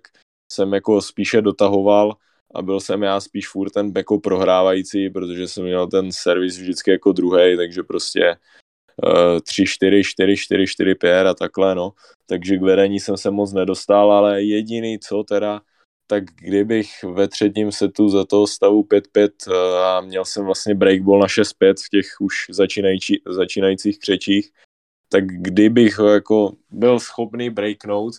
jsem 0.51 0.73
jako 0.73 1.01
spíše 1.01 1.41
dotahoval 1.41 2.15
a 2.55 2.61
byl 2.61 2.79
jsem 2.79 3.03
já 3.03 3.19
spíš 3.19 3.49
furt 3.49 3.69
ten 3.69 3.91
jako 3.95 4.19
prohrávající, 4.19 5.09
protože 5.09 5.47
jsem 5.47 5.63
měl 5.63 5.87
ten 5.87 6.11
servis 6.11 6.57
vždycky 6.57 6.91
jako 6.91 7.11
druhý, 7.11 7.57
takže 7.57 7.83
prostě 7.83 8.35
3, 9.43 9.65
4, 9.65 10.03
4, 10.03 10.37
4, 10.37 10.67
4, 10.67 10.95
5 10.95 11.27
a 11.27 11.33
takhle, 11.33 11.75
no. 11.75 11.93
Takže 12.25 12.57
k 12.57 12.61
vedení 12.61 12.99
jsem 12.99 13.17
se 13.17 13.31
moc 13.31 13.53
nedostal, 13.53 14.11
ale 14.11 14.43
jediný 14.43 14.99
co 14.99 15.23
teda, 15.23 15.61
tak 16.07 16.23
kdybych 16.23 17.03
ve 17.03 17.27
třetím 17.27 17.71
setu 17.71 18.09
za 18.09 18.25
toho 18.25 18.47
stavu 18.47 18.83
5-5 18.83 19.29
uh, 19.47 19.55
a 19.77 20.01
měl 20.01 20.25
jsem 20.25 20.45
vlastně 20.45 20.75
breakball 20.75 21.19
na 21.19 21.27
6-5 21.27 21.73
v 21.85 21.89
těch 21.89 22.05
už 22.19 22.35
začínající, 22.49 23.21
začínajících 23.27 23.99
křečích, 23.99 24.51
tak 25.09 25.25
kdybych 25.25 25.97
ho 25.97 26.07
jako 26.07 26.51
byl 26.69 26.99
schopný 26.99 27.49
breaknout, 27.49 28.13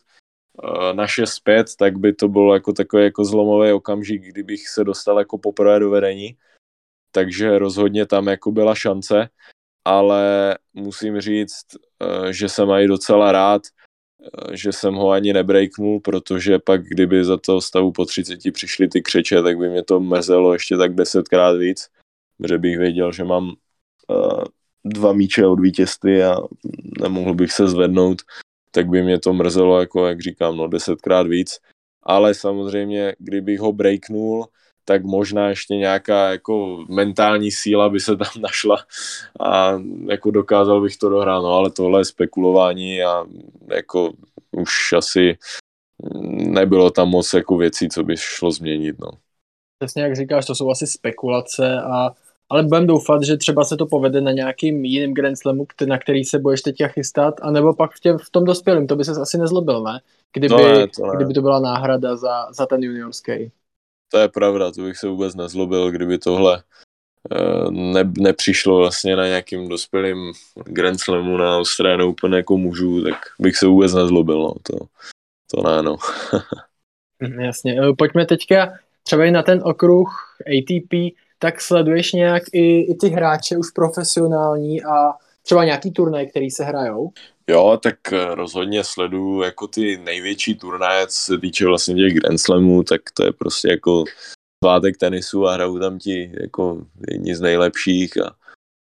Eh, 0.64 0.94
na 0.94 1.06
6-5, 1.06 1.76
tak 1.76 1.98
by 1.98 2.12
to 2.12 2.28
bylo 2.28 2.54
jako 2.54 2.72
takový 2.72 3.02
jako 3.02 3.24
zlomový 3.24 3.72
okamžik, 3.72 4.22
kdybych 4.22 4.68
se 4.68 4.84
dostal 4.84 5.18
jako 5.18 5.38
poprvé 5.38 5.78
do 5.78 5.90
vedení. 5.90 6.36
Takže 7.10 7.58
rozhodně 7.58 8.06
tam 8.06 8.26
jako 8.26 8.52
byla 8.52 8.74
šance, 8.74 9.28
ale 9.88 10.54
musím 10.74 11.20
říct, 11.20 11.66
eh, 12.02 12.32
že 12.32 12.48
jsem 12.48 12.70
i 12.70 12.86
docela 12.86 13.32
rád, 13.32 13.62
eh, 13.64 14.56
že 14.56 14.72
jsem 14.72 14.94
ho 14.94 15.10
ani 15.10 15.32
nebreaknul, 15.32 16.00
protože 16.00 16.58
pak 16.58 16.84
kdyby 16.84 17.24
za 17.24 17.36
toho 17.36 17.60
stavu 17.60 17.92
po 17.92 18.04
30 18.04 18.52
přišly 18.52 18.88
ty 18.88 19.02
křeče, 19.02 19.42
tak 19.42 19.58
by 19.58 19.68
mě 19.68 19.84
to 19.84 20.00
mrzelo 20.00 20.52
ještě 20.52 20.76
tak 20.76 20.94
desetkrát 20.94 21.56
víc, 21.56 21.88
protože 22.38 22.58
bych 22.58 22.78
věděl, 22.78 23.12
že 23.12 23.24
mám 23.24 23.52
dva 24.84 25.12
míče 25.12 25.46
od 25.46 25.60
vítězství 25.60 26.22
a 26.22 26.36
nemohl 27.00 27.34
bych 27.34 27.52
se 27.52 27.68
zvednout 27.68 28.22
tak 28.70 28.88
by 28.88 29.02
mě 29.02 29.18
to 29.18 29.32
mrzelo, 29.32 29.80
jako 29.80 30.06
jak 30.06 30.20
říkám, 30.20 30.56
no 30.56 30.68
desetkrát 30.68 31.26
víc. 31.26 31.58
Ale 32.02 32.34
samozřejmě, 32.34 33.16
kdybych 33.18 33.60
ho 33.60 33.72
breaknul, 33.72 34.46
tak 34.88 35.04
možná 35.04 35.48
ještě 35.48 35.76
nějaká 35.76 36.30
jako 36.30 36.84
mentální 36.88 37.50
síla 37.50 37.88
by 37.88 38.00
se 38.00 38.16
tam 38.16 38.28
našla 38.40 38.76
a 39.40 39.82
jako 40.08 40.30
dokázal 40.30 40.80
bych 40.80 40.96
to 40.96 41.08
dohrát, 41.08 41.42
no 41.42 41.48
ale 41.48 41.70
tohle 41.70 42.00
je 42.00 42.04
spekulování 42.04 43.02
a 43.02 43.24
jako 43.74 44.12
už 44.50 44.92
asi 44.92 45.36
nebylo 46.32 46.90
tam 46.90 47.08
moc 47.08 47.34
jako 47.34 47.56
věcí, 47.56 47.88
co 47.88 48.04
by 48.04 48.16
šlo 48.16 48.50
změnit, 48.50 48.96
no. 48.98 49.10
Přesně 49.78 50.02
jak 50.02 50.16
říkáš, 50.16 50.46
to 50.46 50.54
jsou 50.54 50.70
asi 50.70 50.86
spekulace 50.86 51.80
a 51.80 52.10
ale 52.50 52.62
budeme 52.62 52.86
doufat, 52.86 53.22
že 53.22 53.36
třeba 53.36 53.64
se 53.64 53.76
to 53.76 53.86
povede 53.86 54.20
na 54.20 54.32
nějakým 54.32 54.84
jiným 54.84 55.14
Grand 55.14 55.38
Slamu, 55.38 55.66
na 55.86 55.98
který 55.98 56.24
se 56.24 56.38
budeš 56.38 56.62
teď 56.62 56.76
chystat, 56.86 57.34
anebo 57.42 57.74
pak 57.74 57.90
v, 57.92 58.00
tě, 58.00 58.12
v 58.12 58.30
tom 58.30 58.44
dospělém, 58.44 58.86
to 58.86 58.96
by 58.96 59.04
se 59.04 59.10
asi 59.10 59.38
nezlobil, 59.38 59.82
ne? 59.82 60.00
Kdyby, 60.32 60.54
no 60.54 60.58
ne, 60.58 60.88
to 60.88 61.06
ne. 61.06 61.12
kdyby 61.16 61.34
to 61.34 61.42
byla 61.42 61.60
náhrada 61.60 62.16
za, 62.16 62.52
za 62.52 62.66
ten 62.66 62.82
juniorský. 62.82 63.52
To 64.08 64.18
je 64.18 64.28
pravda, 64.28 64.72
to 64.72 64.82
bych 64.82 64.96
se 64.96 65.08
vůbec 65.08 65.34
nezlobil, 65.34 65.90
kdyby 65.90 66.18
tohle 66.18 66.62
eh, 67.32 67.70
ne, 67.70 68.12
nepřišlo 68.18 68.78
vlastně 68.78 69.16
na 69.16 69.26
nějakým 69.26 69.68
dospělým 69.68 70.32
Grand 70.64 71.00
Slamu 71.00 71.36
na 71.36 71.56
Australian 71.56 72.02
Open 72.02 72.34
jako 72.34 72.56
mužů, 72.56 73.04
tak 73.04 73.16
bych 73.38 73.56
se 73.56 73.66
vůbec 73.66 73.94
nezlobil, 73.94 74.38
no. 74.38 74.54
to, 74.62 74.78
to 75.50 75.62
ne, 75.68 75.82
no. 75.82 75.96
Jasně, 77.40 77.80
eh, 77.82 77.92
pojďme 77.98 78.26
teďka 78.26 78.72
třeba 79.02 79.24
i 79.24 79.30
na 79.30 79.42
ten 79.42 79.60
okruh 79.64 80.36
ATP, 80.40 80.94
tak 81.38 81.60
sleduješ 81.60 82.12
nějak 82.12 82.42
i, 82.52 82.80
i 82.80 82.94
ty 82.94 83.08
hráče 83.08 83.56
už 83.56 83.70
profesionální 83.70 84.82
a 84.82 85.12
třeba 85.42 85.64
nějaký 85.64 85.92
turnaj, 85.92 86.26
který 86.26 86.50
se 86.50 86.64
hrajou? 86.64 87.12
Jo, 87.48 87.78
tak 87.82 88.12
eh, 88.12 88.34
rozhodně 88.34 88.84
sleduju 88.84 89.42
jako 89.42 89.66
ty 89.66 89.96
největší 89.96 90.54
turnaje, 90.54 91.06
co 91.06 91.16
se 91.16 91.38
týče 91.38 91.66
vlastně 91.66 91.94
těch 91.94 92.14
Grand 92.14 92.40
Slamů, 92.40 92.82
tak 92.82 93.00
to 93.14 93.24
je 93.24 93.32
prostě 93.32 93.68
jako 93.68 94.04
svátek 94.64 94.96
tenisu 94.96 95.46
a 95.46 95.54
hrajou 95.54 95.78
tam 95.78 95.98
ti 95.98 96.32
jako 96.40 96.86
jedni 97.10 97.36
z 97.36 97.40
nejlepších 97.40 98.16
a 98.16 98.36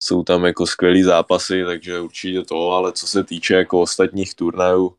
jsou 0.03 0.23
tam 0.23 0.45
jako 0.45 0.67
skvělý 0.67 1.03
zápasy, 1.03 1.63
takže 1.65 1.99
určitě 1.99 2.41
to, 2.41 2.71
ale 2.71 2.91
co 2.91 3.07
se 3.07 3.23
týče 3.23 3.53
jako 3.53 3.81
ostatních 3.81 4.35
turnajů, 4.35 4.95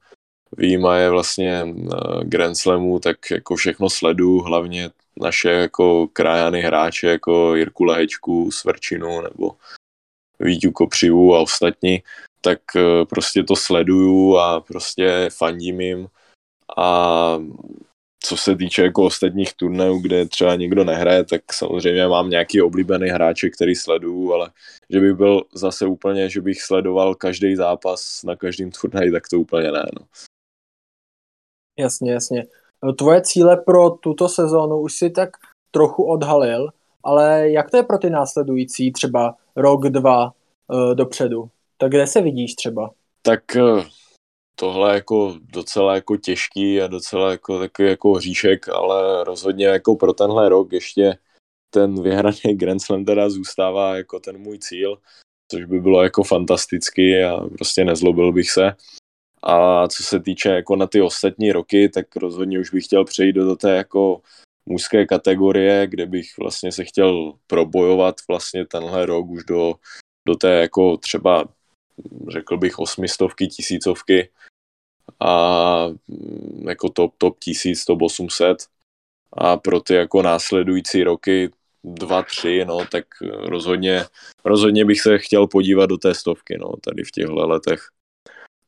výjima 0.57 0.97
je 0.97 1.11
vlastně 1.11 1.65
eh, 1.67 2.25
Grand 2.25 2.57
Slamu, 2.57 2.99
tak 2.99 3.31
jako 3.31 3.57
všechno 3.57 3.91
sledu, 3.91 4.39
hlavně 4.39 4.91
naše 5.21 5.51
jako 5.51 6.09
krajany 6.13 6.61
hráče 6.61 7.07
jako 7.07 7.55
Jirku 7.55 7.85
Lehečku, 7.85 8.51
Svrčinu 8.51 9.21
nebo 9.21 9.57
Víťu 10.41 10.73
Kopřivu 10.73 11.35
a 11.35 11.41
ostatní, 11.41 12.03
tak 12.41 12.61
eh, 12.77 13.05
prostě 13.05 13.43
to 13.43 13.57
sleduju 13.57 14.37
a 14.37 14.61
prostě 14.61 15.29
fandím 15.33 15.81
jim 15.81 16.09
a 16.77 17.39
co 18.23 18.37
se 18.37 18.57
týče 18.57 18.83
jako 18.83 19.05
ostatních 19.05 19.55
turnajů, 19.55 19.99
kde 19.99 20.29
třeba 20.29 20.57
někdo 20.57 20.85
nehraje, 20.85 21.25
tak 21.25 21.53
samozřejmě 21.53 22.09
mám 22.09 22.31
nějaký 22.31 22.63
oblíbený 22.63 23.09
hráče, 23.09 23.51
který 23.51 23.75
sleduju, 23.75 24.33
ale 24.33 24.51
že 24.91 25.01
by 25.01 25.15
byl 25.15 25.43
zase 25.55 25.87
úplně, 25.87 26.31
že 26.31 26.41
bych 26.41 26.63
sledoval 26.63 27.15
každý 27.15 27.57
zápas 27.57 28.23
na 28.25 28.37
každém 28.37 28.71
turnaji, 28.71 29.13
tak 29.13 29.29
to 29.29 29.41
úplně 29.41 29.73
ne. 29.73 29.85
No. 30.01 30.07
Jasně, 31.79 32.13
jasně. 32.13 32.47
Tvoje 32.99 33.23
cíle 33.23 33.57
pro 33.57 33.91
tuto 33.91 34.29
sezónu 34.29 34.81
už 34.81 34.95
si 34.95 35.11
tak 35.11 35.31
trochu 35.71 36.05
odhalil, 36.05 36.69
ale 37.05 37.51
jak 37.51 37.71
to 37.71 37.77
je 37.77 37.83
pro 37.83 37.99
ty 37.99 38.11
následující 38.11 38.93
třeba 38.93 39.37
rok, 39.57 39.89
dva 39.89 40.33
uh, 40.69 40.95
dopředu? 40.95 41.51
Tak 41.81 41.91
kde 41.91 42.07
se 42.07 42.23
vidíš 42.23 42.55
třeba? 42.55 42.91
Tak 43.23 43.41
uh, 43.57 43.85
tohle 44.55 44.91
je 44.91 44.95
jako 44.95 45.37
docela 45.43 45.95
jako 45.95 46.17
těžký 46.17 46.81
a 46.81 46.87
docela 46.87 47.31
jako 47.31 47.59
takový 47.59 47.89
jako 47.89 48.13
hříšek, 48.13 48.69
ale 48.69 49.25
rozhodně 49.25 49.67
jako 49.67 49.97
pro 49.97 50.13
tenhle 50.13 50.49
rok 50.49 50.73
ještě 50.73 51.19
ten 51.71 52.03
vyhraný 52.03 52.39
Grand 52.55 52.83
Slam 52.83 53.05
teda 53.05 53.31
zůstává 53.31 53.97
jako 53.97 54.21
ten 54.21 54.39
můj 54.39 54.59
cíl, 54.59 54.99
což 55.51 55.65
by 55.65 55.81
bylo 55.81 56.03
jako 56.03 56.23
fantastický 56.23 57.23
a 57.23 57.41
prostě 57.57 57.85
nezlobil 57.85 58.33
bych 58.33 58.51
se. 58.51 58.73
A 59.43 59.89
co 59.89 60.03
se 60.03 60.21
týče 60.21 60.49
jako 60.49 60.77
na 60.77 60.87
ty 60.87 61.03
ostatní 61.03 61.53
roky, 61.53 61.89
tak 61.89 62.17
rozhodně 62.17 62.61
už 62.61 62.71
bych 62.71 62.85
chtěl 62.85 63.05
přejít 63.05 63.33
do 63.33 63.57
té 63.57 63.77
jako 63.77 64.21
mužské 64.67 65.07
kategorie, 65.07 65.87
kde 65.87 66.07
bych 66.07 66.39
vlastně 66.39 66.73
se 66.73 66.85
chtěl 66.85 67.33
probojovat 67.47 68.15
vlastně 68.29 68.67
tenhle 68.67 69.07
rok 69.07 69.27
už 69.29 69.45
do, 69.45 69.75
do 70.29 70.35
té 70.35 70.51
jako 70.51 70.97
třeba 70.97 71.45
řekl 72.29 72.57
bych 72.57 72.79
osmistovky, 72.79 73.47
tisícovky 73.47 74.31
a 75.21 75.87
mm, 76.09 76.69
jako 76.69 76.89
top, 76.89 77.15
top 77.19 77.39
tisíc, 77.39 77.85
top 77.85 78.03
800 78.03 78.59
a 79.33 79.57
pro 79.57 79.81
ty 79.81 79.95
jako 79.95 80.23
následující 80.23 81.05
roky 81.05 81.51
dva, 81.85 82.23
tři, 82.23 82.65
no, 82.65 82.79
tak 82.91 83.05
rozhodně, 83.23 84.05
rozhodně 84.45 84.85
bych 84.85 85.01
se 85.01 85.19
chtěl 85.19 85.47
podívat 85.47 85.87
do 85.87 85.99
té 85.99 86.15
stovky, 86.15 86.59
no, 86.59 86.73
tady 86.85 87.05
v 87.05 87.11
těchto 87.11 87.47
letech 87.47 87.89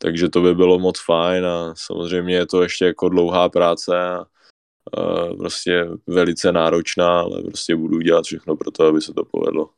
takže 0.03 0.29
to 0.29 0.41
by 0.41 0.55
bylo 0.55 0.79
moc 0.79 1.01
fajn 1.05 1.47
a 1.47 1.75
samozřejmě 1.77 2.35
je 2.35 2.47
to 2.47 2.63
ještě 2.63 2.85
jako 2.85 3.09
dlouhá 3.09 3.49
práce 3.49 3.99
a, 3.99 4.25
a 4.99 5.35
prostě 5.39 5.89
velice 6.07 6.53
náročná, 6.53 7.21
ale 7.21 7.43
prostě 7.43 7.77
budu 7.77 8.01
dělat 8.01 8.25
všechno 8.25 8.57
pro 8.57 8.71
to, 8.71 8.87
aby 8.87 9.01
se 9.01 9.13
to 9.15 9.25
povedlo. 9.25 9.71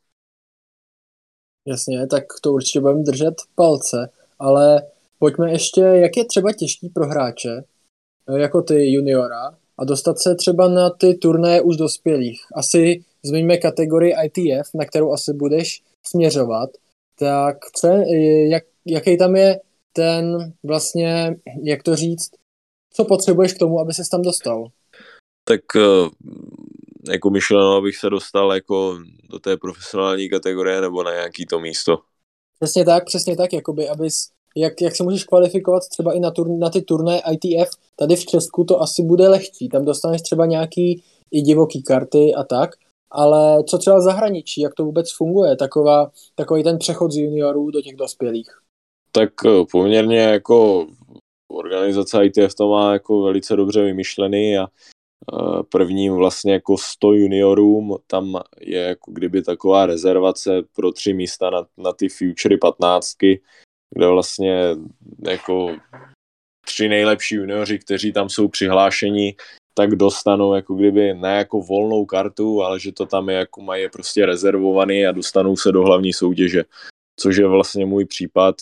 Jasně, 1.66 2.06
tak 2.06 2.24
to 2.42 2.52
určitě 2.52 2.80
budeme 2.80 3.02
držet 3.02 3.34
palce, 3.54 4.10
ale 4.38 4.82
pojďme 5.18 5.52
ještě, 5.52 5.80
jak 5.80 6.16
je 6.16 6.24
třeba 6.24 6.52
těžký 6.52 6.88
pro 6.88 7.06
hráče, 7.06 7.64
e, 8.28 8.38
jako 8.38 8.62
ty 8.62 8.92
juniora, 8.92 9.56
a 9.78 9.84
dostat 9.84 10.18
se 10.18 10.34
třeba 10.34 10.68
na 10.68 10.90
ty 10.90 11.14
turnaje 11.14 11.62
už 11.62 11.76
dospělých. 11.76 12.40
Asi 12.54 13.04
zmiňme 13.24 13.56
kategorii 13.56 14.14
ITF, 14.24 14.74
na 14.74 14.84
kterou 14.84 15.12
asi 15.12 15.32
budeš 15.32 15.82
směřovat, 16.06 16.70
tak 17.18 17.56
co, 17.76 17.88
jak, 18.48 18.64
jaký 18.86 19.18
tam 19.18 19.36
je 19.36 19.60
ten 19.92 20.52
vlastně, 20.62 21.36
jak 21.62 21.82
to 21.82 21.96
říct, 21.96 22.30
co 22.92 23.04
potřebuješ 23.04 23.52
k 23.52 23.58
tomu, 23.58 23.80
aby 23.80 23.94
se 23.94 24.02
tam 24.10 24.22
dostal? 24.22 24.68
Tak 25.44 25.60
eh, 25.76 26.08
jako 27.08 27.30
myšleno, 27.30 27.76
abych 27.76 27.96
se 27.96 28.10
dostal 28.10 28.54
jako 28.54 28.98
do 29.30 29.38
té 29.38 29.56
profesionální 29.56 30.28
kategorie 30.28 30.80
nebo 30.80 31.02
na 31.02 31.12
nějaký 31.12 31.46
to 31.46 31.60
místo. 31.60 31.98
Přesně 32.60 32.84
tak, 32.84 33.04
přesně 33.04 33.36
tak, 33.36 33.52
jakoby, 33.52 33.88
abys, 33.88 34.30
jak, 34.56 34.72
jak 34.82 34.96
se 34.96 35.02
můžeš 35.02 35.24
kvalifikovat 35.24 35.82
třeba 35.88 36.12
i 36.12 36.20
na, 36.20 36.30
tur, 36.30 36.48
na 36.48 36.70
ty 36.70 36.82
turné 36.82 37.22
ITF, 37.32 37.70
tady 37.96 38.16
v 38.16 38.24
Česku 38.24 38.64
to 38.64 38.82
asi 38.82 39.02
bude 39.02 39.28
lehčí, 39.28 39.68
tam 39.68 39.84
dostaneš 39.84 40.22
třeba 40.22 40.46
nějaký 40.46 41.02
i 41.30 41.40
divoký 41.40 41.82
karty 41.82 42.34
a 42.34 42.44
tak, 42.44 42.70
ale 43.10 43.64
co 43.64 43.78
třeba 43.78 44.00
zahraničí, 44.00 44.60
jak 44.60 44.74
to 44.74 44.84
vůbec 44.84 45.12
funguje, 45.16 45.56
taková, 45.56 46.10
takový 46.34 46.62
ten 46.62 46.78
přechod 46.78 47.12
z 47.12 47.16
juniorů 47.16 47.70
do 47.70 47.80
těch 47.80 47.96
dospělých? 47.96 48.48
Tak 49.12 49.30
eh, 49.46 49.64
poměrně 49.72 50.18
jako 50.18 50.86
organizace 51.48 52.26
ITF 52.26 52.54
to 52.54 52.68
má 52.68 52.92
jako 52.92 53.22
velice 53.22 53.56
dobře 53.56 53.82
vymyšlený 53.82 54.58
a 54.58 54.66
prvním 55.68 56.14
vlastně 56.14 56.52
jako 56.52 56.78
100 56.78 57.12
juniorům, 57.12 57.96
tam 58.06 58.40
je 58.60 58.80
jako 58.80 59.10
kdyby 59.10 59.42
taková 59.42 59.86
rezervace 59.86 60.62
pro 60.76 60.92
tři 60.92 61.14
místa 61.14 61.50
na, 61.50 61.66
na 61.76 61.92
ty 61.92 62.08
Futury 62.08 62.56
15, 62.56 63.10
kde 63.90 64.08
vlastně 64.08 64.76
jako 65.28 65.76
tři 66.66 66.88
nejlepší 66.88 67.34
junioři, 67.34 67.78
kteří 67.78 68.12
tam 68.12 68.28
jsou 68.28 68.48
přihlášeni, 68.48 69.36
tak 69.74 69.90
dostanou 69.90 70.54
jako 70.54 70.74
kdyby 70.74 71.14
ne 71.14 71.36
jako 71.36 71.60
volnou 71.60 72.06
kartu, 72.06 72.62
ale 72.62 72.80
že 72.80 72.92
to 72.92 73.06
tam 73.06 73.28
je 73.28 73.36
jako 73.36 73.62
mají 73.62 73.88
prostě 73.88 74.26
rezervovaný 74.26 75.06
a 75.06 75.12
dostanou 75.12 75.56
se 75.56 75.72
do 75.72 75.82
hlavní 75.82 76.12
soutěže, 76.12 76.64
což 77.20 77.36
je 77.36 77.46
vlastně 77.46 77.86
můj 77.86 78.04
případ 78.04 78.54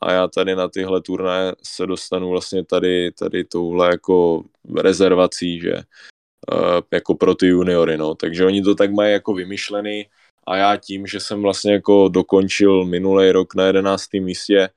a 0.00 0.12
já 0.12 0.28
tady 0.28 0.54
na 0.54 0.68
tyhle 0.68 1.00
turné 1.00 1.52
se 1.62 1.86
dostanu 1.86 2.28
vlastně 2.28 2.64
tady, 2.64 3.12
tady 3.12 3.44
touhle 3.44 3.90
jako 3.90 4.42
rezervací, 4.80 5.60
že 5.60 5.74
uh, 5.74 6.80
jako 6.90 7.14
pro 7.14 7.34
ty 7.34 7.46
juniory, 7.46 7.96
no. 7.96 8.14
Takže 8.14 8.46
oni 8.46 8.62
to 8.62 8.74
tak 8.74 8.92
mají 8.92 9.12
jako 9.12 9.34
vymyšlený 9.34 10.06
a 10.46 10.56
já 10.56 10.76
tím, 10.76 11.06
že 11.06 11.20
jsem 11.20 11.42
vlastně 11.42 11.72
jako 11.72 12.08
dokončil 12.08 12.84
minulý 12.84 13.30
rok 13.32 13.54
na 13.54 13.66
11. 13.66 14.04
místě, 14.14 14.68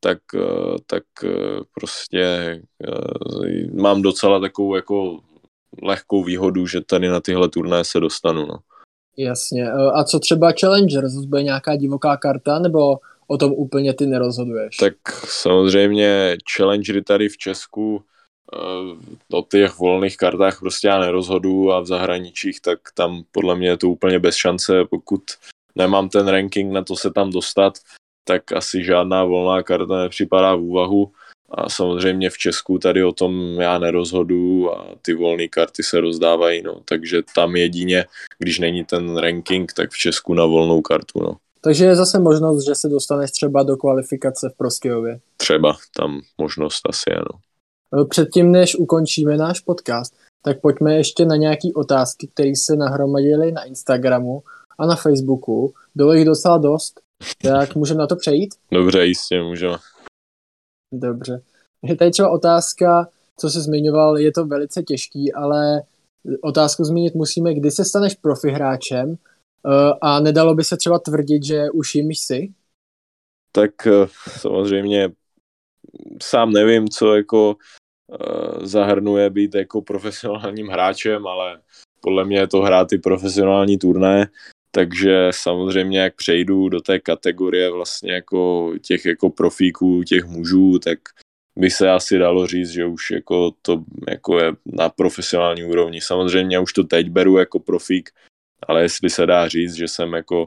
tak, 0.00 0.18
uh, 0.34 0.76
tak 0.86 1.04
uh, 1.24 1.62
prostě 1.74 2.26
mám 3.74 4.02
docela 4.02 4.40
takovou 4.40 4.76
jako 4.76 5.20
lehkou 5.82 6.24
výhodu, 6.24 6.66
že 6.66 6.80
tady 6.80 7.08
na 7.08 7.20
tyhle 7.20 7.48
turné 7.48 7.84
se 7.84 8.00
dostanu, 8.00 8.46
no. 8.46 8.58
Jasně. 9.18 9.70
A 9.70 10.04
co 10.04 10.18
třeba 10.18 10.52
Challengers? 10.60 11.14
Bude 11.14 11.42
nějaká 11.42 11.76
divoká 11.76 12.16
karta, 12.16 12.58
nebo 12.58 12.98
o 13.26 13.38
tom 13.38 13.52
úplně 13.52 13.94
ty 13.94 14.06
nerozhoduješ. 14.06 14.76
Tak 14.76 14.94
samozřejmě 15.24 16.36
challengery 16.56 17.02
tady 17.02 17.28
v 17.28 17.36
Česku 17.36 18.02
eh, 18.54 19.36
o 19.36 19.42
těch 19.42 19.78
volných 19.78 20.16
kartách 20.16 20.60
prostě 20.60 20.88
já 20.88 21.00
nerozhodu 21.00 21.72
a 21.72 21.80
v 21.80 21.86
zahraničích, 21.86 22.60
tak 22.60 22.78
tam 22.94 23.22
podle 23.32 23.56
mě 23.56 23.68
je 23.68 23.76
to 23.76 23.88
úplně 23.88 24.18
bez 24.18 24.34
šance, 24.34 24.84
pokud 24.90 25.22
nemám 25.74 26.08
ten 26.08 26.28
ranking 26.28 26.72
na 26.72 26.84
to 26.84 26.96
se 26.96 27.10
tam 27.10 27.30
dostat, 27.30 27.74
tak 28.24 28.52
asi 28.52 28.84
žádná 28.84 29.24
volná 29.24 29.62
karta 29.62 30.02
nepřipadá 30.02 30.54
v 30.54 30.60
úvahu. 30.60 31.12
A 31.50 31.68
samozřejmě 31.68 32.30
v 32.30 32.38
Česku 32.38 32.78
tady 32.78 33.04
o 33.04 33.12
tom 33.12 33.60
já 33.60 33.78
nerozhodu 33.78 34.72
a 34.74 34.94
ty 35.02 35.14
volné 35.14 35.48
karty 35.48 35.82
se 35.82 36.00
rozdávají, 36.00 36.62
no. 36.62 36.80
takže 36.84 37.22
tam 37.34 37.56
jedině, 37.56 38.04
když 38.38 38.58
není 38.58 38.84
ten 38.84 39.16
ranking, 39.16 39.72
tak 39.72 39.90
v 39.90 39.98
Česku 39.98 40.34
na 40.34 40.44
volnou 40.44 40.82
kartu. 40.82 41.22
No. 41.22 41.36
Takže 41.66 41.84
je 41.84 41.96
zase 41.96 42.18
možnost, 42.18 42.64
že 42.64 42.74
se 42.74 42.88
dostaneš 42.88 43.30
třeba 43.30 43.62
do 43.62 43.76
kvalifikace 43.76 44.48
v 44.48 44.56
Proskyjově. 44.56 45.20
Třeba, 45.36 45.76
tam 45.96 46.20
možnost 46.38 46.80
asi 46.88 47.10
ano. 47.10 47.40
E, 48.02 48.04
předtím, 48.04 48.52
než 48.52 48.76
ukončíme 48.76 49.36
náš 49.36 49.60
podcast, 49.60 50.16
tak 50.42 50.60
pojďme 50.60 50.94
ještě 50.94 51.24
na 51.24 51.36
nějaké 51.36 51.68
otázky, 51.76 52.28
které 52.34 52.52
se 52.56 52.76
nahromadily 52.76 53.52
na 53.52 53.64
Instagramu 53.64 54.42
a 54.78 54.86
na 54.86 54.96
Facebooku. 54.96 55.74
Bylo 55.94 56.12
jich 56.12 56.24
docela 56.24 56.58
dost, 56.58 57.00
tak 57.42 57.74
můžeme 57.76 57.98
na 57.98 58.06
to 58.06 58.16
přejít? 58.16 58.54
Dobře, 58.72 59.06
jistě, 59.06 59.42
můžeme. 59.42 59.76
Dobře. 60.94 61.42
Je 61.82 61.96
tady 61.96 62.10
třeba 62.10 62.30
otázka, 62.30 63.08
co 63.38 63.50
jsi 63.50 63.60
zmiňoval, 63.60 64.18
je 64.18 64.32
to 64.32 64.46
velice 64.46 64.82
těžký, 64.82 65.32
ale 65.32 65.82
otázku 66.42 66.84
zmínit 66.84 67.14
musíme, 67.14 67.54
kdy 67.54 67.70
se 67.70 67.84
staneš 67.84 68.14
profi 68.14 68.50
hráčem 68.50 69.16
a 70.02 70.20
nedalo 70.20 70.54
by 70.54 70.64
se 70.64 70.76
třeba 70.76 70.98
tvrdit, 70.98 71.44
že 71.44 71.70
už 71.70 71.94
jim 71.94 72.10
jsi? 72.10 72.52
Tak 73.52 73.86
eh, 73.86 74.06
samozřejmě 74.38 75.10
sám 76.22 76.52
nevím, 76.52 76.88
co 76.88 77.14
jako 77.14 77.56
eh, 78.12 78.66
zahrnuje 78.66 79.30
být 79.30 79.54
jako 79.54 79.82
profesionálním 79.82 80.68
hráčem, 80.68 81.26
ale 81.26 81.60
podle 82.00 82.24
mě 82.24 82.38
je 82.38 82.46
to 82.46 82.60
hrát 82.60 82.92
i 82.92 82.98
profesionální 82.98 83.78
turné, 83.78 84.28
takže 84.70 85.28
samozřejmě 85.30 86.00
jak 86.00 86.14
přejdu 86.14 86.68
do 86.68 86.80
té 86.80 86.98
kategorie 86.98 87.70
vlastně 87.70 88.12
jako 88.12 88.72
těch 88.82 89.04
jako 89.04 89.30
profíků, 89.30 90.02
těch 90.02 90.24
mužů, 90.24 90.78
tak 90.78 90.98
by 91.56 91.70
se 91.70 91.90
asi 91.90 92.18
dalo 92.18 92.46
říct, 92.46 92.70
že 92.70 92.86
už 92.86 93.10
jako 93.10 93.52
to 93.62 93.84
jako 94.08 94.38
je 94.38 94.52
na 94.66 94.88
profesionální 94.88 95.64
úrovni. 95.64 96.00
Samozřejmě 96.00 96.58
už 96.58 96.72
to 96.72 96.84
teď 96.84 97.08
beru 97.10 97.38
jako 97.38 97.60
profík, 97.60 98.10
ale 98.68 98.82
jestli 98.82 99.10
se 99.10 99.26
dá 99.26 99.48
říct, 99.48 99.74
že 99.74 99.88
jsem 99.88 100.12
jako 100.12 100.46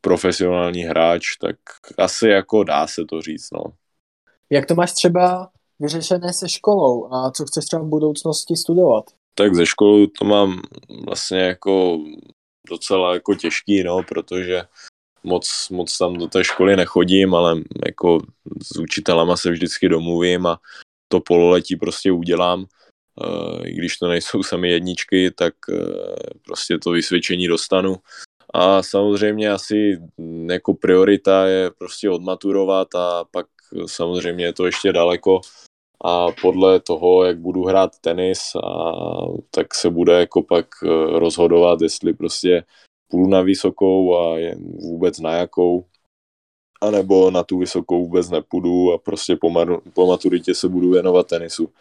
profesionální 0.00 0.82
hráč, 0.82 1.36
tak 1.40 1.56
asi 1.98 2.28
jako 2.28 2.64
dá 2.64 2.86
se 2.86 3.04
to 3.04 3.22
říct, 3.22 3.48
no. 3.52 3.64
Jak 4.50 4.66
to 4.66 4.74
máš 4.74 4.92
třeba 4.92 5.50
vyřešené 5.80 6.32
se 6.32 6.48
školou 6.48 7.12
a 7.12 7.30
co 7.30 7.44
chceš 7.44 7.64
třeba 7.64 7.82
v 7.82 7.88
budoucnosti 7.88 8.56
studovat? 8.56 9.04
Tak 9.34 9.54
ze 9.54 9.66
školou 9.66 10.06
to 10.06 10.24
mám 10.24 10.60
vlastně 11.06 11.40
jako 11.40 11.98
docela 12.68 13.14
jako 13.14 13.34
těžký, 13.34 13.82
no, 13.82 14.02
protože 14.08 14.62
moc, 15.24 15.68
moc 15.70 15.98
tam 15.98 16.14
do 16.14 16.26
té 16.26 16.44
školy 16.44 16.76
nechodím, 16.76 17.34
ale 17.34 17.60
jako 17.86 18.20
s 18.62 18.78
učitelama 18.78 19.36
se 19.36 19.50
vždycky 19.50 19.88
domluvím 19.88 20.46
a 20.46 20.60
to 21.08 21.20
pololetí 21.20 21.76
prostě 21.76 22.12
udělám 22.12 22.64
i 23.64 23.72
když 23.72 23.96
to 23.96 24.08
nejsou 24.08 24.42
sami 24.48 24.70
jedničky, 24.70 25.30
tak 25.30 25.54
eh, 25.70 25.76
prostě 26.46 26.78
to 26.78 26.90
vysvědčení 26.90 27.46
dostanu. 27.46 27.96
A 28.54 28.82
samozřejmě 28.82 29.50
asi 29.50 30.00
jako 30.50 30.74
priorita 30.74 31.46
je 31.46 31.70
prostě 31.70 32.10
odmaturovat 32.10 32.94
a 32.94 33.24
pak 33.30 33.46
samozřejmě 33.86 34.44
je 34.44 34.52
to 34.52 34.66
ještě 34.66 34.92
daleko 34.92 35.40
a 36.04 36.26
podle 36.42 36.80
toho, 36.80 37.24
jak 37.24 37.38
budu 37.38 37.64
hrát 37.64 37.98
tenis, 38.00 38.38
a 38.64 38.92
tak 39.50 39.74
se 39.74 39.90
bude 39.90 40.20
jako 40.20 40.42
pak 40.42 40.66
eh, 40.84 40.88
rozhodovat, 41.18 41.80
jestli 41.80 42.14
prostě 42.14 42.64
půjdu 43.08 43.30
na 43.30 43.42
vysokou 43.42 44.16
a 44.16 44.38
vůbec 44.80 45.18
na 45.18 45.32
jakou, 45.32 45.86
anebo 46.80 47.30
na 47.30 47.42
tu 47.42 47.58
vysokou 47.58 48.04
vůbec 48.04 48.30
nepůjdu 48.30 48.92
a 48.92 48.98
prostě 48.98 49.36
po, 49.36 49.66
po 49.94 50.06
maturitě 50.06 50.54
se 50.54 50.68
budu 50.68 50.90
věnovat 50.90 51.26
tenisu. 51.26 51.72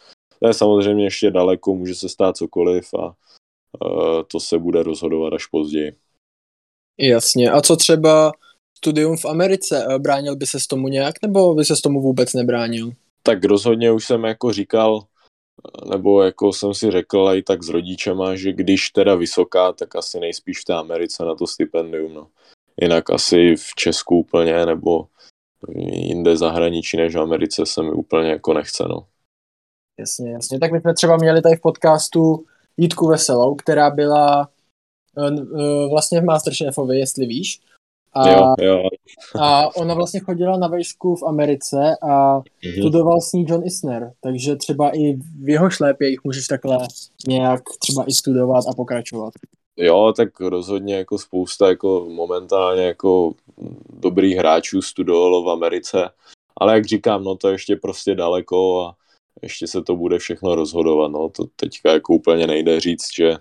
To 0.42 0.48
je 0.48 0.54
samozřejmě 0.54 1.04
ještě 1.04 1.32
daleko, 1.32 1.76
může 1.76 1.96
se 1.96 2.10
stát 2.10 2.38
cokoliv 2.38 2.94
a 2.94 3.06
uh, 3.06 4.24
to 4.28 4.40
se 4.40 4.60
bude 4.60 4.84
rozhodovat 4.84 5.34
až 5.34 5.46
později. 5.46 5.96
Jasně. 7.00 7.52
A 7.52 7.62
co 7.62 7.76
třeba 7.76 8.32
studium 8.78 9.18
v 9.18 9.26
Americe? 9.26 9.86
E, 9.90 10.00
bránil 10.00 10.36
by 10.36 10.46
se 10.46 10.60
s 10.60 10.68
tomu 10.68 10.88
nějak, 10.88 11.16
nebo 11.22 11.54
by 11.54 11.66
se 11.66 11.76
s 11.76 11.82
tomu 11.82 12.02
vůbec 12.02 12.34
nebránil? 12.34 12.92
Tak 13.24 13.46
rozhodně 13.46 13.92
už 13.92 14.06
jsem 14.06 14.24
jako 14.24 14.54
říkal, 14.54 15.04
nebo 15.90 16.22
jako 16.22 16.54
jsem 16.54 16.74
si 16.74 16.92
řekl 16.92 17.30
i 17.34 17.44
tak 17.44 17.64
s 17.64 17.70
rodičema, 17.70 18.36
že 18.36 18.54
když 18.54 18.90
teda 18.90 19.16
vysoká, 19.16 19.74
tak 19.74 19.96
asi 19.96 20.20
nejspíš 20.20 20.62
v 20.62 20.66
té 20.66 20.74
Americe 20.74 21.26
na 21.26 21.36
to 21.36 21.48
stipendium. 21.48 22.14
No. 22.14 22.28
Jinak 22.82 23.10
asi 23.10 23.56
v 23.56 23.76
Česku 23.76 24.20
úplně, 24.20 24.66
nebo 24.66 25.08
jinde 25.78 26.38
zahraničí 26.38 26.98
než 26.98 27.16
v 27.16 27.20
Americe 27.20 27.66
se 27.66 27.84
mi 27.84 27.92
úplně 27.92 28.30
jako 28.30 28.54
nechce. 28.54 28.84
No. 28.90 29.08
Jasně, 30.00 30.32
jasně. 30.32 30.60
Tak 30.60 30.72
my 30.72 30.82
jsme 30.82 30.94
třeba 30.94 31.18
měli 31.18 31.42
tady 31.42 31.56
v 31.56 31.62
podcastu 31.62 32.46
Jítku 32.78 33.08
Veselou, 33.08 33.56
která 33.56 33.90
byla 33.90 34.50
uh, 35.18 35.90
vlastně 35.90 36.22
v 36.22 36.24
Masterchefovi, 36.24 37.00
jestli 37.00 37.26
víš. 37.26 37.62
A, 38.14 38.30
jo, 38.30 38.54
jo. 38.62 38.84
a 39.40 39.76
ona 39.76 39.94
vlastně 39.94 40.20
chodila 40.20 40.58
na 40.58 40.68
vejšku 40.68 41.16
v 41.16 41.24
Americe 41.24 41.98
a 42.02 42.40
mm-hmm. 42.40 42.80
studoval 42.80 43.22
s 43.22 43.34
ní 43.34 43.46
John 43.50 43.62
Isner, 43.66 44.12
takže 44.22 44.56
třeba 44.56 44.90
i 44.90 45.14
v 45.14 45.50
jeho 45.50 45.70
šlépě 45.70 46.08
jich 46.10 46.24
můžeš 46.24 46.48
takhle 46.48 46.88
nějak 47.28 47.62
třeba 47.80 48.06
i 48.08 48.12
studovat 48.12 48.64
a 48.70 48.74
pokračovat. 48.74 49.34
Jo, 49.78 50.14
tak 50.18 50.40
rozhodně 50.40 50.96
jako 50.96 51.18
spousta 51.18 51.70
jako 51.70 52.08
momentálně 52.10 52.84
jako 52.84 53.32
dobrých 54.00 54.38
hráčů 54.38 54.82
studovalo 54.82 55.44
v 55.44 55.50
Americe, 55.50 56.10
ale 56.58 56.74
jak 56.74 56.86
říkám, 56.86 57.24
no 57.24 57.36
to 57.36 57.50
ještě 57.50 57.76
prostě 57.76 58.16
daleko 58.16 58.86
a 58.86 58.96
ještě 59.42 59.68
se 59.68 59.82
to 59.82 59.96
bude 59.96 60.20
všechno 60.20 60.56
rozhodovat. 60.56 61.12
No. 61.12 61.30
To 61.30 61.46
teďka 61.56 61.94
jako 61.94 62.14
úplně 62.14 62.48
nejde 62.48 62.80
říct, 62.80 63.08
že 63.16 63.36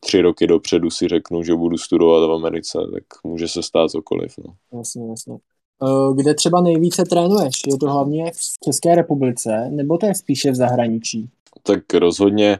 tři 0.00 0.20
roky 0.20 0.46
dopředu 0.46 0.90
si 0.90 1.08
řeknu, 1.08 1.42
že 1.42 1.54
budu 1.54 1.78
studovat 1.78 2.26
v 2.26 2.32
Americe, 2.32 2.78
tak 2.92 3.04
může 3.24 3.48
se 3.48 3.62
stát 3.62 3.90
cokoliv. 3.90 4.34
No. 4.38 4.78
Jasně, 4.78 5.08
jasně. 5.08 5.38
Eh, 5.82 6.14
kde 6.14 6.34
třeba 6.34 6.60
nejvíce 6.60 7.04
trénuješ? 7.04 7.54
Je 7.66 7.78
to 7.78 7.90
hlavně 7.90 8.32
v 8.34 8.64
České 8.64 8.94
republice, 8.94 9.68
nebo 9.70 9.98
to 9.98 10.06
je 10.06 10.14
spíše 10.14 10.50
v 10.50 10.54
zahraničí? 10.54 11.30
Tak 11.62 11.94
rozhodně, 11.94 12.58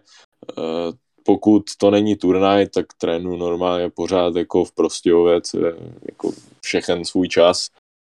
eh, 0.58 0.92
pokud 1.24 1.62
to 1.78 1.90
není 1.90 2.16
turnaj, 2.16 2.66
tak 2.66 2.86
trénuji 2.98 3.36
normálně 3.36 3.90
pořád 3.90 4.36
jako 4.36 4.64
v 4.64 4.72
Prostějovec, 4.72 5.54
jako 6.08 6.32
všechen 6.60 7.04
svůj 7.04 7.28
čas 7.28 7.68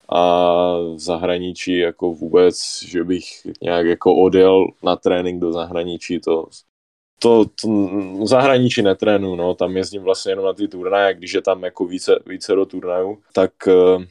a 0.08 0.22
v 0.78 0.98
zahraničí 0.98 1.78
jako 1.78 2.14
vůbec, 2.14 2.82
že 2.82 3.04
bych 3.04 3.24
nějak 3.62 3.86
jako 3.86 4.14
odjel 4.14 4.66
na 4.82 4.96
trénink 4.96 5.40
do 5.40 5.52
zahraničí, 5.52 6.20
to 6.20 6.46
to, 7.18 7.44
to 7.44 7.68
v 8.22 8.26
zahraničí 8.26 8.82
netrénu, 8.82 9.36
no, 9.36 9.54
tam 9.54 9.76
jezdím 9.76 10.02
vlastně 10.02 10.32
jenom 10.32 10.44
na 10.44 10.52
ty 10.52 10.68
turnaje, 10.68 11.14
když 11.14 11.32
je 11.32 11.42
tam 11.42 11.64
jako 11.64 11.84
více, 11.84 12.22
více 12.26 12.54
do 12.54 12.66
turnajů, 12.66 13.18
tak, 13.32 13.52
eh, 13.68 14.06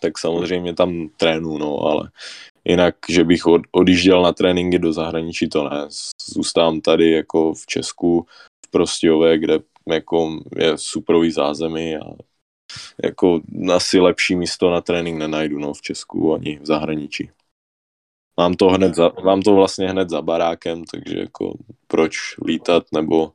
tak 0.00 0.18
samozřejmě 0.18 0.74
tam 0.74 1.08
trénu, 1.16 1.58
no, 1.58 1.78
ale 1.78 2.10
jinak, 2.64 2.94
že 3.08 3.24
bych 3.24 3.46
od, 3.46 3.62
odjížděl 3.72 4.22
na 4.22 4.32
tréninky 4.32 4.78
do 4.78 4.92
zahraničí, 4.92 5.48
to 5.48 5.68
ne. 5.68 5.88
Zůstávám 6.34 6.80
tady 6.80 7.10
jako 7.10 7.54
v 7.54 7.66
Česku, 7.66 8.26
v 8.66 8.70
Prostějové, 8.70 9.38
kde 9.38 9.58
jako 9.86 10.40
je 10.56 10.72
superový 10.78 11.30
zázemí 11.30 11.96
a 11.96 12.04
jako 13.04 13.40
asi 13.74 14.00
lepší 14.00 14.36
místo 14.36 14.70
na 14.70 14.80
trénink 14.80 15.18
nenajdu 15.18 15.58
no, 15.58 15.74
v 15.74 15.82
Česku 15.82 16.34
ani 16.34 16.58
v 16.58 16.66
zahraničí. 16.66 17.30
Mám 18.40 18.54
to, 18.54 18.68
hned 18.68 18.94
za, 18.94 19.12
mám 19.24 19.42
to 19.42 19.54
vlastně 19.54 19.88
hned 19.88 20.10
za 20.10 20.22
barákem, 20.22 20.84
takže 20.84 21.18
jako 21.18 21.54
proč 21.86 22.16
lítat 22.46 22.84
nebo 22.92 23.32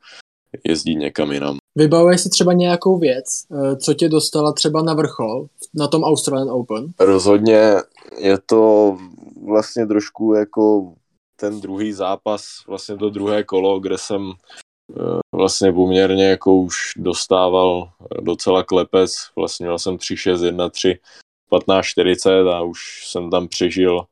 jezdit 0.63 0.95
někam 0.95 1.31
jinam. 1.31 1.57
Vybavuješ 1.75 2.21
si 2.21 2.29
třeba 2.29 2.53
nějakou 2.53 2.97
věc, 2.97 3.25
eh, 3.51 3.75
co 3.75 3.93
tě 3.93 4.09
dostala 4.09 4.53
třeba 4.53 4.83
na 4.83 4.93
vrchol 4.93 5.47
na 5.73 5.87
tom 5.87 6.03
Australian 6.03 6.49
Open? 6.49 6.87
Rozhodně 6.99 7.75
je 8.17 8.37
to 8.45 8.97
vlastně 9.45 9.85
trošku 9.87 10.33
jako 10.33 10.93
ten 11.35 11.61
druhý 11.61 11.93
zápas, 11.93 12.43
vlastně 12.67 12.97
to 12.97 13.09
druhé 13.09 13.43
kolo, 13.43 13.79
kde 13.79 13.97
jsem 13.97 14.31
vlastně 15.35 15.73
poměrně 15.73 16.29
jako 16.29 16.55
už 16.55 16.75
dostával 16.97 17.89
docela 18.21 18.63
klepec, 18.63 19.15
vlastně 19.35 19.65
měl 19.65 19.79
jsem 19.79 19.97
3-6, 19.97 20.35
1-3, 20.35 20.97
15-40 21.51 22.49
a 22.49 22.61
už 22.61 23.07
jsem 23.07 23.29
tam 23.29 23.47
přežil 23.47 24.05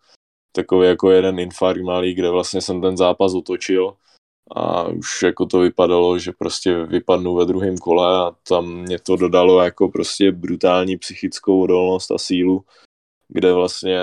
takový 0.52 0.88
jako 0.88 1.12
jeden 1.12 1.40
infarkt 1.40 1.82
malý, 1.82 2.14
kde 2.14 2.30
vlastně 2.30 2.62
jsem 2.62 2.82
ten 2.82 2.98
zápas 2.98 3.34
otočil. 3.34 3.94
A 4.56 4.88
už 4.88 5.24
jako 5.24 5.46
to 5.46 5.60
vypadalo, 5.60 6.20
že 6.20 6.32
prostě 6.40 6.86
vypadnu 6.86 7.36
ve 7.36 7.46
druhém 7.46 7.78
kole 7.78 8.20
a 8.20 8.32
tam 8.48 8.76
mě 8.76 9.00
to 9.00 9.16
dodalo 9.16 9.62
jako 9.62 9.90
prostě 9.90 10.32
brutální 10.32 10.98
psychickou 10.98 11.62
odolnost 11.62 12.12
a 12.12 12.18
sílu, 12.18 12.64
kde 13.28 13.54
vlastně 13.54 14.00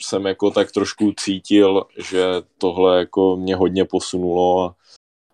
jsem 0.00 0.26
jako 0.26 0.50
tak 0.50 0.72
trošku 0.72 1.12
cítil, 1.16 1.84
že 2.10 2.24
tohle 2.58 2.98
jako 2.98 3.36
mě 3.36 3.56
hodně 3.56 3.84
posunulo 3.84 4.64
a 4.64 4.74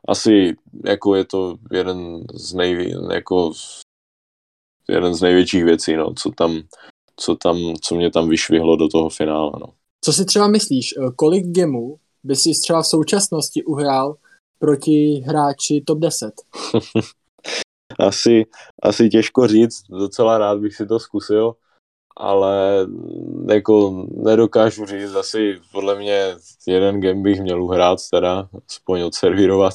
asi 0.09 0.57
jako 0.84 1.14
je 1.14 1.24
to 1.24 1.57
jeden 1.72 2.24
z 2.34 2.55
nejví, 2.55 2.94
jako 3.12 3.53
jeden 4.88 5.14
z 5.14 5.22
největších 5.22 5.64
věcí, 5.64 5.96
no, 5.96 6.14
co 6.14 6.30
tam, 6.30 6.62
co 7.16 7.36
tam, 7.36 7.57
co 7.82 7.94
mě 7.94 8.11
tam 8.11 8.28
vyšvihlo 8.28 8.76
do 8.76 8.88
toho 8.88 9.09
finále, 9.09 9.53
no. 9.61 9.66
Co 10.05 10.12
si 10.12 10.24
třeba 10.24 10.48
myslíš, 10.48 10.94
eh, 10.96 11.11
kolik 11.16 11.46
gemů 11.46 11.98
by 12.24 12.36
si 12.36 12.50
třeba 12.62 12.82
v 12.82 12.86
současnosti 12.86 13.64
uhrál 13.64 14.16
proti 14.59 15.22
hráči 15.26 15.82
top 15.86 15.98
10? 15.98 16.34
asi, 17.98 18.44
asi 18.82 19.09
těžko 19.09 19.46
říct, 19.46 19.82
docela 19.90 20.38
rád 20.38 20.59
bych 20.59 20.76
si 20.76 20.86
to 20.86 20.98
zkusil, 20.98 21.55
ale 22.17 22.87
jako 23.53 24.07
nedokážu 24.17 24.87
říct, 24.87 25.15
asi 25.15 25.61
podle 25.73 25.99
mě 25.99 26.35
jeden 26.67 27.01
game 27.01 27.23
bych 27.23 27.41
měl 27.41 27.63
uhrát, 27.63 27.99
teda 28.11 28.49
aspoň 28.69 29.03
odservírovat, 29.03 29.75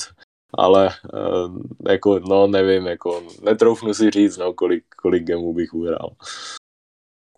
ale 0.54 0.90
eh, 0.90 1.92
jako, 1.92 2.20
no 2.20 2.48
nevím, 2.48 2.88
jako 2.88 3.24
netroufnu 3.44 3.94
si 3.94 4.10
říct, 4.10 4.38
no, 4.38 4.54
kolik, 4.54 4.84
kolik 5.02 5.24
gemů 5.24 5.54
bych 5.54 5.74
uhrál. 5.74 6.10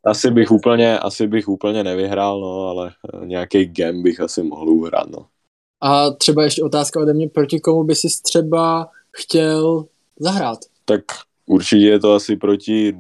Asi 0.06 0.32
bych 0.32 0.52
úplně, 0.52 1.00
asi 1.00 1.28
bych 1.28 1.48
úplně 1.48 1.84
nevyhrál, 1.84 2.42
no, 2.42 2.68
ale 2.68 2.92
eh, 3.14 3.26
nějaký 3.26 3.66
gem 3.66 4.04
bych 4.04 4.20
asi 4.20 4.44
mohl 4.44 4.70
uhrát, 4.70 5.10
no. 5.10 5.26
A 5.82 6.10
třeba 6.12 6.44
ještě 6.44 6.64
otázka 6.64 7.00
ode 7.00 7.14
mě, 7.14 7.30
proti 7.30 7.60
komu 7.60 7.84
by 7.84 7.96
si 7.96 8.08
třeba 8.24 8.90
chtěl 9.12 9.86
zahrát? 10.20 10.60
Tak 10.86 11.02
určitě 11.46 11.86
je 11.86 12.00
to 12.00 12.14
asi 12.14 12.36
proti 12.36 12.98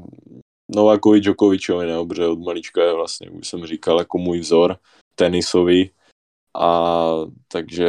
Novakovi 0.75 1.19
Djokovičovi, 1.19 1.85
ne, 1.85 2.05
protože 2.07 2.27
od 2.27 2.39
malička 2.39 2.83
je 2.83 2.93
vlastně, 2.93 3.29
už 3.29 3.47
jsem 3.47 3.65
říkal, 3.65 3.99
jako 3.99 4.17
můj 4.17 4.39
vzor 4.39 4.77
tenisový, 5.15 5.91
a 6.57 7.11
takže 7.47 7.87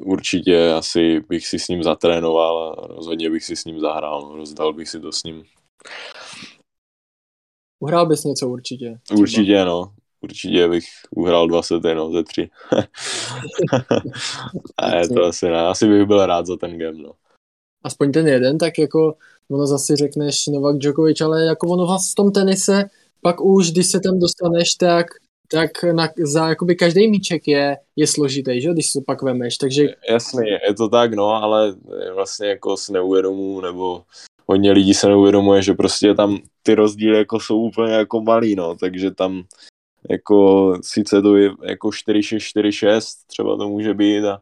určitě 0.00 0.72
asi 0.72 1.20
bych 1.20 1.46
si 1.46 1.58
s 1.58 1.68
ním 1.68 1.82
zatrénoval 1.82 2.58
a 2.62 2.86
rozhodně 2.86 3.30
bych 3.30 3.44
si 3.44 3.56
s 3.56 3.64
ním 3.64 3.80
zahrál, 3.80 4.22
no, 4.22 4.36
rozdal 4.36 4.72
bych 4.72 4.88
si 4.88 5.00
to 5.00 5.12
s 5.12 5.22
ním. 5.22 5.44
Uhrál 7.80 8.06
bys 8.06 8.24
něco 8.24 8.48
určitě. 8.48 8.98
Třeba. 9.02 9.20
Určitě, 9.20 9.64
no. 9.64 9.92
Určitě 10.20 10.68
bych 10.68 10.84
uhrál 11.10 11.48
dva 11.48 11.62
sety, 11.62 11.94
no, 11.94 12.12
ze 12.12 12.24
tři. 12.24 12.50
a 14.76 14.96
je 14.96 15.08
to 15.08 15.24
asi 15.24 15.48
ne. 15.48 15.66
Asi 15.66 15.88
bych 15.88 16.06
byl 16.06 16.26
rád 16.26 16.46
za 16.46 16.56
ten 16.56 16.78
game, 16.78 16.98
no. 16.98 17.12
Aspoň 17.84 18.12
ten 18.12 18.28
jeden, 18.28 18.58
tak 18.58 18.78
jako 18.78 19.16
ono 19.52 19.66
zase 19.66 19.96
řekneš 19.96 20.46
Novak 20.46 20.78
Djokovic, 20.78 21.20
ale 21.20 21.44
jako 21.44 21.68
ono 21.68 21.86
v 21.86 22.14
tom 22.16 22.32
tenise, 22.32 22.84
pak 23.20 23.40
už, 23.40 23.70
když 23.70 23.86
se 23.86 24.00
tam 24.00 24.18
dostaneš, 24.18 24.74
tak 24.74 25.06
tak 25.52 25.82
na, 25.92 26.08
za 26.24 26.48
jakoby 26.48 26.74
každý 26.74 27.08
míček 27.08 27.48
je, 27.48 27.76
je 27.96 28.06
složitý, 28.06 28.60
že, 28.60 28.72
když 28.72 28.92
to 28.92 29.00
pak 29.06 29.22
vemeš, 29.22 29.56
takže... 29.56 29.88
Jasně, 30.10 30.50
je 30.68 30.74
to 30.74 30.88
tak, 30.88 31.14
no, 31.14 31.28
ale 31.28 31.74
vlastně 32.14 32.48
jako 32.48 32.76
si 32.76 32.92
neuvědomu, 32.92 33.60
nebo 33.60 34.02
hodně 34.46 34.72
lidí 34.72 34.94
se 34.94 35.08
neuvědomuje, 35.08 35.62
že 35.62 35.74
prostě 35.74 36.14
tam 36.14 36.38
ty 36.62 36.74
rozdíly 36.74 37.18
jako 37.18 37.40
jsou 37.40 37.60
úplně 37.60 37.92
jako 37.92 38.20
malý, 38.20 38.54
no, 38.54 38.76
takže 38.76 39.10
tam 39.10 39.42
jako 40.10 40.72
sice 40.82 41.22
to 41.22 41.36
je 41.36 41.50
jako 41.62 41.88
4-6-4-6, 41.88 43.00
třeba 43.26 43.56
to 43.56 43.68
může 43.68 43.94
být 43.94 44.24
a 44.24 44.40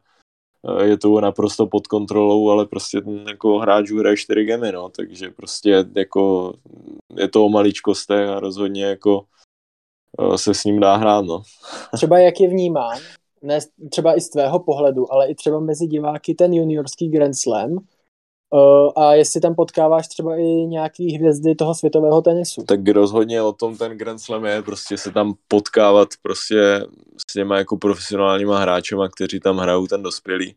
je 0.83 0.97
to 0.97 1.21
naprosto 1.21 1.67
pod 1.67 1.87
kontrolou, 1.87 2.49
ale 2.49 2.65
prostě 2.65 3.01
ten 3.01 3.25
jako 3.27 3.57
hráč 3.57 3.91
hraje 3.91 4.17
4 4.17 4.43
gemy, 4.43 4.71
no, 4.71 4.89
takže 4.89 5.29
prostě 5.29 5.85
jako 5.95 6.53
je 7.15 7.27
to 7.27 7.45
o 7.45 7.49
maličkostech 7.49 8.29
a 8.29 8.39
rozhodně 8.39 8.83
jako 8.83 9.25
Eh, 10.19 10.37
se 10.37 10.53
s 10.53 10.63
ním 10.63 10.79
dá 10.79 10.95
hrát. 10.95 11.25
No. 11.25 11.41
Třeba 11.95 12.19
jak 12.19 12.39
je 12.39 12.49
vnímán, 12.49 12.97
ne 13.41 13.59
třeba 13.89 14.17
i 14.17 14.21
z 14.21 14.29
tvého 14.29 14.59
pohledu, 14.59 15.13
ale 15.13 15.29
i 15.29 15.35
třeba 15.35 15.59
mezi 15.59 15.87
diváky 15.87 16.35
ten 16.35 16.53
juniorský 16.53 17.09
Grand 17.09 17.37
Slam, 17.37 17.77
Uh, 18.53 19.03
a 19.03 19.13
jestli 19.13 19.41
tam 19.41 19.55
potkáváš 19.55 20.07
třeba 20.07 20.35
i 20.35 20.43
nějaký 20.43 21.15
hvězdy 21.17 21.55
toho 21.55 21.75
světového 21.75 22.21
tenisu. 22.21 22.63
Tak 22.63 22.87
rozhodně 22.87 23.41
o 23.41 23.53
tom 23.53 23.77
ten 23.77 23.97
Grand 23.97 24.21
Slam 24.21 24.45
je, 24.45 24.61
prostě 24.61 24.97
se 24.97 25.11
tam 25.11 25.33
potkávat 25.47 26.09
prostě 26.21 26.85
s 27.29 27.33
těma 27.33 27.57
jako 27.57 27.77
profesionálníma 27.77 28.59
hráčema, 28.59 29.09
kteří 29.09 29.39
tam 29.39 29.57
hrajou 29.57 29.87
ten 29.87 30.03
dospělý. 30.03 30.55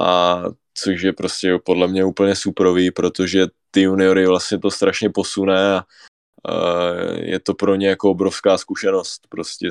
A 0.00 0.42
což 0.74 1.02
je 1.02 1.12
prostě 1.12 1.58
podle 1.64 1.88
mě 1.88 2.04
úplně 2.04 2.36
superový, 2.36 2.90
protože 2.90 3.46
ty 3.70 3.82
juniory 3.82 4.26
vlastně 4.26 4.58
to 4.58 4.70
strašně 4.70 5.10
posune 5.10 5.76
a 5.76 5.84
je 7.12 7.40
to 7.40 7.54
pro 7.54 7.74
ně 7.74 7.88
jako 7.88 8.10
obrovská 8.10 8.58
zkušenost 8.58 9.22
prostě 9.28 9.68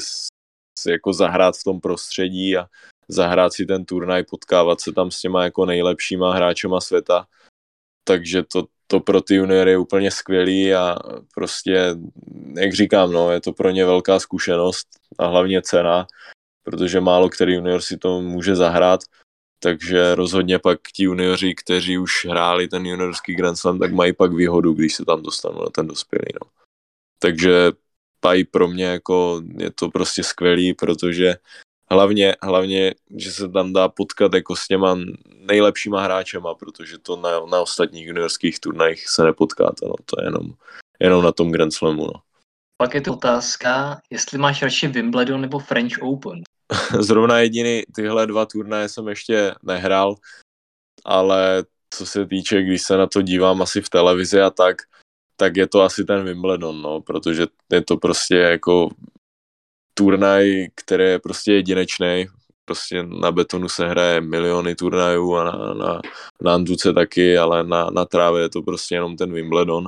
si 0.79 0.91
jako 0.91 1.13
zahrát 1.13 1.57
v 1.57 1.63
tom 1.63 1.79
prostředí 1.79 2.57
a 2.57 2.65
zahrát 3.09 3.53
si 3.53 3.65
ten 3.65 3.85
turnaj, 3.85 4.23
potkávat 4.23 4.81
se 4.81 4.91
tam 4.91 5.11
s 5.11 5.21
těma 5.21 5.43
jako 5.43 5.65
nejlepšíma 5.65 6.33
hráčema 6.33 6.81
světa. 6.81 7.27
Takže 8.03 8.43
to, 8.43 8.67
to 8.87 8.99
pro 8.99 9.21
ty 9.21 9.35
juniory 9.35 9.71
je 9.71 9.77
úplně 9.77 10.11
skvělý 10.11 10.73
a 10.73 10.97
prostě, 11.35 11.95
jak 12.55 12.73
říkám, 12.73 13.11
no, 13.11 13.31
je 13.31 13.41
to 13.41 13.53
pro 13.53 13.69
ně 13.69 13.85
velká 13.85 14.19
zkušenost 14.19 14.87
a 15.17 15.27
hlavně 15.27 15.61
cena, 15.61 16.07
protože 16.63 16.99
málo 16.99 17.29
který 17.29 17.53
junior 17.53 17.81
si 17.81 17.97
to 17.97 18.21
může 18.21 18.55
zahrát, 18.55 18.99
takže 19.59 20.15
rozhodně 20.15 20.59
pak 20.59 20.79
ti 20.95 21.03
junioři, 21.03 21.55
kteří 21.55 21.97
už 21.97 22.25
hráli 22.25 22.67
ten 22.67 22.85
juniorský 22.85 23.35
Grand 23.35 23.57
Slam, 23.57 23.79
tak 23.79 23.91
mají 23.91 24.13
pak 24.13 24.33
výhodu, 24.33 24.73
když 24.73 24.95
se 24.95 25.05
tam 25.05 25.23
dostanou 25.23 25.63
na 25.63 25.69
ten 25.69 25.87
dospělý. 25.87 26.25
No. 26.41 26.51
Takže 27.19 27.71
pají 28.19 28.43
pro 28.43 28.67
mě 28.67 28.85
jako 28.85 29.41
je 29.57 29.71
to 29.71 29.89
prostě 29.89 30.23
skvělý, 30.23 30.73
protože 30.73 31.35
hlavně, 31.91 32.35
hlavně, 32.41 32.93
že 33.15 33.31
se 33.31 33.49
tam 33.49 33.73
dá 33.73 33.89
potkat 33.89 34.33
jako 34.33 34.55
s 34.55 34.67
těma 34.67 34.97
nejlepšíma 35.35 36.03
hráčema, 36.03 36.55
protože 36.55 36.97
to 36.97 37.15
na, 37.15 37.45
na 37.45 37.61
ostatních 37.61 38.07
juniorských 38.07 38.59
turnajích 38.59 39.09
se 39.09 39.23
nepotkáte, 39.23 39.85
no, 39.85 39.93
to 40.05 40.21
je 40.21 40.27
jenom, 40.27 40.53
jenom 40.99 41.23
na 41.23 41.31
tom 41.31 41.51
Grand 41.51 41.73
Slamu, 41.73 42.05
no. 42.05 42.21
Pak 42.77 42.93
je 42.93 43.01
to 43.01 43.13
otázka, 43.13 44.01
jestli 44.09 44.37
máš 44.37 44.61
radši 44.61 44.87
Wimbledon 44.87 45.41
nebo 45.41 45.59
French 45.59 46.01
Open. 46.01 46.41
Zrovna 46.99 47.39
jediný 47.39 47.83
tyhle 47.95 48.27
dva 48.27 48.45
turnaje 48.45 48.89
jsem 48.89 49.07
ještě 49.07 49.55
nehrál, 49.63 50.15
ale 51.05 51.63
co 51.89 52.05
se 52.05 52.25
týče, 52.25 52.61
když 52.61 52.81
se 52.81 52.97
na 52.97 53.07
to 53.07 53.21
dívám 53.21 53.61
asi 53.61 53.81
v 53.81 53.89
televizi 53.89 54.41
a 54.41 54.49
tak, 54.49 54.77
tak 55.35 55.57
je 55.57 55.67
to 55.67 55.81
asi 55.81 56.05
ten 56.05 56.23
Wimbledon, 56.23 56.81
no, 56.81 57.01
protože 57.01 57.47
je 57.71 57.81
to 57.81 57.97
prostě 57.97 58.35
jako 58.35 58.89
turnaj, 59.99 60.67
který 60.75 61.03
je 61.03 61.19
prostě 61.19 61.51
jedinečný. 61.53 62.27
Prostě 62.65 63.03
na 63.03 63.31
betonu 63.31 63.69
se 63.69 63.87
hraje 63.87 64.21
miliony 64.21 64.75
turnajů 64.75 65.35
a 65.35 65.43
na, 65.43 65.73
na, 65.73 66.01
na 66.41 66.53
Anduce 66.53 66.93
taky, 66.93 67.37
ale 67.37 67.63
na, 67.63 67.89
na 67.89 68.05
trávě 68.05 68.41
je 68.41 68.49
to 68.49 68.61
prostě 68.61 68.95
jenom 68.95 69.17
ten 69.17 69.33
Wimbledon. 69.33 69.87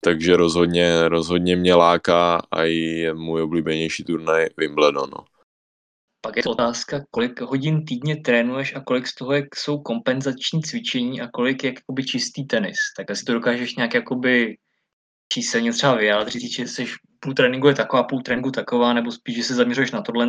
Takže 0.00 0.36
rozhodně, 0.36 1.08
rozhodně 1.08 1.56
mě 1.56 1.74
láká 1.74 2.42
a 2.50 2.64
i 2.64 2.74
je 2.74 3.14
můj 3.14 3.42
oblíbenější 3.42 4.04
turnaj 4.04 4.46
Wimbledon. 4.56 5.10
No. 5.10 5.24
Pak 6.20 6.36
je 6.36 6.42
to 6.42 6.50
otázka, 6.50 7.04
kolik 7.10 7.40
hodin 7.40 7.84
týdně 7.84 8.16
trénuješ 8.16 8.74
a 8.76 8.80
kolik 8.80 9.06
z 9.06 9.14
toho 9.14 9.32
je, 9.32 9.46
jsou 9.54 9.78
kompenzační 9.78 10.62
cvičení 10.62 11.20
a 11.20 11.28
kolik 11.32 11.64
je 11.64 11.74
jakoby 11.74 12.04
čistý 12.04 12.46
tenis. 12.46 12.78
Tak 12.96 13.10
asi 13.10 13.24
to 13.24 13.32
dokážeš 13.32 13.76
nějak 13.76 13.94
jakoby 13.94 14.56
číselně 15.32 15.72
třeba 15.72 15.94
vyjádřit, 15.94 16.42
že 16.52 16.68
jsi 16.68 16.86
půl 17.20 17.34
tréninku 17.34 17.68
je 17.68 17.74
taková, 17.74 18.02
půl 18.02 18.22
tréninku 18.22 18.50
taková, 18.50 18.92
nebo 18.92 19.12
spíš, 19.12 19.36
že 19.36 19.42
se 19.42 19.54
zaměřuješ 19.54 19.90
na 19.90 20.02
tohle. 20.02 20.28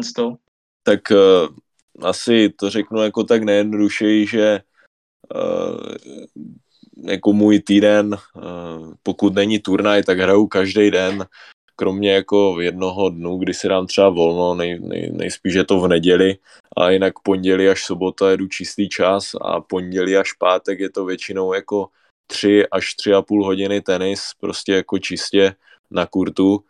Tak 0.83 0.99
uh, 1.11 2.07
asi 2.09 2.49
to 2.49 2.69
řeknu 2.69 3.03
jako 3.03 3.23
tak 3.23 3.43
nejjednodušeji, 3.43 4.27
že 4.27 4.61
uh, 5.35 5.95
jako 7.11 7.33
můj 7.33 7.59
týden, 7.59 8.13
uh, 8.13 8.93
pokud 9.03 9.33
není 9.33 9.59
turnaj, 9.59 10.03
tak 10.03 10.19
hraju 10.19 10.47
každý 10.47 10.91
den, 10.91 11.25
kromě 11.75 12.11
jako 12.11 12.61
jednoho 12.61 13.09
dnu, 13.09 13.37
kdy 13.37 13.53
si 13.53 13.67
dám 13.67 13.87
třeba 13.87 14.09
volno, 14.09 14.55
nej, 14.55 14.79
nej, 14.79 15.11
nejspíš 15.13 15.53
je 15.53 15.63
to 15.63 15.79
v 15.79 15.87
neděli, 15.87 16.37
a 16.77 16.89
jinak 16.89 17.13
pondělí 17.23 17.69
až 17.69 17.85
sobota 17.85 18.31
jedu 18.31 18.47
čistý 18.47 18.89
čas 18.89 19.31
a 19.41 19.61
pondělí 19.61 20.17
až 20.17 20.33
pátek 20.33 20.79
je 20.79 20.89
to 20.89 21.05
většinou 21.05 21.53
jako 21.53 21.87
tři 22.27 22.67
až 22.71 22.93
tři 22.93 23.13
a 23.13 23.21
půl 23.21 23.45
hodiny 23.45 23.81
tenis, 23.81 24.21
prostě 24.39 24.73
jako 24.73 24.99
čistě 24.99 25.55
na 25.91 26.05
kurtu, 26.05 26.63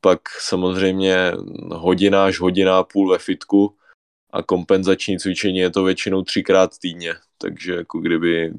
pak 0.00 0.20
samozřejmě 0.40 1.32
hodina 1.72 2.24
až 2.24 2.40
hodina 2.40 2.78
a 2.78 2.84
půl 2.84 3.10
ve 3.10 3.18
fitku 3.18 3.76
a 4.32 4.42
kompenzační 4.42 5.18
cvičení 5.18 5.58
je 5.58 5.70
to 5.70 5.84
většinou 5.84 6.22
třikrát 6.22 6.78
týdně, 6.78 7.14
takže 7.38 7.74
jako 7.74 7.98
kdyby 7.98 8.52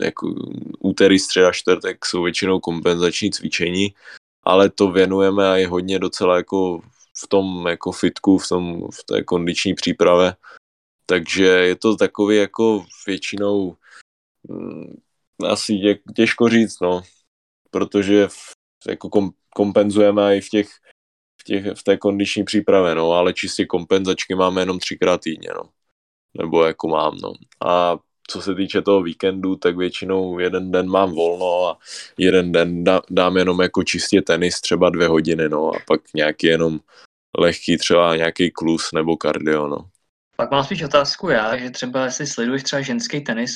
jako 0.00 0.34
úterý, 0.78 1.18
středa, 1.18 1.52
čtvrtek 1.52 2.06
jsou 2.06 2.22
většinou 2.22 2.60
kompenzační 2.60 3.30
cvičení, 3.30 3.94
ale 4.42 4.70
to 4.70 4.90
věnujeme 4.90 5.48
a 5.48 5.56
je 5.56 5.68
hodně 5.68 5.98
docela 5.98 6.36
jako 6.36 6.80
v 7.24 7.28
tom 7.28 7.66
jako 7.66 7.92
fitku, 7.92 8.38
v, 8.38 8.48
tom, 8.48 8.88
v 8.90 9.04
té 9.04 9.22
kondiční 9.22 9.74
příprave. 9.74 10.36
Takže 11.06 11.44
je 11.44 11.76
to 11.76 11.96
takový 11.96 12.36
jako 12.36 12.84
většinou 13.06 13.76
hm, 14.50 14.96
asi 15.46 15.78
tě, 15.78 15.98
těžko 16.16 16.48
říct, 16.48 16.80
no, 16.80 17.02
protože 17.70 18.28
jako 18.88 19.08
kom, 19.08 19.30
kompenzujeme 19.54 20.36
i 20.36 20.40
v 20.40 20.48
těch, 20.48 20.68
v, 21.40 21.44
těch, 21.44 21.64
v 21.78 21.82
té 21.82 21.96
kondiční 21.96 22.44
přípravě, 22.44 22.94
no, 22.94 23.12
ale 23.12 23.32
čistě 23.32 23.66
kompenzačky 23.66 24.34
máme 24.34 24.62
jenom 24.62 24.78
třikrát 24.78 25.20
týdně, 25.20 25.48
no, 25.54 25.62
nebo 26.38 26.64
jako 26.64 26.88
mám, 26.88 27.16
no. 27.22 27.32
A 27.66 27.96
co 28.30 28.42
se 28.42 28.54
týče 28.54 28.82
toho 28.82 29.02
víkendu, 29.02 29.56
tak 29.56 29.76
většinou 29.76 30.38
jeden 30.38 30.70
den 30.70 30.88
mám 30.88 31.12
volno 31.12 31.68
a 31.68 31.78
jeden 32.18 32.52
den 32.52 32.84
dám 33.10 33.36
jenom 33.36 33.60
jako 33.60 33.82
čistě 33.82 34.22
tenis, 34.22 34.60
třeba 34.60 34.90
dvě 34.90 35.08
hodiny, 35.08 35.48
no, 35.48 35.70
a 35.74 35.78
pak 35.86 36.00
nějaký 36.14 36.46
jenom 36.46 36.80
lehký 37.38 37.78
třeba 37.78 38.16
nějaký 38.16 38.50
klus 38.50 38.92
nebo 38.92 39.16
kardio, 39.16 39.68
no. 39.68 39.88
Pak 40.36 40.50
mám 40.50 40.64
spíš 40.64 40.82
otázku 40.82 41.28
já, 41.28 41.56
že 41.56 41.70
třeba 41.70 42.04
jestli 42.04 42.26
sleduješ 42.26 42.62
třeba 42.62 42.82
ženský 42.82 43.20
tenis, 43.20 43.54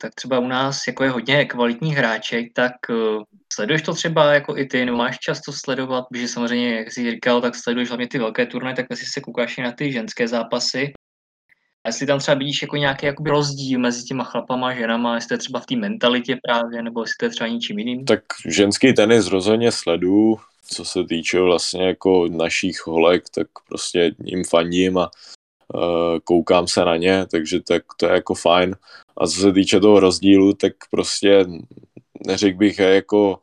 tak 0.00 0.14
třeba 0.14 0.38
u 0.38 0.48
nás 0.48 0.80
jako 0.86 1.04
je 1.04 1.10
hodně 1.10 1.44
kvalitních 1.44 1.96
hráček, 1.96 2.46
tak 2.54 2.72
eh, 2.90 2.94
sleduješ 3.52 3.82
to 3.82 3.94
třeba 3.94 4.34
jako 4.34 4.58
i 4.58 4.66
ty, 4.66 4.84
nebo 4.84 4.98
máš 4.98 5.18
čas 5.18 5.40
to 5.40 5.52
sledovat, 5.52 6.04
protože 6.10 6.28
samozřejmě, 6.28 6.74
jak 6.74 6.92
jsi 6.92 7.10
říkal, 7.10 7.40
tak 7.40 7.54
sleduješ 7.54 7.88
hlavně 7.88 8.08
ty 8.08 8.18
velké 8.18 8.46
turnaje, 8.46 8.76
tak 8.76 8.86
asi 8.90 9.04
se 9.06 9.20
koukáš 9.20 9.58
i 9.58 9.62
na 9.62 9.72
ty 9.72 9.92
ženské 9.92 10.28
zápasy. 10.28 10.92
A 11.84 11.88
jestli 11.88 12.06
tam 12.06 12.18
třeba 12.18 12.38
vidíš 12.38 12.62
jako 12.62 12.76
nějaký 12.76 13.06
jakoby 13.06 13.30
rozdíl 13.30 13.80
mezi 13.80 14.04
těma 14.04 14.24
chlapama 14.24 14.68
a 14.68 14.74
ženama, 14.74 15.14
jestli 15.14 15.28
to 15.28 15.34
je 15.34 15.38
třeba 15.38 15.60
v 15.60 15.66
té 15.66 15.76
mentalitě 15.76 16.38
právě, 16.46 16.82
nebo 16.82 17.02
jestli 17.02 17.14
to 17.18 17.24
je 17.24 17.30
třeba 17.30 17.48
něčím 17.48 17.78
jiným? 17.78 18.04
Tak 18.04 18.22
ženský 18.46 18.94
tenis 18.94 19.26
rozhodně 19.26 19.72
sledu, 19.72 20.34
co 20.66 20.84
se 20.84 21.04
týče 21.04 21.40
vlastně 21.40 21.86
jako 21.86 22.28
našich 22.28 22.86
holek, 22.86 23.24
tak 23.34 23.46
prostě 23.68 24.14
jim 24.24 24.44
fandím 24.44 24.98
a 24.98 25.10
koukám 26.24 26.68
se 26.68 26.84
na 26.84 26.96
ně, 26.96 27.26
takže 27.30 27.60
tak 27.60 27.82
to 27.96 28.06
je 28.06 28.12
jako 28.12 28.34
fajn. 28.34 28.76
A 29.16 29.26
co 29.26 29.40
se 29.40 29.52
týče 29.52 29.80
toho 29.80 30.00
rozdílu, 30.00 30.52
tak 30.54 30.72
prostě 30.90 31.46
neřekl 32.26 32.58
bych 32.58 32.78
jako, 32.78 33.38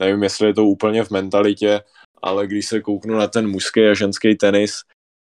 nevím, 0.00 0.22
jestli 0.22 0.46
je 0.46 0.54
to 0.54 0.64
úplně 0.64 1.04
v 1.04 1.10
mentalitě, 1.10 1.80
ale 2.22 2.46
když 2.46 2.66
se 2.66 2.80
kouknu 2.80 3.14
na 3.14 3.26
ten 3.26 3.48
mužský 3.50 3.80
a 3.86 3.94
ženský 3.94 4.34
tenis, 4.34 4.72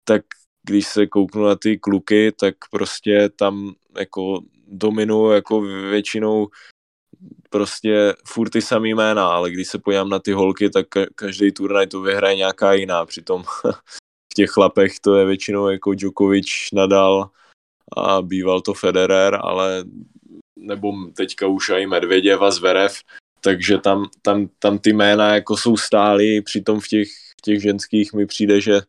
tak 0.05 0.22
když 0.66 0.86
se 0.86 1.07
kouknu 1.07 1.44
na 1.44 1.57
ty 1.57 1.78
kluky, 1.78 2.32
tak 2.32 2.55
prostě 2.70 3.28
tam 3.36 3.74
jako 3.98 4.40
dominují 4.68 5.34
jako 5.34 5.61
většinou 5.61 6.46
prostě 7.50 8.14
furt 8.26 8.50
ty 8.50 8.62
samý 8.62 8.94
jména, 8.94 9.28
ale 9.28 9.50
když 9.50 9.68
se 9.68 9.78
podívám 9.78 10.09
na 10.09 10.18
ty 10.18 10.32
holky, 10.32 10.70
tak 10.70 10.86
každý 11.14 11.52
turnaj 11.52 11.86
to 11.86 12.00
vyhraje 12.00 12.36
nějaká 12.36 12.72
jiná, 12.72 13.07
přitom 13.07 13.44
v 14.35 14.43
těch 14.43 14.51
chlapech 14.51 15.01
to 15.01 15.16
je 15.16 15.26
většinou 15.26 15.68
jako 15.68 15.95
Djokovic, 15.95 16.47
Nadal 16.72 17.30
a 17.97 18.22
býval 18.22 18.61
to 18.61 18.74
Federer, 18.74 19.39
ale 19.43 19.85
nebo 20.57 20.93
teďka 21.16 21.47
už 21.47 21.68
i 21.68 21.87
Medvěděv 21.87 22.43
a 22.43 22.51
Zverev, 22.51 22.99
takže 23.41 23.78
tam, 23.78 24.09
tam, 24.22 24.49
tam 24.59 24.78
ty 24.78 24.93
jména 24.93 25.35
jako 25.35 25.57
jsou 25.57 25.76
stálí, 25.76 26.43
přitom 26.43 26.80
v 26.80 26.89
těch, 26.89 27.09
v 27.09 27.43
těch 27.43 27.62
ženských 27.62 28.12
mi 28.12 28.26
přijde, 28.26 28.61
že 28.61 28.80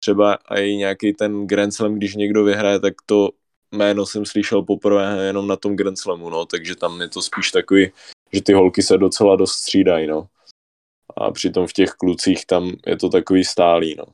třeba 0.00 0.34
i 0.34 0.76
nějaký 0.76 1.12
ten 1.12 1.46
Grand 1.46 1.74
Slam, 1.74 1.94
když 1.94 2.14
někdo 2.14 2.44
vyhraje, 2.44 2.80
tak 2.80 2.94
to 3.06 3.30
jméno 3.72 4.06
jsem 4.06 4.26
slyšel 4.26 4.62
poprvé 4.62 5.26
jenom 5.26 5.46
na 5.46 5.56
tom 5.56 5.76
Grand 5.76 5.98
Slamu, 5.98 6.30
no, 6.30 6.46
takže 6.46 6.76
tam 6.76 7.00
je 7.00 7.08
to 7.08 7.22
spíš 7.22 7.50
takový, 7.50 7.90
že 8.32 8.42
ty 8.42 8.52
holky 8.52 8.82
se 8.82 8.98
docela 8.98 9.36
dost 9.36 9.52
střídají, 9.52 10.06
no. 10.06 10.26
A 11.16 11.30
přitom 11.30 11.66
v 11.66 11.72
těch 11.72 11.90
klucích 11.90 12.46
tam 12.46 12.72
je 12.86 12.96
to 12.96 13.08
takový 13.08 13.44
stálý, 13.44 13.94
no. 13.98 14.04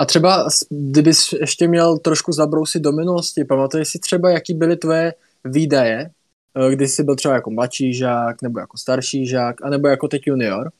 A 0.00 0.04
třeba, 0.04 0.48
kdybys 0.70 1.32
ještě 1.32 1.68
měl 1.68 1.98
trošku 1.98 2.32
zabrousit 2.32 2.82
do 2.82 2.92
minulosti, 2.92 3.44
pamatuješ 3.44 3.88
si 3.88 3.98
třeba, 3.98 4.30
jaký 4.30 4.54
byly 4.54 4.76
tvoje 4.76 5.14
výdaje, 5.44 6.10
eh, 6.54 6.70
když 6.74 6.90
jsi 6.90 7.04
byl 7.04 7.16
třeba 7.16 7.34
jako 7.34 7.50
mladší 7.50 7.94
žák, 7.94 8.42
nebo 8.42 8.60
jako 8.60 8.78
starší 8.78 9.26
žák, 9.26 9.64
anebo 9.64 9.88
jako 9.88 10.08
teď 10.08 10.22
junior? 10.26 10.72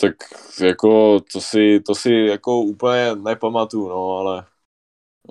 Tak 0.00 0.14
jako 0.60 1.20
to 1.32 1.40
si, 1.40 1.80
to 1.86 1.94
si 1.94 2.12
jako 2.12 2.60
úplně 2.60 3.14
nepamatuju, 3.14 3.88
no, 3.88 4.10
ale 4.10 4.44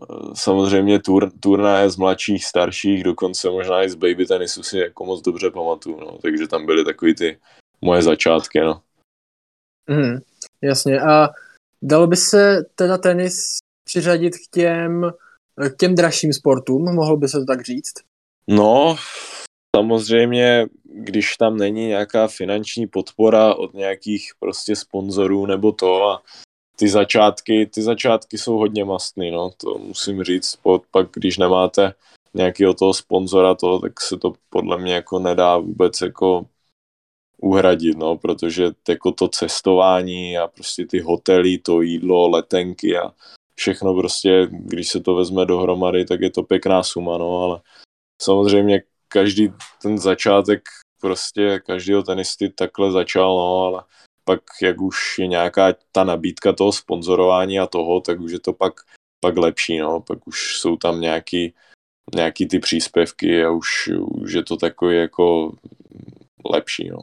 eh, 0.02 0.32
samozřejmě 0.34 1.00
tur, 1.00 1.32
turnaje 1.40 1.90
z 1.90 1.98
mladších, 1.98 2.46
starších, 2.46 3.04
dokonce 3.04 3.50
možná 3.50 3.84
i 3.84 3.90
z 3.90 3.96
baby 3.96 4.26
tenisu 4.26 4.64
si 4.64 4.78
jako 4.78 5.06
moc 5.06 5.22
dobře 5.22 5.52
pamatuju, 5.52 6.00
no, 6.00 6.18
takže 6.22 6.48
tam 6.48 6.66
byly 6.66 6.86
takový 6.86 7.16
ty 7.16 7.40
moje 7.82 8.02
začátky, 8.02 8.60
no. 8.60 8.82
Mm, 9.90 10.20
jasně, 10.62 11.00
a 11.02 11.30
dalo 11.82 12.08
by 12.08 12.16
se 12.16 12.66
teda 12.76 12.98
tenis 12.98 13.58
přiřadit 13.84 14.34
k 14.36 14.52
těm, 14.52 15.12
k 15.70 15.78
těm 15.78 15.96
dražším 15.96 16.34
sportům, 16.34 16.96
mohl 16.96 17.18
by 17.18 17.28
se 17.28 17.40
to 17.40 17.46
tak 17.46 17.62
říct? 17.62 17.94
No, 18.48 18.96
samozřejmě, 19.76 20.66
když 20.84 21.36
tam 21.36 21.58
není 21.58 21.88
nějaká 21.88 22.28
finanční 22.28 22.88
podpora 22.88 23.56
od 23.56 23.74
nějakých 23.74 24.32
prostě 24.40 24.76
sponzorů 24.76 25.46
nebo 25.46 25.72
to 25.72 26.04
a 26.04 26.22
ty 26.76 26.90
začátky, 26.90 27.66
ty 27.66 27.82
začátky 27.82 28.38
jsou 28.38 28.58
hodně 28.58 28.86
mastný, 28.86 29.32
no, 29.32 29.52
to 29.58 29.78
musím 29.78 30.24
říct, 30.24 30.60
pak 30.92 31.08
když 31.14 31.38
nemáte 31.38 31.94
nějakého 32.34 32.74
toho 32.74 32.94
sponzora 32.94 33.56
toho, 33.56 33.80
tak 33.80 34.02
se 34.02 34.18
to 34.18 34.34
podle 34.50 34.78
mě 34.78 34.94
jako 34.94 35.20
nedá 35.20 35.58
vůbec 35.58 36.02
jako 36.02 36.46
uhradit, 37.42 37.98
no, 37.98 38.18
protože 38.18 38.72
jako 38.90 39.12
to 39.12 39.28
cestování 39.28 40.38
a 40.38 40.48
prostě 40.48 40.86
ty 40.86 41.00
hotely, 41.00 41.58
to 41.58 41.82
jídlo, 41.82 42.30
letenky 42.30 42.98
a 42.98 43.14
všechno 43.56 43.94
prostě, 43.94 44.48
když 44.52 44.90
se 44.90 45.00
to 45.00 45.16
vezme 45.16 45.46
dohromady, 45.46 46.06
tak 46.06 46.22
je 46.22 46.30
to 46.30 46.44
pěkná 46.44 46.84
suma, 46.84 47.18
no, 47.18 47.42
ale 47.44 47.62
samozřejmě 48.22 48.82
každý 49.08 49.54
ten 49.82 49.98
začátek 49.98 50.62
prostě 51.02 51.60
každého 51.66 52.04
tenisty 52.04 52.50
takhle 52.50 52.92
začal, 52.92 53.38
no, 53.38 53.64
ale 53.64 53.84
pak 54.24 54.42
jak 54.62 54.82
už 54.82 55.20
je 55.20 55.28
nějaká 55.28 55.74
ta 55.92 56.04
nabídka 56.04 56.54
toho 56.54 56.72
sponzorování 56.72 57.60
a 57.60 57.68
toho, 57.68 58.02
tak 58.02 58.20
už 58.20 58.32
je 58.32 58.40
to 58.40 58.54
pak, 58.54 58.74
pak 59.20 59.38
lepší, 59.38 59.78
no, 59.78 60.02
pak 60.02 60.28
už 60.28 60.60
jsou 60.60 60.78
tam 60.78 61.02
nějaký, 61.02 61.54
nějaký 62.16 62.48
ty 62.48 62.60
příspěvky 62.60 63.46
a 63.46 63.52
už, 63.52 63.90
už 63.98 64.34
je 64.34 64.44
to 64.44 64.58
takový 64.58 64.98
jako 64.98 65.52
lepší, 66.46 66.90
no. 66.90 66.98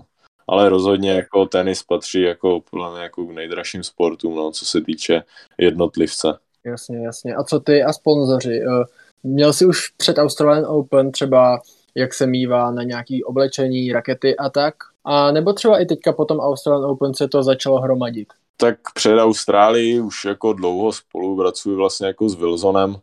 Ale 0.48 0.68
rozhodně 0.68 1.10
jako 1.10 1.46
tenis 1.46 1.82
patří 1.82 2.20
jako, 2.20 2.62
jako 3.02 3.26
k 3.26 3.30
nejdražším 3.30 3.82
sportům, 3.82 4.34
no, 4.34 4.50
co 4.50 4.64
se 4.64 4.80
týče 4.80 5.22
jednotlivce. 5.58 6.38
Jasně, 6.64 7.04
jasně. 7.04 7.34
A 7.34 7.44
co 7.44 7.60
ty 7.60 7.82
a 7.82 7.92
sponzoři? 7.92 8.60
Eh, 8.62 8.84
měl 9.22 9.52
jsi 9.52 9.66
už 9.66 9.88
před 9.88 10.18
Australian 10.18 10.66
Open 10.66 11.12
třeba 11.12 11.60
jak 11.94 12.14
se 12.14 12.26
mývá 12.26 12.70
na 12.70 12.82
nějaký 12.82 13.24
oblečení, 13.24 13.92
rakety 13.92 14.36
a 14.36 14.50
tak. 14.50 14.74
A 15.04 15.30
nebo 15.30 15.52
třeba 15.52 15.78
i 15.78 15.86
teďka 15.86 16.12
potom 16.12 16.38
Australian 16.38 16.90
Open 16.90 17.14
se 17.14 17.28
to 17.28 17.42
začalo 17.42 17.80
hromadit. 17.80 18.28
Tak 18.56 18.76
před 18.94 19.18
Austrálií 19.18 20.00
už 20.00 20.24
jako 20.24 20.52
dlouho 20.52 20.92
spolupracuji 20.92 21.76
vlastně 21.76 22.06
jako 22.06 22.28
s 22.28 22.34
Wilsonem, 22.34 22.96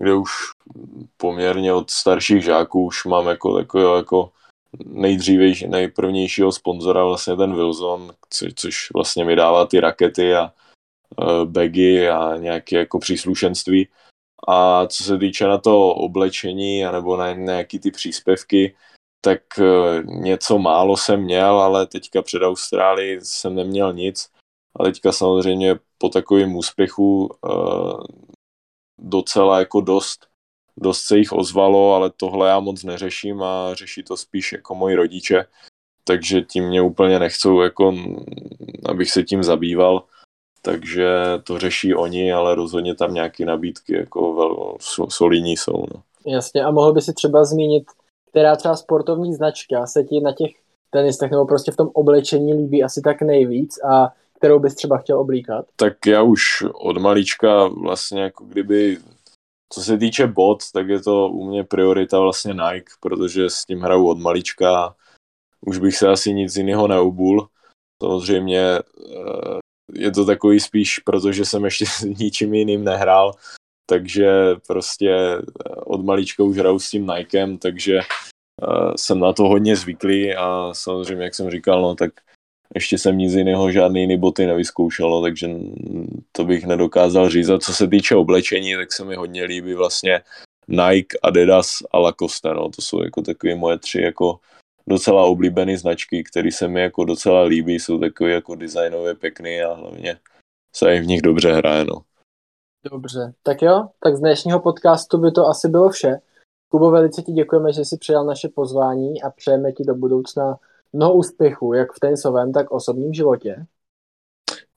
kde 0.00 0.14
už 0.14 0.30
poměrně 1.16 1.72
od 1.72 1.90
starších 1.90 2.44
žáků 2.44 2.86
už 2.86 3.04
mám 3.04 3.26
jako, 3.26 3.58
jako, 3.58 3.96
jako 3.96 4.30
nejdřívější, 4.84 5.68
nejprvnějšího 5.68 6.52
sponzora 6.52 7.04
vlastně 7.04 7.36
ten 7.36 7.54
Wilson, 7.54 8.12
co, 8.30 8.46
což 8.54 8.90
vlastně 8.94 9.24
mi 9.24 9.36
dává 9.36 9.66
ty 9.66 9.80
rakety 9.80 10.34
a, 10.34 10.52
uh, 11.18 11.44
bagy 11.44 12.08
a 12.08 12.36
nějaké 12.36 12.76
jako 12.76 12.98
příslušenství. 12.98 13.88
A 14.48 14.86
co 14.86 15.04
se 15.04 15.18
týče 15.18 15.46
na 15.46 15.58
to 15.58 15.88
oblečení 15.88 16.84
anebo 16.84 17.16
na 17.16 17.32
nějaký 17.32 17.78
ty 17.78 17.90
příspěvky, 17.90 18.76
tak 19.20 19.40
uh, 19.58 20.04
něco 20.04 20.58
málo 20.58 20.96
jsem 20.96 21.20
měl, 21.20 21.60
ale 21.60 21.86
teďka 21.86 22.22
před 22.22 22.42
Austrálií 22.42 23.20
jsem 23.20 23.54
neměl 23.54 23.92
nic. 23.92 24.30
A 24.80 24.84
teďka 24.84 25.12
samozřejmě 25.12 25.78
po 25.98 26.08
takovém 26.08 26.56
úspěchu 26.56 27.30
uh, 27.44 28.04
docela 28.98 29.58
jako 29.58 29.80
dost, 29.80 30.31
dost 30.80 31.02
se 31.02 31.18
jich 31.18 31.32
ozvalo, 31.32 31.94
ale 31.94 32.10
tohle 32.16 32.48
já 32.48 32.60
moc 32.60 32.84
neřeším 32.84 33.42
a 33.42 33.74
řeší 33.74 34.02
to 34.02 34.16
spíš 34.16 34.52
jako 34.52 34.74
moji 34.74 34.96
rodiče, 34.96 35.44
takže 36.04 36.42
tím 36.42 36.68
mě 36.68 36.82
úplně 36.82 37.18
nechcou, 37.18 37.60
jako, 37.60 37.94
abych 38.84 39.10
se 39.10 39.22
tím 39.22 39.42
zabýval, 39.42 40.02
takže 40.62 41.08
to 41.44 41.58
řeší 41.58 41.94
oni, 41.94 42.32
ale 42.32 42.54
rozhodně 42.54 42.94
tam 42.94 43.14
nějaké 43.14 43.44
nabídky 43.44 43.96
jako 43.96 44.34
vel, 44.34 44.76
solidní 45.08 45.56
jsou. 45.56 45.84
No. 45.94 46.02
Jasně, 46.26 46.64
a 46.64 46.70
mohl 46.70 46.92
by 46.92 47.00
si 47.00 47.12
třeba 47.12 47.44
zmínit, 47.44 47.84
která 48.30 48.56
třeba 48.56 48.76
sportovní 48.76 49.34
značka 49.34 49.86
se 49.86 50.04
ti 50.04 50.20
na 50.20 50.32
těch 50.32 50.50
tenistech 50.90 51.30
nebo 51.30 51.46
prostě 51.46 51.72
v 51.72 51.76
tom 51.76 51.90
oblečení 51.92 52.54
líbí 52.54 52.84
asi 52.84 53.00
tak 53.00 53.22
nejvíc 53.22 53.78
a 53.84 54.12
kterou 54.36 54.58
bys 54.58 54.74
třeba 54.74 54.98
chtěl 54.98 55.20
oblíkat? 55.20 55.64
Tak 55.76 56.06
já 56.06 56.22
už 56.22 56.42
od 56.74 56.98
malička 56.98 57.66
vlastně 57.66 58.22
jako 58.22 58.44
kdyby, 58.44 58.98
co 59.72 59.80
se 59.80 59.98
týče 59.98 60.26
bot, 60.26 60.58
tak 60.72 60.88
je 60.88 61.00
to 61.00 61.28
u 61.28 61.48
mě 61.48 61.64
priorita 61.64 62.18
vlastně 62.18 62.54
Nike, 62.54 62.92
protože 63.00 63.50
s 63.50 63.64
tím 63.64 63.80
hraju 63.80 64.08
od 64.08 64.18
malička 64.18 64.94
už 65.66 65.78
bych 65.78 65.96
se 65.96 66.08
asi 66.08 66.34
nic 66.34 66.56
jiného 66.56 66.88
neubul. 66.88 67.48
Samozřejmě 68.02 68.60
eh, 68.60 69.58
je 69.92 70.10
to 70.10 70.24
takový 70.24 70.60
spíš, 70.60 70.98
protože 70.98 71.44
jsem 71.44 71.64
ještě 71.64 71.86
s 71.86 72.00
ničím 72.02 72.54
jiným 72.54 72.84
nehrál, 72.84 73.32
takže 73.86 74.54
prostě 74.66 75.10
eh, 75.10 75.74
od 75.74 76.04
malička 76.04 76.42
už 76.42 76.56
hraju 76.56 76.78
s 76.78 76.90
tím 76.90 77.06
Nikem, 77.06 77.58
takže 77.58 77.98
eh, 77.98 78.92
jsem 78.96 79.20
na 79.20 79.32
to 79.32 79.42
hodně 79.42 79.76
zvyklý 79.76 80.34
a 80.34 80.68
samozřejmě, 80.72 81.24
jak 81.24 81.34
jsem 81.34 81.50
říkal, 81.50 81.82
no 81.82 81.94
tak 81.94 82.10
ještě 82.74 82.98
jsem 82.98 83.18
nic 83.18 83.32
jiného, 83.32 83.70
žádný 83.70 84.00
jiný 84.00 84.18
boty 84.18 84.46
nevyzkoušel, 84.46 85.22
takže 85.22 85.48
to 86.32 86.44
bych 86.44 86.66
nedokázal 86.66 87.28
říct. 87.28 87.48
A 87.48 87.58
co 87.58 87.74
se 87.74 87.88
týče 87.88 88.16
oblečení, 88.16 88.74
tak 88.74 88.92
se 88.92 89.04
mi 89.04 89.14
hodně 89.14 89.44
líbí 89.44 89.74
vlastně 89.74 90.20
Nike, 90.68 91.18
Adidas 91.22 91.78
a 91.90 91.98
Lacoste, 91.98 92.54
no, 92.54 92.68
to 92.68 92.82
jsou 92.82 93.02
jako 93.02 93.22
takové 93.22 93.54
moje 93.54 93.78
tři 93.78 94.00
jako 94.00 94.38
docela 94.86 95.24
oblíbené 95.24 95.78
značky, 95.78 96.24
které 96.24 96.52
se 96.52 96.68
mi 96.68 96.80
jako 96.80 97.04
docela 97.04 97.42
líbí, 97.42 97.74
jsou 97.74 97.98
takové 97.98 98.30
jako 98.30 98.54
designově 98.54 99.14
pěkný 99.14 99.62
a 99.62 99.74
hlavně 99.74 100.18
se 100.76 100.94
i 100.94 101.00
v 101.00 101.06
nich 101.06 101.22
dobře 101.22 101.52
hraje, 101.52 101.84
no. 101.84 102.02
Dobře, 102.90 103.34
tak 103.42 103.62
jo, 103.62 103.88
tak 104.00 104.16
z 104.16 104.20
dnešního 104.20 104.60
podcastu 104.60 105.18
by 105.18 105.30
to 105.30 105.46
asi 105.46 105.68
bylo 105.68 105.90
vše. 105.90 106.20
Kubo, 106.68 106.90
velice 106.90 107.22
ti 107.22 107.32
děkujeme, 107.32 107.72
že 107.72 107.84
jsi 107.84 107.98
přijal 107.98 108.24
naše 108.24 108.48
pozvání 108.48 109.22
a 109.22 109.30
přejeme 109.30 109.72
ti 109.72 109.84
do 109.84 109.94
budoucna 109.94 110.58
mnoho 110.92 111.14
úspěchů, 111.14 111.72
jak 111.72 111.92
v 111.92 112.00
tenisovém, 112.00 112.52
tak 112.52 112.68
v 112.68 112.72
osobním 112.72 113.14
životě. 113.14 113.66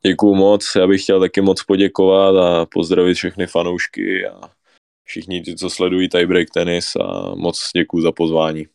Děkuju 0.05 0.35
moc, 0.35 0.71
já 0.75 0.87
bych 0.87 1.03
chtěl 1.03 1.19
taky 1.19 1.41
moc 1.41 1.63
poděkovat 1.63 2.35
a 2.35 2.65
pozdravit 2.65 3.13
všechny 3.13 3.47
fanoušky 3.47 4.27
a 4.27 4.41
všichni 5.03 5.41
ti, 5.41 5.55
co 5.55 5.69
sledují 5.69 6.09
tiebreak 6.09 6.49
tenis 6.53 6.95
a 6.95 7.35
moc 7.35 7.69
děkuju 7.75 8.03
za 8.03 8.11
pozvání. 8.11 8.67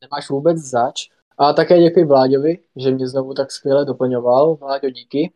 Nemáš 0.00 0.30
vůbec 0.30 0.58
zač. 0.58 1.08
A 1.38 1.52
také 1.52 1.82
děkuji 1.82 2.04
Vláďovi, 2.04 2.58
že 2.76 2.90
mě 2.90 3.08
znovu 3.08 3.34
tak 3.34 3.52
skvěle 3.52 3.84
doplňoval. 3.84 4.56
Vláďo, 4.56 4.90
díky. 4.90 5.32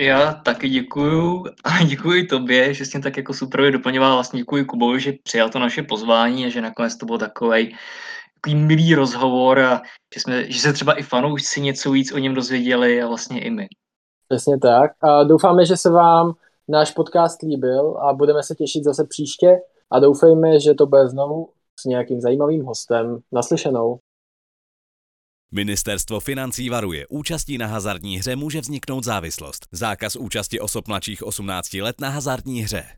Já 0.00 0.32
taky 0.32 0.68
děkuju 0.68 1.44
a 1.64 1.84
děkuji 1.88 2.26
tobě, 2.26 2.74
že 2.74 2.84
jsi 2.84 2.98
mě 2.98 3.02
tak 3.02 3.16
jako 3.16 3.34
super 3.34 3.72
doplňoval. 3.72 4.14
Vlastně 4.14 4.40
děkuji 4.40 4.64
Kubovi, 4.64 5.00
že 5.00 5.12
přijal 5.22 5.50
to 5.50 5.58
naše 5.58 5.82
pozvání 5.82 6.46
a 6.46 6.48
že 6.48 6.60
nakonec 6.60 6.96
to 6.96 7.06
byl 7.06 7.18
takový 7.18 7.76
takový 8.40 8.54
milý 8.54 8.94
rozhovor 8.94 9.58
a 9.58 9.82
že, 10.14 10.20
jsme, 10.20 10.50
že 10.52 10.60
se 10.60 10.72
třeba 10.72 10.98
i 10.98 11.02
fanoušci 11.02 11.60
něco 11.60 11.90
víc 11.90 12.12
o 12.12 12.18
něm 12.18 12.34
dozvěděli 12.34 13.02
a 13.02 13.06
vlastně 13.06 13.40
i 13.40 13.50
my. 13.50 13.66
Přesně 14.28 14.58
tak. 14.58 14.90
A 15.00 15.24
doufáme, 15.24 15.66
že 15.66 15.76
se 15.76 15.90
vám 15.90 16.34
náš 16.68 16.90
podcast 16.90 17.42
líbil 17.42 17.96
a 17.96 18.12
budeme 18.12 18.42
se 18.42 18.54
těšit 18.54 18.84
zase 18.84 19.04
příště 19.04 19.56
a 19.90 19.98
doufejme, 19.98 20.60
že 20.60 20.74
to 20.74 20.86
bude 20.86 21.08
znovu 21.08 21.48
s 21.80 21.84
nějakým 21.84 22.20
zajímavým 22.20 22.64
hostem. 22.64 23.18
Naslyšenou. 23.32 23.98
Ministerstvo 25.52 26.20
financí 26.20 26.68
varuje. 26.68 27.06
Účastí 27.08 27.58
na 27.58 27.66
hazardní 27.66 28.18
hře 28.18 28.36
může 28.36 28.60
vzniknout 28.60 29.04
závislost. 29.04 29.66
Zákaz 29.72 30.16
účasti 30.16 30.60
osob 30.60 30.88
mladších 30.88 31.22
18 31.22 31.74
let 31.74 32.00
na 32.00 32.08
hazardní 32.08 32.60
hře. 32.60 32.84